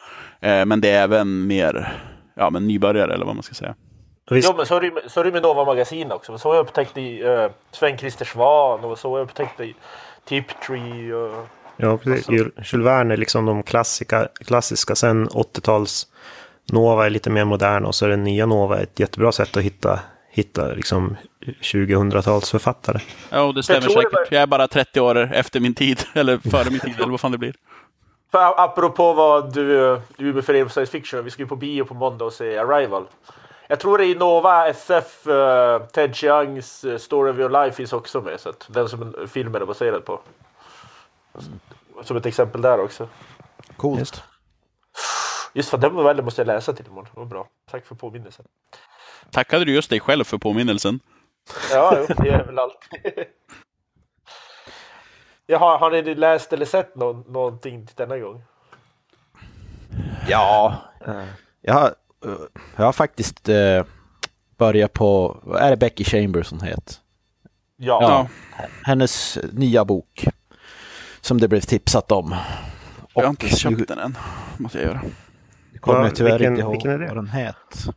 Eh, 0.40 0.64
men 0.64 0.80
det 0.80 0.90
är 0.90 1.02
även 1.02 1.46
mer 1.46 1.92
ja, 2.38 2.50
men 2.50 2.66
nybörjare 2.66 3.14
eller 3.14 3.26
vad 3.26 3.34
man 3.34 3.42
ska 3.42 3.54
säga. 3.54 3.74
Visst. 4.30 4.48
Jo, 4.50 4.56
men 4.56 4.66
så 4.66 4.76
är 4.76 4.80
det, 4.80 5.10
så 5.10 5.20
är 5.20 5.24
det 5.24 5.32
med 5.32 5.42
Nova 5.42 5.64
Magasin 5.64 6.12
också. 6.12 6.38
Så 6.38 6.48
har 6.48 6.54
jag 6.54 6.62
upptäckt 6.62 6.98
i 6.98 7.24
uh, 7.24 7.50
Sven-Christer 7.72 8.24
Svan 8.24 8.84
och 8.84 8.98
så 8.98 9.10
har 9.10 9.18
jag 9.18 9.24
upptäckt 9.24 9.60
i 9.60 9.74
Tiptree. 10.24 11.14
Och, 11.14 11.46
ja, 11.76 11.96
precis. 11.96 12.28
Jules 12.28 12.74
Verne 12.74 13.14
är 13.14 13.16
liksom 13.16 13.46
de 13.46 13.62
klassiska, 13.62 14.28
klassiska. 14.46 14.94
Sen 14.94 15.28
80-tals 15.28 16.06
Nova 16.72 17.06
är 17.06 17.10
lite 17.10 17.30
mer 17.30 17.44
modern 17.44 17.84
och 17.84 17.94
så 17.94 18.04
är 18.04 18.10
den 18.10 18.24
nya 18.24 18.46
Nova 18.46 18.80
ett 18.80 19.00
jättebra 19.00 19.32
sätt 19.32 19.56
att 19.56 19.62
hitta, 19.62 20.00
hitta 20.30 20.66
liksom 20.66 21.16
2000-talsförfattare. 21.62 23.00
Ja, 23.30 23.52
det 23.52 23.62
stämmer 23.62 23.82
jag 23.82 23.92
säkert. 23.92 24.12
Var... 24.12 24.26
Jag 24.30 24.42
är 24.42 24.46
bara 24.46 24.68
30 24.68 25.00
år 25.00 25.32
efter 25.32 25.60
min 25.60 25.74
tid, 25.74 26.02
eller 26.14 26.38
före 26.38 26.70
min 26.70 26.80
tid, 26.80 26.94
eller 26.98 27.10
vad 27.10 27.20
fan 27.20 27.32
det 27.32 27.38
blir. 27.38 27.54
För 28.30 28.60
apropå 28.60 29.12
vad 29.12 29.54
du, 29.54 30.00
du 30.16 30.32
refererar 30.32 30.64
på 30.64 30.70
science 30.70 30.92
fiction, 30.92 31.24
vi 31.24 31.30
ska 31.30 31.42
ju 31.42 31.48
på 31.48 31.56
bio 31.56 31.84
på 31.84 31.94
måndag 31.94 32.24
och 32.24 32.32
se 32.32 32.58
Arrival. 32.58 33.06
Jag 33.68 33.80
tror 33.80 33.98
det 33.98 34.04
i 34.04 34.14
Nova 34.14 34.68
SF, 34.68 35.26
uh, 35.26 35.34
eh, 35.34 35.82
Ted 35.82 36.16
Chiangs 36.16 36.84
uh, 36.84 36.98
Story 36.98 37.30
of 37.30 37.38
Your 37.38 37.64
Life 37.64 37.76
finns 37.76 37.92
också 37.92 38.20
med. 38.20 38.40
Så 38.40 38.48
att 38.48 38.66
den 38.70 38.88
som 38.88 39.14
filmen 39.28 39.62
är 39.62 39.66
baserad 39.66 40.04
på. 40.04 40.20
Som 42.02 42.16
ett 42.16 42.26
exempel 42.26 42.62
där 42.62 42.80
också. 42.80 43.08
Coolt. 43.76 43.98
Just, 43.98 44.22
just 45.52 45.70
för 45.70 45.78
den 45.78 45.92
novellen 45.92 46.24
måste 46.24 46.40
jag 46.40 46.46
läsa 46.46 46.72
till 46.72 46.86
imorgon. 46.86 47.08
Det 47.14 47.20
var 47.20 47.26
bra. 47.26 47.48
Tack 47.70 47.86
för 47.86 47.94
påminnelsen. 47.94 48.44
Tackade 49.30 49.64
du 49.64 49.74
just 49.74 49.90
dig 49.90 50.00
själv 50.00 50.24
för 50.24 50.38
påminnelsen? 50.38 51.00
Ja, 51.72 51.96
jo, 51.98 52.14
det 52.18 52.28
är 52.28 52.44
väl 52.44 52.58
allt. 52.58 52.88
Jaha, 55.50 55.78
har 55.78 55.90
ni 55.90 56.14
läst 56.14 56.52
eller 56.52 56.66
sett 56.66 56.96
no 56.96 57.24
någonting 57.28 57.86
till 57.86 57.96
denna 57.96 58.18
gång? 58.18 58.42
Ja, 60.28 60.76
jag 61.62 61.74
har, 61.74 61.94
jag 62.76 62.84
har 62.84 62.92
faktiskt 62.92 63.48
uh, 63.48 63.84
börjat 64.56 64.92
på, 64.92 65.36
är 65.60 65.70
det 65.70 65.76
Becky 65.76 66.04
Chambers 66.04 66.46
som 66.46 66.60
heter? 66.60 66.94
Ja. 67.76 67.98
ja. 68.02 68.28
Hennes 68.82 69.38
nya 69.52 69.84
bok. 69.84 70.26
Som 71.20 71.38
det 71.40 71.48
blev 71.48 71.60
tipsat 71.60 72.12
om. 72.12 72.34
jag 73.14 73.22
har 73.22 73.30
inte 73.30 73.48
köpt 73.48 73.88
den 73.88 73.98
än. 73.98 74.16
Måste 74.58 74.78
jag 74.78 74.86
göra. 74.86 75.00
Det 75.72 75.78
kommer 75.78 76.04
ja, 76.04 76.10
tyvärr 76.10 76.38
vilken, 76.38 76.52
inte 76.52 76.88
ihåg 76.88 77.08
vad 77.08 77.16
den 77.16 77.28
heter. 77.28 77.94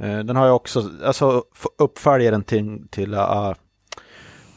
Uh, 0.00 0.18
den 0.18 0.36
har 0.36 0.46
jag 0.46 0.56
också, 0.56 0.90
alltså 1.04 1.44
uppföljaren 1.78 2.42
till, 2.42 2.88
till 2.90 3.14
uh, 3.14 3.52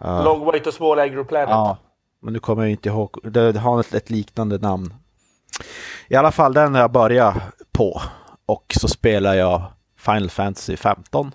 Uh, 0.06 0.24
Long 0.24 0.46
way 0.46 0.60
to 0.60 0.72
small 0.72 1.00
agro 1.00 1.26
planet. 1.26 1.50
Ja, 1.50 1.78
men 2.20 2.34
nu 2.34 2.40
kommer 2.40 2.64
jag 2.64 2.72
inte 2.72 2.90
ihåg. 2.90 3.20
Det, 3.24 3.58
har 3.58 3.80
ett, 3.80 3.94
ett, 3.94 4.10
liknande 4.10 4.58
namn. 4.58 4.94
I 6.08 6.16
alla 6.16 6.32
fall 6.32 6.54
den 6.54 6.74
har 6.74 6.82
jag 6.82 6.92
börjat 6.92 7.38
på. 7.72 8.02
Och 8.46 8.74
så 8.80 8.88
spelar 8.88 9.34
jag 9.34 9.64
Final 9.98 10.30
Fantasy 10.30 10.78
15 10.78 11.32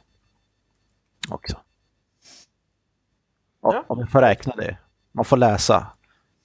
också. 1.31 1.57
Ja. 3.62 3.85
Om 3.87 3.98
jag 3.98 4.11
får 4.11 4.20
räkna 4.20 4.57
det. 4.57 4.77
Man 5.12 5.25
får 5.25 5.37
läsa. 5.37 5.87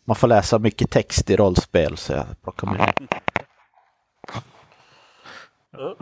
Man 0.06 0.16
får 0.16 0.28
läsa 0.28 0.60
mycket 0.60 0.92
text 0.92 1.30
i 1.30 1.36
rollspel 1.36 1.98
så 1.98 2.14
jag 2.14 2.26
plockar 2.44 2.68
med. 2.68 2.94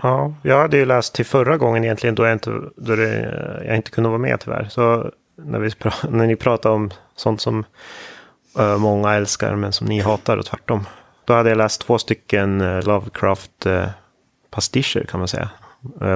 Ja, 0.01 0.33
jag 0.41 0.61
hade 0.61 0.77
ju 0.77 0.85
läst 0.85 1.15
till 1.15 1.25
förra 1.25 1.57
gången 1.57 1.83
egentligen 1.83 2.15
då 2.15 2.25
jag 2.25 2.33
inte, 2.33 2.49
då 2.77 2.95
det, 2.95 3.63
jag 3.65 3.75
inte 3.75 3.91
kunde 3.91 4.09
vara 4.09 4.19
med 4.19 4.39
tyvärr. 4.39 4.67
Så 4.69 5.11
när, 5.35 5.59
vi 5.59 5.71
när 6.09 6.27
ni 6.27 6.35
pratar 6.35 6.69
om 6.69 6.91
sånt 7.15 7.41
som 7.41 7.65
uh, 8.59 8.77
många 8.77 9.13
älskar 9.13 9.55
men 9.55 9.73
som 9.73 9.87
ni 9.87 9.99
hatar 9.99 10.37
och 10.37 10.45
tvärtom. 10.45 10.85
Då 11.25 11.33
hade 11.33 11.49
jag 11.49 11.57
läst 11.57 11.81
två 11.81 11.97
stycken 11.97 12.61
eh, 12.61 12.67
uh, 12.67 12.81
Lovecraft-pastischer 12.81 14.99
eh, 14.99 15.01
uh, 15.01 15.07
kan 15.07 15.19
man 15.19 15.27
säga. 15.27 15.49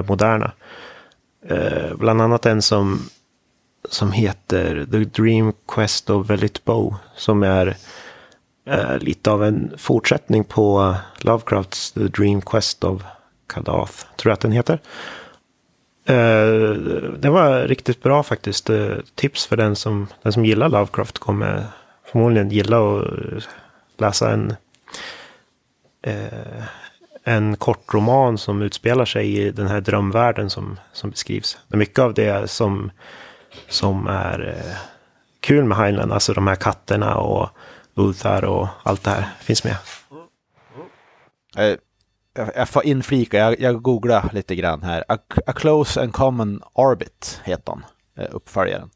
moderna. 0.08 0.52
bland 1.94 2.22
annat 2.22 2.46
en 2.46 2.62
som, 2.62 3.08
som 3.88 4.12
heter 4.12 4.86
The 4.90 4.98
Dream 4.98 5.52
Quest 5.68 6.10
of 6.10 6.30
Velit 6.30 6.64
Bow. 6.64 6.94
Som 7.16 7.42
är 7.42 7.76
lite 8.98 9.30
av 9.30 9.44
en 9.44 9.72
fortsättning 9.78 10.44
på 10.44 10.94
Lovecrafts 11.20 11.92
The 11.92 12.00
Dream 12.00 12.40
Quest 12.40 12.84
of 12.84 13.02
Kadath. 13.46 13.92
Tror 14.16 14.30
jag 14.30 14.32
att 14.32 14.40
den 14.40 14.52
heter. 14.52 14.78
Eh, 16.10 16.72
det 17.18 17.30
var 17.30 17.60
riktigt 17.68 18.02
bra 18.02 18.22
faktiskt. 18.22 18.70
Eh, 18.70 18.96
tips 19.14 19.46
för 19.46 19.56
den 19.56 19.76
som, 19.76 20.06
den 20.22 20.32
som 20.32 20.44
gillar 20.44 20.68
Lovecraft 20.68 21.18
kommer 21.18 21.64
förmodligen 22.04 22.50
gilla 22.50 22.76
att 22.76 23.04
eh, 23.04 23.42
läsa 23.98 24.30
en, 24.32 24.54
en 27.24 27.56
kort 27.56 27.94
roman 27.94 28.38
som 28.38 28.62
utspelar 28.62 29.04
sig 29.04 29.38
i 29.38 29.50
den 29.50 29.66
här 29.66 29.80
drömvärlden 29.80 30.50
som, 30.50 30.78
som 30.92 31.10
beskrivs. 31.10 31.58
Mycket 31.68 31.98
av 31.98 32.14
det 32.14 32.50
som, 32.50 32.90
som 33.68 34.06
är 34.06 34.64
kul 35.40 35.64
med 35.64 35.78
Highland, 35.78 36.12
alltså 36.12 36.32
de 36.32 36.46
här 36.46 36.54
katterna 36.54 37.16
och 37.16 37.48
Uthar 37.96 38.44
och 38.44 38.68
allt 38.82 39.04
det 39.04 39.10
här 39.10 39.28
finns 39.40 39.64
med 39.64 39.76
jag 42.34 42.68
får 42.68 42.84
inflika, 42.84 43.38
jag, 43.38 43.60
jag 43.60 43.82
googlar 43.82 44.30
lite 44.32 44.54
grann 44.54 44.82
här. 44.82 45.04
A, 45.08 45.18
A 45.46 45.52
Close 45.52 46.02
and 46.02 46.12
Common 46.12 46.62
Orbit 46.72 47.40
heter 47.44 47.72
den, 47.72 47.84
eh, 48.24 48.34
uppföljaren. 48.34 48.90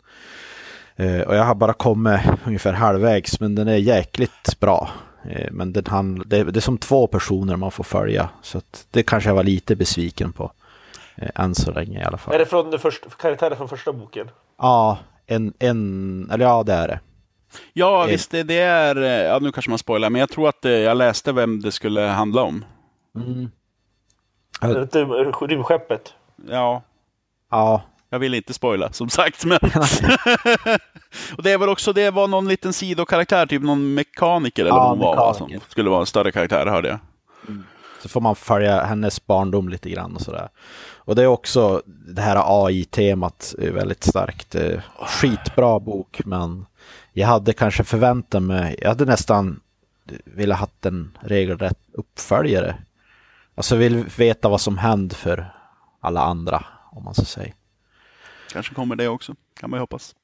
Uh, 1.00 1.20
och 1.20 1.36
jag 1.36 1.44
har 1.44 1.54
bara 1.54 1.72
kommit 1.72 2.20
ungefär 2.46 2.72
halvvägs, 2.72 3.40
men 3.40 3.54
den 3.54 3.68
är 3.68 3.76
jäkligt 3.76 4.60
bra. 4.60 4.90
Eh, 5.30 5.48
men 5.50 5.72
den 5.72 5.86
handl 5.86 6.22
det, 6.26 6.44
det 6.44 6.58
är 6.58 6.60
som 6.60 6.78
två 6.78 7.06
personer 7.06 7.56
man 7.56 7.70
får 7.70 7.84
följa. 7.84 8.28
Så 8.42 8.60
det 8.90 9.02
kanske 9.02 9.30
jag 9.30 9.34
var 9.34 9.42
lite 9.42 9.76
besviken 9.76 10.32
på. 10.32 10.52
Eh, 11.16 11.30
än 11.34 11.54
så 11.54 11.70
länge 11.70 12.00
i 12.00 12.04
alla 12.04 12.18
fall. 12.18 12.34
Är 12.34 12.38
det 12.38 12.46
från 12.46 12.78
första, 12.78 13.08
karaktären 13.10 13.56
från 13.56 13.68
första 13.68 13.92
boken? 13.92 14.30
Ja, 14.58 14.98
en, 15.26 15.54
en, 15.58 16.30
eller 16.30 16.44
ja 16.44 16.62
det 16.62 16.72
är 16.72 16.88
det. 16.88 17.00
Ja, 17.72 18.04
visst, 18.04 18.30
det, 18.30 18.42
det 18.42 18.58
är, 18.58 18.96
ja 19.24 19.38
nu 19.38 19.52
kanske 19.52 19.70
man 19.70 19.78
spoilar, 19.78 20.10
men 20.10 20.20
jag 20.20 20.28
tror 20.28 20.48
att 20.48 20.58
jag 20.60 20.96
läste 20.96 21.32
vem 21.32 21.60
det 21.60 21.72
skulle 21.72 22.00
handla 22.00 22.42
om. 22.42 22.64
Mm. 23.14 23.50
Rymdskeppet? 25.40 26.14
Ja. 26.48 26.82
Ja, 27.50 27.82
jag 28.10 28.18
vill 28.18 28.34
inte 28.34 28.54
spoila 28.54 28.92
som 28.92 29.08
sagt. 29.08 29.44
Men... 29.44 29.58
och 31.36 31.42
det 31.42 31.56
väl 31.56 31.68
också, 31.68 31.92
det 31.92 32.10
var 32.10 32.28
någon 32.28 32.48
liten 32.48 32.72
sidokaraktär, 32.72 33.46
typ 33.46 33.62
någon 33.62 33.94
mekaniker 33.94 34.62
eller 34.62 34.76
ja, 34.76 34.94
vad 34.94 35.08
hon 35.08 35.16
var, 35.16 35.34
som 35.34 35.60
skulle 35.68 35.90
vara 35.90 36.00
en 36.00 36.06
större 36.06 36.32
karaktär 36.32 36.66
hörde 36.66 36.88
jag. 36.88 36.98
Mm. 37.48 37.64
Så 38.02 38.08
får 38.08 38.20
man 38.20 38.36
följa 38.36 38.84
hennes 38.84 39.26
barndom 39.26 39.68
lite 39.68 39.90
grann 39.90 40.14
och 40.14 40.20
sådär. 40.20 40.48
Och 40.96 41.14
det 41.14 41.22
är 41.22 41.26
också 41.26 41.82
det 41.86 42.22
här 42.22 42.66
AI-temat 42.66 43.54
är 43.58 43.70
väldigt 43.70 44.04
starkt. 44.04 44.56
Skitbra 44.98 45.80
bok, 45.80 46.20
men 46.24 46.66
jag 47.12 47.28
hade 47.28 47.52
kanske 47.52 47.84
förväntat 47.84 48.42
mig, 48.42 48.76
jag 48.80 48.88
hade 48.88 49.04
nästan 49.04 49.60
velat 50.24 50.58
ha 50.58 50.68
en 50.82 51.18
regelrätt 51.20 51.78
uppföljare. 51.92 52.76
Alltså 53.54 53.76
vill 53.76 54.04
veta 54.04 54.48
vad 54.48 54.60
som 54.60 54.78
hände 54.78 55.14
för 55.14 55.54
alla 56.00 56.20
andra, 56.20 56.64
om 56.92 57.04
man 57.04 57.14
så 57.14 57.24
säger. 57.24 57.54
Kanske 58.52 58.74
kommer 58.74 58.96
det 58.96 59.08
också, 59.08 59.34
kan 59.60 59.70
man 59.70 59.78
ju 59.78 59.80
hoppas. 59.80 60.14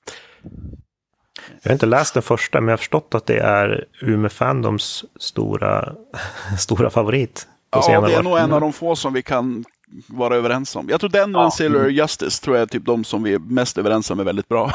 Jag 1.62 1.70
har 1.70 1.72
inte 1.72 1.87
läst 1.87 2.14
den 2.14 2.22
första, 2.22 2.61
men 2.61 2.68
jag 2.68 2.72
har 2.72 2.78
förstått 2.78 3.14
att 3.14 3.26
det 3.26 3.39
är 3.39 3.85
Umeå 4.01 4.28
Fandoms 4.28 5.05
stora, 5.20 5.95
stora 6.59 6.91
favorit. 6.91 7.49
Ja, 7.70 8.01
det 8.01 8.14
är 8.14 8.22
nog 8.22 8.39
en 8.39 8.53
av 8.53 8.61
de 8.61 8.72
få 8.72 8.97
som 8.97 9.12
vi 9.12 9.22
kan 9.22 9.64
vara 10.07 10.37
överens 10.37 10.76
om. 10.76 10.89
Jag 10.89 11.01
tror 11.01 11.11
den 11.11 11.37
och 11.37 11.43
ja. 11.43 11.51
Sailor 11.51 11.91
Justice 11.91 12.45
tror 12.45 12.57
jag 12.57 12.62
är 12.62 12.66
typ 12.66 12.85
de 12.85 13.05
som 13.05 13.22
vi 13.22 13.35
är 13.35 13.39
mest 13.39 13.78
överens 13.78 14.11
om 14.11 14.20
är 14.20 14.24
väldigt 14.24 14.49
bra. 14.49 14.70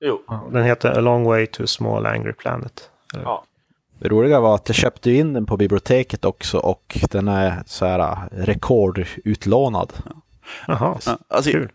Jo. 0.00 0.22
Den 0.52 0.64
heter 0.64 0.98
A 0.98 1.00
Long 1.00 1.24
Way 1.24 1.46
to 1.46 1.62
a 1.62 1.66
Small 1.66 2.06
Angry 2.06 2.32
Planet. 2.32 2.90
Ja. 3.12 3.44
Det 3.98 4.08
roliga 4.08 4.40
var 4.40 4.54
att 4.54 4.68
jag 4.68 4.76
köpte 4.76 5.10
in 5.10 5.32
den 5.32 5.46
på 5.46 5.56
biblioteket 5.56 6.24
också 6.24 6.58
och 6.58 6.98
den 7.10 7.28
är 7.28 7.62
så 7.66 7.86
här 7.86 8.28
rekordutlånad. 8.30 9.92
Jaha, 10.66 10.98
ja, 11.06 11.18
alltså, 11.28 11.50
kul 11.50 11.70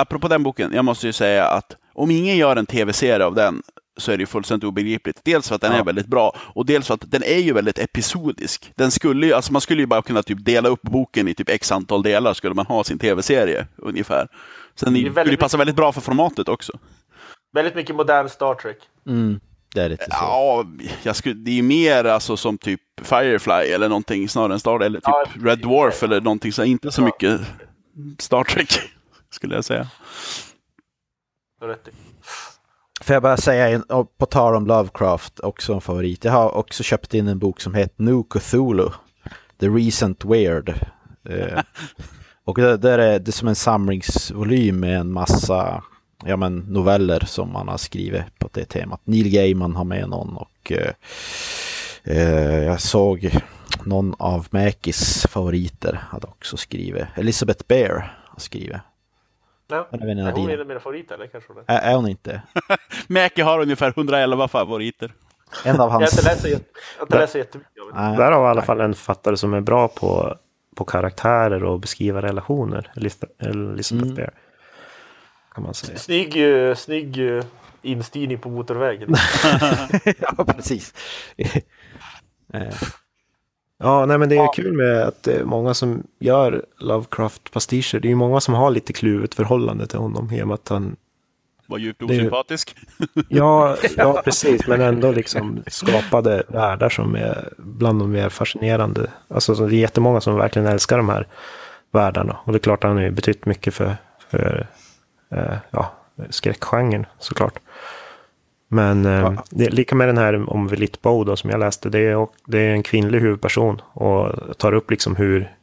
apropå 0.00 0.28
den 0.28 0.42
boken, 0.42 0.72
jag 0.72 0.84
måste 0.84 1.06
ju 1.06 1.12
säga 1.12 1.46
att 1.46 1.76
om 1.92 2.10
ingen 2.10 2.36
gör 2.36 2.56
en 2.56 2.66
tv-serie 2.66 3.26
av 3.26 3.34
den 3.34 3.62
så 3.96 4.12
är 4.12 4.16
det 4.16 4.22
ju 4.22 4.26
fullständigt 4.26 4.68
obegripligt. 4.68 5.20
Dels 5.24 5.48
för 5.48 5.54
att 5.54 5.60
den 5.60 5.72
ja. 5.72 5.78
är 5.78 5.84
väldigt 5.84 6.06
bra 6.06 6.36
och 6.36 6.66
dels 6.66 6.86
för 6.86 6.94
att 6.94 7.10
den 7.10 7.22
är 7.22 7.38
ju 7.38 7.52
väldigt 7.52 7.78
episodisk. 7.78 8.72
Den 8.76 8.90
skulle 8.90 9.26
ju, 9.26 9.32
alltså 9.32 9.52
man 9.52 9.60
skulle 9.60 9.82
ju 9.82 9.86
bara 9.86 10.02
kunna 10.02 10.22
typ 10.22 10.44
dela 10.44 10.68
upp 10.68 10.82
boken 10.82 11.28
i 11.28 11.34
typ 11.34 11.48
x 11.48 11.72
antal 11.72 12.02
delar 12.02 12.34
skulle 12.34 12.54
man 12.54 12.66
ha 12.66 12.84
sin 12.84 12.98
tv-serie 12.98 13.66
ungefär. 13.76 14.28
Sen 14.74 14.94
det 14.94 15.10
skulle 15.10 15.30
ju 15.30 15.36
passa 15.36 15.56
väldigt 15.56 15.76
bra 15.76 15.92
för 15.92 16.00
formatet 16.00 16.48
också. 16.48 16.72
Väldigt 17.52 17.74
mycket 17.74 17.96
modern 17.96 18.28
Star 18.28 18.54
Trek. 18.54 18.78
Mm. 19.06 19.40
Det 19.74 19.82
är 19.82 19.88
lite 19.88 20.04
så. 20.04 20.10
Ja, 20.10 20.66
jag 21.02 21.16
skulle, 21.16 21.34
det 21.34 21.58
är 21.58 21.62
mer 21.62 22.04
alltså 22.04 22.36
som 22.36 22.58
typ 22.58 22.80
Firefly 23.02 23.72
eller 23.72 23.88
någonting 23.88 24.28
snarare 24.28 24.52
än 24.52 24.60
Star 24.60 24.80
eller 24.80 24.98
typ 24.98 25.08
ja, 25.08 25.24
Red 25.40 25.58
Dwarf 25.58 26.02
eller 26.02 26.20
någonting 26.20 26.52
så 26.52 26.64
inte 26.64 26.92
så 26.92 27.02
mycket 27.02 27.40
Star 28.18 28.44
Trek 28.44 28.80
skulle 29.30 29.54
jag 29.54 29.64
säga. 29.64 29.88
Rätt 31.62 31.88
Får 33.02 33.14
jag 33.14 33.22
bara 33.22 33.36
säga, 33.36 33.82
på 34.18 34.26
tal 34.26 34.54
om 34.54 34.66
Lovecraft, 34.66 35.40
också 35.40 35.74
en 35.74 35.80
favorit. 35.80 36.24
Jag 36.24 36.32
har 36.32 36.50
också 36.50 36.82
köpt 36.82 37.14
in 37.14 37.28
en 37.28 37.38
bok 37.38 37.60
som 37.60 37.74
heter 37.74 38.02
New 38.02 38.22
Cthulhu, 38.22 38.88
The 39.60 39.68
Recent 39.68 40.24
Weird. 40.24 40.68
Eh, 41.28 41.60
och 42.44 42.58
det, 42.60 42.76
det, 42.76 42.90
är 42.90 43.18
det 43.18 43.32
som 43.32 43.48
en 43.48 43.54
samlingsvolym 43.54 44.80
med 44.80 45.00
en 45.00 45.12
massa 45.12 45.82
ja, 46.24 46.36
men, 46.36 46.58
noveller 46.58 47.20
som 47.20 47.52
man 47.52 47.68
har 47.68 47.76
skrivit 47.76 48.38
på 48.38 48.48
det 48.52 48.64
temat. 48.64 49.00
Neil 49.04 49.28
Gaiman 49.30 49.76
har 49.76 49.84
med 49.84 50.08
någon 50.08 50.36
och 50.36 50.72
eh, 50.72 50.92
eh 52.04 52.64
jag 52.64 52.80
såg 52.80 53.30
någon 53.84 54.14
av 54.18 54.46
Mäkis 54.50 55.26
favoriter 55.26 56.00
hade 56.08 56.26
också 56.26 56.56
skrivit. 56.56 57.06
Elizabeth 57.14 57.64
Bear 57.68 58.18
har 58.26 58.40
skrivit. 58.40 58.76
Ja. 59.68 59.88
Är 59.90 59.98
hon 59.98 60.18
en 60.18 60.26
av 60.26 60.66
mina 60.66 60.80
favoriter? 60.80 61.14
Eller 61.14 61.26
kanske 61.26 61.52
hon 61.52 61.64
är. 61.66 61.78
är 61.78 61.94
hon 61.94 62.08
inte? 62.08 62.42
Mäki 63.06 63.42
har 63.42 63.60
ungefär 63.60 63.88
111 63.88 64.48
favoriter. 64.48 65.12
En 65.64 65.80
av 65.80 65.90
hans... 65.90 66.16
Jag 66.16 66.22
har 66.22 66.36
inte 66.36 66.48
läst, 66.48 66.64
läst 67.10 67.34
jättemycket. 67.34 67.74
Där 67.94 68.32
har 68.32 68.40
vi 68.40 68.46
i 68.46 68.50
alla 68.50 68.62
fall 68.62 68.80
en 68.80 68.94
författare 68.94 69.36
som 69.36 69.54
är 69.54 69.60
bra 69.60 69.88
på, 69.88 70.36
på 70.76 70.84
karaktärer 70.84 71.64
och 71.64 71.80
beskriva 71.80 72.22
relationer. 72.22 72.92
Elisabeth 72.96 74.02
mm. 74.02 74.14
Bear. 74.14 74.32
Kan 75.54 75.64
man 75.64 75.74
säga. 75.74 75.98
Snygg, 75.98 76.36
snygg 76.76 77.42
instyrning 77.82 78.38
på 78.38 78.48
motorvägen. 78.48 79.14
ja, 80.20 80.44
precis. 80.44 80.94
Eh. 82.52 82.74
Ja, 83.78 84.06
nej 84.06 84.18
men 84.18 84.28
det 84.28 84.34
är 84.34 84.36
ja. 84.36 84.52
kul 84.52 84.72
med 84.72 85.02
att 85.02 85.22
det 85.22 85.32
är 85.32 85.44
många 85.44 85.74
som 85.74 86.02
gör 86.18 86.64
Lovecraft-pastischer. 86.78 88.00
Det 88.00 88.08
är 88.08 88.10
ju 88.10 88.14
många 88.14 88.40
som 88.40 88.54
har 88.54 88.70
lite 88.70 88.92
kluvet 88.92 89.34
förhållande 89.34 89.86
till 89.86 89.98
honom 89.98 90.32
i 90.32 90.42
och 90.42 90.48
med 90.48 90.54
att 90.54 90.68
han 90.68 90.96
var 91.66 91.78
djupt 91.78 92.02
osympatisk. 92.02 92.76
Ja, 93.28 93.76
ja, 93.96 94.22
precis, 94.24 94.66
men 94.66 94.80
ändå 94.80 95.12
liksom 95.12 95.62
skapade 95.66 96.42
världar 96.48 96.88
som 96.88 97.14
är 97.14 97.52
bland 97.56 98.00
de 98.00 98.12
mer 98.12 98.28
fascinerande. 98.28 99.10
Alltså 99.28 99.54
det 99.54 99.76
är 99.76 99.78
jättemånga 99.78 100.20
som 100.20 100.36
verkligen 100.36 100.68
älskar 100.68 100.96
de 100.96 101.08
här 101.08 101.26
världarna. 101.90 102.38
Och 102.44 102.52
det 102.52 102.56
är 102.56 102.60
klart 102.60 102.84
att 102.84 102.90
han 102.90 103.02
har 103.02 103.10
betytt 103.10 103.46
mycket 103.46 103.74
för, 103.74 103.96
för 104.30 104.66
eh, 105.30 105.56
ja, 105.70 105.92
skräckgenren 106.30 107.06
såklart. 107.18 107.58
Men 108.68 109.06
eh, 109.06 109.12
ja. 109.12 109.44
det 109.50 109.70
lika 109.70 109.94
med 109.94 110.08
den 110.08 110.18
här 110.18 110.50
om 110.50 110.68
Velit 110.68 111.02
Bow 111.02 111.24
då, 111.26 111.36
som 111.36 111.50
jag 111.50 111.60
läste. 111.60 111.88
Det 111.88 111.98
är, 111.98 112.28
det 112.46 112.58
är 112.58 112.72
en 112.72 112.82
kvinnlig 112.82 113.20
huvudperson 113.20 113.80
och 113.92 114.58
tar 114.58 114.72
upp 114.72 114.90
liksom 114.90 115.16
hur 115.16 115.54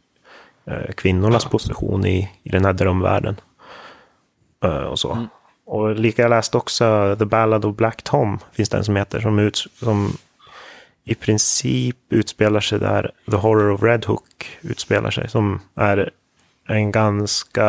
eh, 0.65 0.93
kvinnornas 0.95 1.45
position 1.45 2.05
i, 2.05 2.31
i 2.43 2.49
den 2.49 2.65
här 2.65 2.73
drömvärlden. 2.73 3.35
Eh, 4.63 4.83
och 4.83 4.99
så. 4.99 5.11
Mm. 5.11 5.27
Och 5.65 5.95
lika 5.95 6.21
jag 6.21 6.29
läste 6.29 6.57
också 6.57 7.15
The 7.19 7.25
Ballad 7.25 7.65
of 7.65 7.75
Black 7.75 8.03
Tom, 8.03 8.39
finns 8.51 8.69
det 8.69 8.77
en 8.77 8.83
som 8.83 8.95
heter, 8.95 9.19
som, 9.19 9.39
ut, 9.39 9.65
som 9.79 10.17
i 11.03 11.15
princip 11.15 11.97
utspelar 12.09 12.59
sig 12.59 12.79
där 12.79 13.11
The 13.31 13.37
Horror 13.37 13.71
of 13.71 13.83
Red 13.83 14.05
Hook 14.05 14.57
utspelar 14.61 15.11
sig. 15.11 15.29
Som 15.29 15.59
är 15.75 16.11
en 16.67 16.91
ganska, 16.91 17.65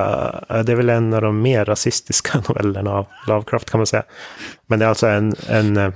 eh, 0.49 0.61
det 0.61 0.73
är 0.73 0.77
väl 0.77 0.89
en 0.89 1.15
av 1.15 1.23
de 1.23 1.43
mer 1.43 1.65
rasistiska 1.65 2.39
novellerna 2.49 2.91
av 2.91 3.07
Lovecraft 3.27 3.71
kan 3.71 3.79
man 3.79 3.87
säga. 3.87 4.03
Men 4.67 4.79
det 4.79 4.85
är 4.85 4.89
alltså 4.89 5.07
en, 5.07 5.35
en, 5.49 5.77
eh, 5.77 5.93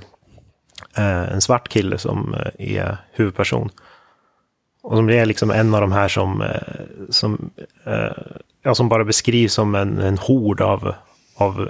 en 1.33 1.41
svart 1.41 1.69
kille 1.69 1.97
som 1.97 2.33
eh, 2.33 2.77
är 2.77 2.97
huvudperson. 3.11 3.69
Och 4.83 4.97
som 4.97 5.09
är 5.09 5.25
liksom 5.25 5.51
en 5.51 5.73
av 5.73 5.81
de 5.81 5.91
här 5.91 6.07
som, 6.07 6.43
som, 7.09 7.49
ja, 8.63 8.75
som 8.75 8.89
bara 8.89 9.03
beskrivs 9.03 9.53
som 9.53 9.75
en, 9.75 9.99
en 9.99 10.17
hord 10.17 10.61
av, 10.61 10.93
av 11.35 11.69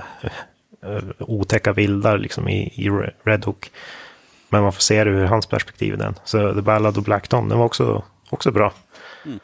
otäcka 1.19 1.73
vildar 1.73 2.17
liksom 2.17 2.49
i, 2.49 2.85
i 2.85 2.89
Red 3.23 3.45
Hook. 3.45 3.71
Men 4.49 4.63
man 4.63 4.73
får 4.73 4.81
se 4.81 5.03
det 5.03 5.09
ur 5.09 5.25
hans 5.25 5.45
perspektiv 5.45 5.97
den. 5.97 6.15
Så 6.23 6.53
The 6.53 6.61
Ballad 6.61 6.97
of 6.97 7.05
Black 7.05 7.27
Tom, 7.27 7.49
den 7.49 7.57
var 7.57 7.65
också, 7.65 8.03
också 8.29 8.51
bra. 8.51 8.73
Mm. 9.25 9.39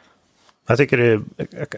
Jag 0.66 0.78
tycker 0.78 0.96
det 0.96 1.12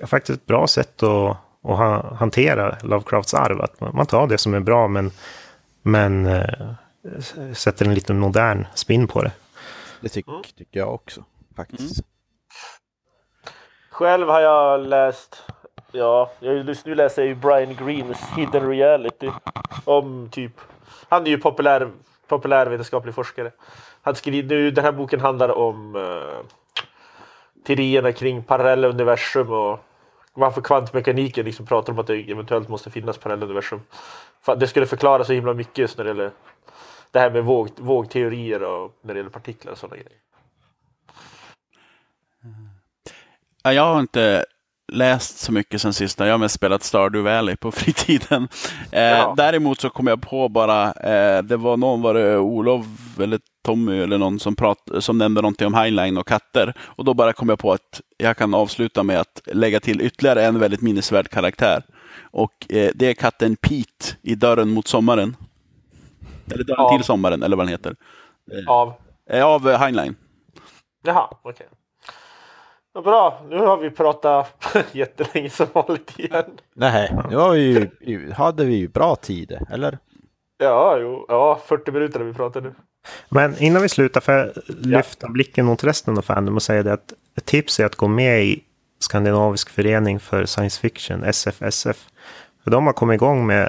är 0.03 0.07
faktiskt 0.07 0.39
ett 0.39 0.47
bra 0.47 0.66
sätt 0.66 1.03
att, 1.03 1.37
att 1.64 2.18
hantera 2.18 2.76
Lovecrafts 2.83 3.35
arv. 3.35 3.61
Att 3.61 3.80
man 3.80 4.07
tar 4.07 4.26
det 4.26 4.39
som 4.39 4.55
är 4.55 4.61
bra 4.61 4.89
men, 4.89 5.11
men 5.83 6.26
äh, 6.26 6.74
sätter 7.53 7.87
en 7.87 7.95
lite 7.95 8.14
modern 8.14 8.66
spin 8.74 9.07
på 9.07 9.22
det. 9.22 9.33
Det 10.01 10.09
tycker, 10.09 10.30
mm. 10.30 10.43
tycker 10.57 10.80
jag 10.80 10.95
också 10.95 11.24
faktiskt. 11.57 11.99
Mm. 11.99 12.07
Själv 13.91 14.28
har 14.28 14.41
jag 14.41 14.80
läst, 14.80 15.43
ja, 15.93 16.30
just 16.41 16.87
nu 16.87 16.95
läser 16.95 17.22
jag 17.22 17.28
ju 17.28 17.35
Brian 17.35 17.76
Greens 17.87 18.18
Hidden 18.37 18.68
Reality. 18.68 19.30
Om 19.85 20.28
typ, 20.33 20.53
han 21.09 21.26
är 21.26 21.30
ju 21.30 21.39
populär, 21.39 21.91
populärvetenskaplig 22.26 23.14
forskare. 23.14 23.51
Han 24.03 24.14
skriver, 24.14 24.49
nu, 24.49 24.70
den 24.70 24.85
här 24.85 24.93
boken 24.93 25.20
handlar 25.20 25.59
om 25.59 25.97
uh, 25.97 26.41
teorierna 27.64 28.12
kring 28.12 28.42
parallella 28.42 28.88
universum 28.88 29.50
och 29.50 29.80
varför 30.34 30.60
kvantmekaniken 30.60 31.44
liksom 31.44 31.66
pratar 31.66 31.92
om 31.92 31.98
att 31.98 32.06
det 32.06 32.30
eventuellt 32.30 32.68
måste 32.68 32.90
finnas 32.90 33.18
parallella 33.18 33.44
universum. 33.44 33.80
Det 34.56 34.66
skulle 34.66 34.86
förklara 34.86 35.24
så 35.24 35.32
himla 35.32 35.54
mycket 35.54 35.98
när 35.98 36.04
det 36.04 36.10
gäller 36.10 36.30
det 37.10 37.18
här 37.18 37.30
med 37.30 37.44
våg, 37.44 37.68
vågteorier 37.76 38.62
och 38.62 38.98
när 39.02 39.14
det 39.14 39.18
gäller 39.18 39.30
partiklar 39.30 39.72
och 39.72 39.78
sådana 39.78 39.96
grejer. 39.96 40.18
Jag 43.64 43.82
har 43.82 44.00
inte 44.00 44.44
läst 44.93 45.38
så 45.38 45.53
mycket 45.53 45.80
sen 45.82 45.93
sist. 45.93 46.20
Jag 46.20 46.26
har 46.26 46.38
mest 46.38 46.55
spelat 46.55 46.82
Stardew 46.82 47.30
Valley 47.30 47.57
på 47.57 47.72
fritiden. 47.72 48.49
Eh, 48.90 49.34
däremot 49.34 49.80
så 49.80 49.90
kom 49.90 50.07
jag 50.07 50.22
på 50.22 50.49
bara, 50.49 50.93
eh, 50.93 51.43
det 51.43 51.57
var 51.57 51.76
någon, 51.76 52.03
var 52.03 52.14
det 52.14 52.38
Olof 52.38 52.86
eller 53.18 53.40
Tommy 53.64 54.03
eller 54.03 54.18
någon 54.18 54.40
som, 54.40 54.57
prat, 54.57 54.78
som 54.99 55.18
nämnde 55.18 55.43
någonting 55.43 55.66
om 55.66 55.74
Highline 55.74 56.18
och 56.18 56.26
katter. 56.26 56.74
Och 56.80 57.05
då 57.05 57.14
bara 57.14 57.32
kom 57.32 57.49
jag 57.49 57.59
på 57.59 57.72
att 57.72 58.01
jag 58.16 58.36
kan 58.36 58.55
avsluta 58.55 59.03
med 59.03 59.20
att 59.20 59.40
lägga 59.47 59.80
till 59.80 60.01
ytterligare 60.01 60.45
en 60.45 60.59
väldigt 60.59 60.80
minnesvärd 60.80 61.28
karaktär. 61.28 61.82
Och 62.20 62.72
eh, 62.72 62.90
det 62.95 63.07
är 63.07 63.14
katten 63.14 63.57
Pete 63.57 64.16
i 64.22 64.34
Dörren 64.34 64.68
mot 64.68 64.88
sommaren. 64.88 65.36
Eller 66.51 66.64
Dörren 66.64 66.80
av. 66.80 66.97
till 66.97 67.05
sommaren, 67.05 67.43
eller 67.43 67.57
vad 67.57 67.66
den 67.66 67.72
heter. 67.72 67.97
Av? 68.68 68.95
Eh, 69.30 69.45
av 69.45 69.68
eh, 69.68 69.84
Highline. 69.84 70.14
Jaha, 71.05 71.28
okej. 71.43 71.51
Okay. 71.53 71.82
Ja, 72.95 73.03
bra, 73.03 73.43
nu 73.49 73.59
har 73.59 73.76
vi 73.76 73.90
pratat 73.90 74.64
jättelänge 74.93 75.51
som 75.51 75.66
vanligt 75.72 76.18
igen. 76.18 76.45
Nej, 76.74 77.16
nu 77.30 77.36
har 77.36 77.51
vi 77.51 77.90
ju, 78.05 78.32
hade 78.32 78.64
vi 78.64 78.74
ju 78.74 78.88
bra 78.88 79.16
tid, 79.16 79.59
eller? 79.70 79.99
Ja, 80.59 80.99
jo, 81.01 81.26
ja, 81.28 81.61
40 81.66 81.93
minuter 81.93 82.18
har 82.18 82.26
vi 82.26 82.34
pratat 82.34 82.62
nu. 82.62 82.74
Men 83.28 83.59
innan 83.59 83.82
vi 83.82 83.88
slutar, 83.88 84.20
för 84.20 84.32
jag 84.32 84.53
lyfta 84.66 85.26
ja. 85.26 85.32
blicken 85.32 85.66
mot 85.66 85.84
resten 85.84 86.18
av 86.18 86.22
Fandom 86.22 86.55
och 86.55 86.62
säga 86.62 86.82
det 86.82 86.93
att 86.93 87.12
ett 87.36 87.45
tips 87.45 87.80
är 87.80 87.84
att 87.84 87.97
gå 87.97 88.09
med 88.09 88.45
i 88.45 88.64
Skandinavisk 88.99 89.70
förening 89.70 90.20
för 90.20 90.47
science 90.47 90.80
fiction, 90.80 91.24
SFSF. 91.24 92.07
För 92.64 92.70
de 92.70 92.86
har 92.86 92.93
kommit 92.93 93.14
igång 93.14 93.47
med 93.47 93.66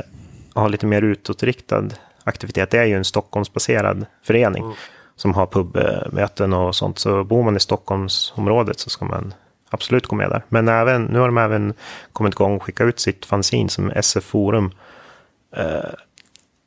att 0.53 0.61
ha 0.61 0.67
lite 0.67 0.85
mer 0.85 1.01
utåtriktad 1.01 1.89
aktivitet. 2.23 2.71
Det 2.71 2.77
är 2.77 2.85
ju 2.85 2.95
en 2.95 3.05
Stockholmsbaserad 3.05 4.05
förening. 4.23 4.63
Mm 4.63 4.75
som 5.15 5.33
har 5.33 5.45
pubmöten 5.45 6.53
och 6.53 6.75
sånt. 6.75 6.99
Så 6.99 7.23
bor 7.23 7.43
man 7.43 7.55
i 7.55 7.59
Stockholmsområdet 7.59 8.79
så 8.79 8.89
ska 8.89 9.05
man 9.05 9.33
absolut 9.69 10.07
gå 10.07 10.15
med 10.15 10.29
där. 10.29 10.43
Men 10.49 10.67
även, 10.67 11.03
nu 11.03 11.19
har 11.19 11.27
de 11.27 11.37
även 11.37 11.73
kommit 12.13 12.33
igång 12.33 12.55
och 12.55 12.63
skickat 12.63 12.87
ut 12.87 12.99
sitt 12.99 13.25
fanzine 13.25 13.69
som 13.69 13.91
SF 13.91 14.23
Forum. 14.23 14.71
Eh, 15.55 15.89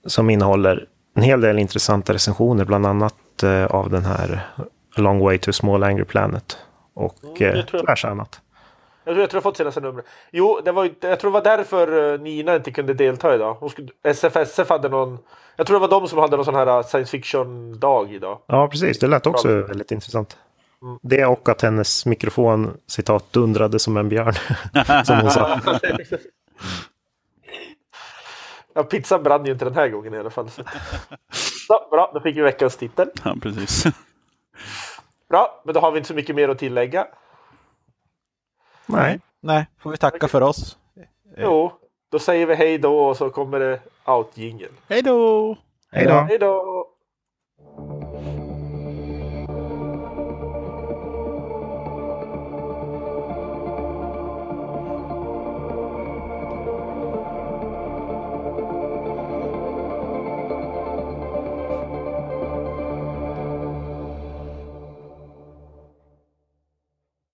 som 0.07 0.30
innehåller 0.30 0.86
en 1.14 1.22
hel 1.22 1.40
del 1.40 1.59
intressanta 1.59 2.12
recensioner, 2.12 2.64
bland 2.64 2.86
annat 2.86 3.42
eh, 3.42 3.64
av 3.64 3.90
den 3.90 4.05
här 4.05 4.47
A 4.97 5.01
Long 5.01 5.18
Way 5.18 5.38
to 5.38 5.51
a 5.51 5.53
Small 5.53 5.82
Angry 5.82 6.05
Planet. 6.05 6.59
Och 6.94 7.40
mm, 7.40 7.59
eh, 7.59 7.64
diverse 7.72 8.09
annat. 8.09 8.40
Jag 9.07 9.14
tror 9.14 9.28
jag 9.28 9.32
har 9.32 9.40
fått 9.40 9.57
senaste 9.57 9.80
numret. 9.80 10.07
Jo, 10.30 10.61
det 10.64 10.72
var, 10.72 10.90
jag 11.00 11.20
tror 11.20 11.30
det 11.30 11.34
var 11.34 11.57
därför 11.57 12.12
eh, 12.12 12.20
Nina 12.20 12.57
inte 12.57 12.70
kunde 12.70 12.94
delta 12.94 13.34
idag. 13.34 13.70
SFSF 14.02 14.68
hade 14.68 14.88
någon 14.88 15.18
jag 15.57 15.66
tror 15.66 15.80
det 15.80 15.86
var 15.86 16.00
de 16.00 16.09
som 16.09 16.18
hade 16.18 16.36
någon 16.36 16.44
sån 16.44 16.54
här 16.54 16.78
uh, 16.78 16.82
science 16.82 17.11
fiction-dag 17.11 18.12
idag. 18.12 18.38
Ja, 18.46 18.68
precis. 18.68 18.98
Det 18.98 19.07
lät 19.07 19.26
också 19.26 19.48
Bra. 19.48 19.66
väldigt 19.66 19.90
intressant. 19.90 20.36
Mm. 20.82 20.98
Det 21.02 21.26
och 21.26 21.48
att 21.48 21.62
hennes 21.62 22.07
mikrofon, 22.07 22.76
citat, 22.86 23.32
dundrade 23.32 23.78
som 23.78 23.96
en 23.96 24.09
björn. 24.09 24.34
som 25.04 25.20
hon 25.20 25.30
sa. 25.30 25.61
ja, 28.74 28.82
pizzan 28.82 29.22
brann 29.22 29.46
ju 29.46 29.52
inte 29.52 29.64
den 29.64 29.74
här 29.74 29.88
gången 29.88 30.14
i 30.14 30.18
alla 30.18 30.30
fall. 30.30 30.50
Så. 30.50 30.62
så 31.66 31.88
bra, 31.90 32.11
då 32.14 32.20
fick 32.20 32.36
vi 32.36 32.40
veckans 32.40 32.76
titel. 32.76 33.09
Ja, 33.24 33.36
precis. 33.42 33.84
Bra, 35.28 35.62
men 35.64 35.74
då 35.74 35.80
har 35.80 35.90
vi 35.90 35.98
inte 35.98 36.09
så 36.09 36.14
mycket 36.14 36.36
mer 36.36 36.48
att 36.48 36.59
tillägga. 36.59 37.07
Nej, 38.87 39.20
nej, 39.41 39.66
får 39.78 39.91
vi 39.91 39.97
tacka 39.97 40.28
för 40.28 40.41
oss. 40.41 40.78
Eh. 40.97 41.05
Jo, 41.37 41.72
då 42.11 42.18
säger 42.18 42.47
vi 42.47 42.55
hej 42.55 42.78
då 42.78 42.99
och 42.99 43.16
så 43.16 43.30
kommer 43.30 43.61
det 43.61 43.80
out-jingel. 44.05 44.72
Hej 44.89 45.03
då! 45.03 45.57
Hej 45.93 46.07
då! 46.07 46.12
Hej 46.12 46.39
då! 46.39 46.87